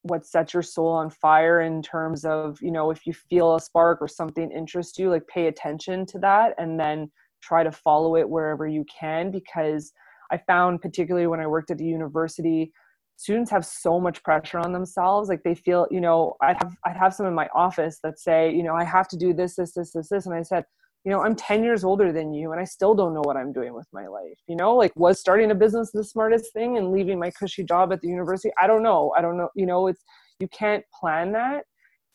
what 0.02 0.26
sets 0.26 0.54
your 0.54 0.62
soul 0.62 0.88
on 0.88 1.10
fire 1.10 1.60
in 1.60 1.82
terms 1.82 2.24
of, 2.24 2.58
you 2.60 2.70
know, 2.70 2.90
if 2.90 3.06
you 3.06 3.12
feel 3.12 3.54
a 3.54 3.60
spark 3.60 3.98
or 4.00 4.08
something 4.08 4.50
interests 4.50 4.98
you, 4.98 5.10
like 5.10 5.26
pay 5.28 5.46
attention 5.46 6.06
to 6.06 6.18
that 6.18 6.54
and 6.58 6.80
then 6.80 7.10
try 7.42 7.62
to 7.62 7.72
follow 7.72 8.16
it 8.16 8.28
wherever 8.28 8.66
you 8.66 8.84
can 8.84 9.30
because 9.30 9.92
I 10.32 10.38
found 10.38 10.80
particularly 10.80 11.26
when 11.26 11.40
I 11.40 11.46
worked 11.46 11.70
at 11.70 11.78
the 11.78 11.84
university 11.84 12.72
students 13.20 13.50
have 13.50 13.66
so 13.66 14.00
much 14.00 14.22
pressure 14.22 14.58
on 14.58 14.72
themselves. 14.72 15.28
Like 15.28 15.42
they 15.42 15.54
feel 15.54 15.86
you 15.90 16.00
know 16.00 16.36
I'd 16.40 16.56
have 16.62 16.74
I'd 16.86 16.96
have 16.96 17.14
some 17.14 17.26
in 17.26 17.34
my 17.34 17.48
office 17.54 17.98
that 18.02 18.18
say 18.18 18.50
you 18.50 18.62
know 18.62 18.74
I 18.74 18.84
have 18.84 19.08
to 19.08 19.16
do 19.16 19.34
this 19.34 19.56
this 19.56 19.72
this 19.74 19.92
this 19.92 20.08
this 20.08 20.24
and 20.24 20.34
I 20.34 20.40
said 20.40 20.64
you 21.04 21.12
know 21.12 21.20
I'm 21.20 21.36
10 21.36 21.62
years 21.62 21.84
older 21.84 22.12
than 22.12 22.32
you 22.32 22.52
and 22.52 22.60
I 22.60 22.64
still 22.64 22.94
don't 22.94 23.12
know 23.12 23.20
what 23.22 23.36
I'm 23.36 23.52
doing 23.52 23.74
with 23.74 23.86
my 23.92 24.06
life. 24.06 24.38
You 24.48 24.56
know 24.56 24.74
like 24.74 24.92
was 24.96 25.20
starting 25.20 25.50
a 25.50 25.54
business 25.54 25.90
the 25.92 26.02
smartest 26.02 26.54
thing 26.54 26.78
and 26.78 26.92
leaving 26.92 27.18
my 27.18 27.30
cushy 27.30 27.62
job 27.62 27.92
at 27.92 28.00
the 28.00 28.08
university? 28.08 28.50
I 28.60 28.66
don't 28.66 28.82
know. 28.82 29.12
I 29.16 29.20
don't 29.20 29.36
know 29.36 29.50
you 29.54 29.66
know 29.66 29.86
it's 29.88 30.02
you 30.38 30.48
can't 30.48 30.82
plan 30.98 31.32
that 31.32 31.64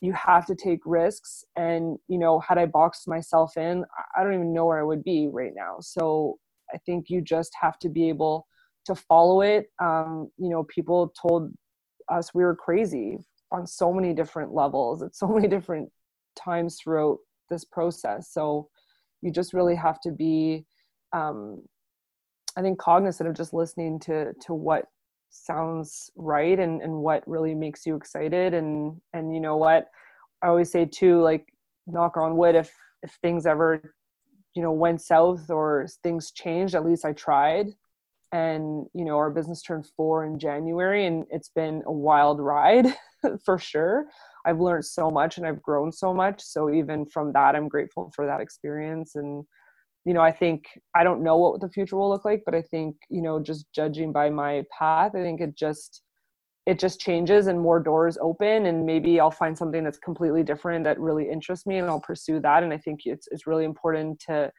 you 0.05 0.13
have 0.13 0.45
to 0.45 0.55
take 0.55 0.79
risks 0.85 1.43
and 1.55 1.97
you 2.07 2.17
know 2.17 2.39
had 2.39 2.57
i 2.57 2.65
boxed 2.65 3.07
myself 3.07 3.57
in 3.57 3.83
i 4.15 4.23
don't 4.23 4.33
even 4.33 4.53
know 4.53 4.65
where 4.65 4.79
i 4.79 4.83
would 4.83 5.03
be 5.03 5.27
right 5.27 5.53
now. 5.55 5.77
So 5.81 6.37
i 6.73 6.77
think 6.85 7.09
you 7.09 7.21
just 7.21 7.51
have 7.59 7.77
to 7.79 7.89
be 7.89 8.09
able 8.09 8.47
to 8.85 8.95
follow 8.95 9.41
it. 9.41 9.71
Um, 9.81 10.29
you 10.37 10.49
know 10.49 10.63
people 10.63 11.13
told 11.19 11.51
us 12.09 12.33
we 12.33 12.43
were 12.43 12.55
crazy 12.55 13.17
on 13.51 13.65
so 13.65 13.91
many 13.91 14.13
different 14.13 14.53
levels 14.53 15.01
at 15.01 15.15
so 15.15 15.27
many 15.35 15.47
different 15.47 15.89
times 16.35 16.77
throughout 16.77 17.17
this 17.49 17.65
process. 17.65 18.31
So 18.31 18.69
you 19.21 19.31
just 19.31 19.53
really 19.53 19.75
have 19.75 19.99
to 20.01 20.11
be 20.11 20.65
um, 21.13 21.61
i 22.57 22.61
think 22.61 22.79
cognizant 22.79 23.27
of 23.29 23.35
just 23.35 23.53
listening 23.53 23.99
to 23.99 24.33
to 24.41 24.53
what 24.53 24.85
sounds 25.29 26.09
right 26.15 26.59
and, 26.59 26.81
and 26.81 26.93
what 26.93 27.27
really 27.27 27.55
makes 27.55 27.85
you 27.85 27.95
excited. 27.95 28.53
And 28.53 28.99
and 29.13 29.33
you 29.33 29.39
know 29.39 29.57
what? 29.57 29.87
I 30.41 30.47
always 30.47 30.71
say 30.71 30.85
too 30.85 31.21
like 31.21 31.47
knock 31.87 32.17
on 32.17 32.37
wood 32.37 32.55
if 32.55 32.73
if 33.03 33.11
things 33.21 33.45
ever 33.45 33.93
you 34.55 34.61
know 34.61 34.71
went 34.71 35.01
south 35.01 35.49
or 35.49 35.87
things 36.01 36.31
changed 36.31 36.75
at 36.75 36.85
least 36.85 37.05
i 37.05 37.13
tried. 37.13 37.67
And 38.31 38.87
you 38.93 39.05
know 39.05 39.17
our 39.17 39.29
business 39.29 39.61
turned 39.61 39.87
four 39.95 40.25
in 40.25 40.39
january 40.39 41.05
and 41.05 41.25
it's 41.29 41.49
been 41.49 41.83
a 41.85 41.91
wild 41.91 42.39
ride 42.39 42.87
for 43.45 43.57
sure. 43.57 44.05
I've 44.45 44.59
learned 44.59 44.85
so 44.85 45.09
much 45.09 45.37
and 45.37 45.45
i've 45.45 45.61
grown 45.61 45.91
so 45.91 46.13
much. 46.13 46.41
So 46.41 46.71
even 46.71 47.05
from 47.05 47.33
that 47.33 47.55
i'm 47.55 47.67
grateful 47.67 48.11
for 48.15 48.25
that 48.25 48.41
experience. 48.41 49.15
And 49.15 49.45
you 50.05 50.13
know 50.13 50.21
i 50.21 50.31
think 50.31 50.65
i 50.95 51.03
don't 51.03 51.23
know 51.23 51.37
what 51.37 51.59
the 51.59 51.69
future 51.69 51.97
will 51.97 52.09
look 52.09 52.25
like 52.25 52.41
but 52.45 52.55
i 52.55 52.61
think 52.61 52.95
you 53.09 53.21
know 53.21 53.39
just 53.39 53.65
judging 53.73 54.11
by 54.11 54.29
my 54.29 54.63
path 54.77 55.11
i 55.15 55.21
think 55.21 55.41
it 55.41 55.55
just 55.55 56.03
it 56.65 56.79
just 56.79 56.99
changes 56.99 57.47
and 57.47 57.59
more 57.59 57.79
doors 57.79 58.17
open 58.21 58.67
and 58.67 58.85
maybe 58.85 59.19
i'll 59.19 59.31
find 59.31 59.57
something 59.57 59.83
that's 59.83 59.99
completely 59.99 60.43
different 60.43 60.83
that 60.83 60.99
really 60.99 61.29
interests 61.29 61.65
me 61.65 61.77
and 61.77 61.87
i'll 61.87 61.99
pursue 61.99 62.39
that. 62.39 62.63
And 62.63 62.73
i 62.73 62.77
think 62.77 63.01
it's 63.05 63.27
it's 63.31 63.47
really 63.47 63.65
important 63.65 64.19
to 64.27 64.51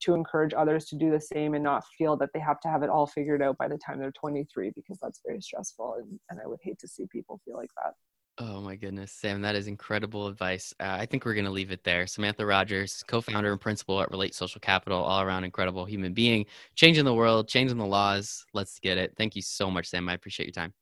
to 0.00 0.14
encourage 0.14 0.52
others 0.54 0.86
to 0.86 0.96
do 0.96 1.10
the 1.10 1.20
same 1.20 1.54
and 1.54 1.62
not 1.62 1.84
feel 1.96 2.16
that 2.16 2.30
they 2.34 2.40
have 2.40 2.60
to 2.60 2.68
have 2.68 2.82
it 2.82 2.90
all 2.90 3.06
figured 3.06 3.40
out 3.42 3.56
by 3.58 3.68
the 3.68 3.78
time 3.78 3.98
they're 3.98 4.12
23 4.12 4.72
because 4.74 4.98
that's 5.00 5.20
very 5.26 5.40
stressful 5.40 5.96
and, 5.98 6.18
and 6.30 6.40
i 6.40 6.46
would 6.46 6.58
hate 6.62 6.78
to 6.78 6.88
see 6.88 7.06
people 7.10 7.40
feel 7.44 7.56
like 7.56 7.70
that 7.82 7.92
Oh 8.38 8.60
my 8.60 8.74
goodness, 8.74 9.12
Sam, 9.12 9.42
that 9.42 9.54
is 9.54 9.68
incredible 9.68 10.26
advice. 10.26 10.74
Uh, 10.80 10.96
I 10.98 11.06
think 11.06 11.24
we're 11.24 11.34
going 11.34 11.44
to 11.44 11.52
leave 11.52 11.70
it 11.70 11.84
there. 11.84 12.04
Samantha 12.08 12.44
Rogers, 12.44 13.04
co 13.06 13.20
founder 13.20 13.52
and 13.52 13.60
principal 13.60 14.00
at 14.00 14.10
Relate 14.10 14.34
Social 14.34 14.60
Capital, 14.60 15.00
all 15.00 15.22
around 15.22 15.44
incredible 15.44 15.84
human 15.84 16.12
being, 16.14 16.44
changing 16.74 17.04
the 17.04 17.14
world, 17.14 17.46
changing 17.46 17.78
the 17.78 17.86
laws. 17.86 18.44
Let's 18.52 18.80
get 18.80 18.98
it. 18.98 19.14
Thank 19.16 19.36
you 19.36 19.42
so 19.42 19.70
much, 19.70 19.86
Sam. 19.86 20.08
I 20.08 20.14
appreciate 20.14 20.46
your 20.46 20.52
time. 20.52 20.74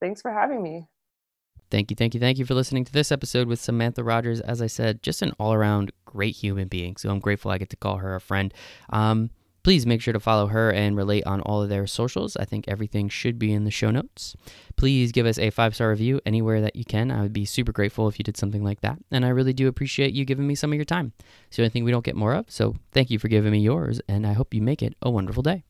Thanks 0.00 0.20
for 0.20 0.32
having 0.32 0.60
me. 0.60 0.88
Thank 1.70 1.90
you, 1.90 1.96
thank 1.96 2.14
you, 2.14 2.20
thank 2.20 2.38
you 2.38 2.46
for 2.46 2.54
listening 2.54 2.84
to 2.86 2.92
this 2.92 3.12
episode 3.12 3.46
with 3.46 3.60
Samantha 3.60 4.02
Rogers. 4.02 4.40
As 4.40 4.60
I 4.60 4.66
said, 4.66 5.02
just 5.02 5.22
an 5.22 5.32
all 5.38 5.52
around 5.52 5.92
great 6.04 6.34
human 6.34 6.66
being. 6.66 6.96
So 6.96 7.10
I'm 7.10 7.20
grateful 7.20 7.50
I 7.50 7.58
get 7.58 7.68
to 7.70 7.76
call 7.76 7.98
her 7.98 8.14
a 8.14 8.20
friend. 8.20 8.52
Um, 8.90 9.30
Please 9.68 9.84
make 9.84 10.00
sure 10.00 10.14
to 10.14 10.18
follow 10.18 10.46
her 10.46 10.72
and 10.72 10.96
relate 10.96 11.26
on 11.26 11.42
all 11.42 11.60
of 11.60 11.68
their 11.68 11.86
socials. 11.86 12.38
I 12.38 12.46
think 12.46 12.64
everything 12.66 13.10
should 13.10 13.38
be 13.38 13.52
in 13.52 13.64
the 13.64 13.70
show 13.70 13.90
notes. 13.90 14.34
Please 14.76 15.12
give 15.12 15.26
us 15.26 15.38
a 15.38 15.50
five 15.50 15.74
star 15.74 15.90
review 15.90 16.22
anywhere 16.24 16.62
that 16.62 16.74
you 16.74 16.86
can. 16.86 17.10
I 17.10 17.20
would 17.20 17.34
be 17.34 17.44
super 17.44 17.70
grateful 17.70 18.08
if 18.08 18.18
you 18.18 18.22
did 18.22 18.38
something 18.38 18.64
like 18.64 18.80
that. 18.80 18.96
And 19.10 19.26
I 19.26 19.28
really 19.28 19.52
do 19.52 19.68
appreciate 19.68 20.14
you 20.14 20.24
giving 20.24 20.46
me 20.46 20.54
some 20.54 20.72
of 20.72 20.76
your 20.76 20.86
time. 20.86 21.12
It's 21.48 21.58
the 21.58 21.64
only 21.64 21.68
thing 21.68 21.84
we 21.84 21.90
don't 21.90 22.02
get 22.02 22.16
more 22.16 22.32
of. 22.32 22.50
So 22.50 22.76
thank 22.92 23.10
you 23.10 23.18
for 23.18 23.28
giving 23.28 23.52
me 23.52 23.58
yours, 23.58 24.00
and 24.08 24.26
I 24.26 24.32
hope 24.32 24.54
you 24.54 24.62
make 24.62 24.82
it 24.82 24.94
a 25.02 25.10
wonderful 25.10 25.42
day. 25.42 25.64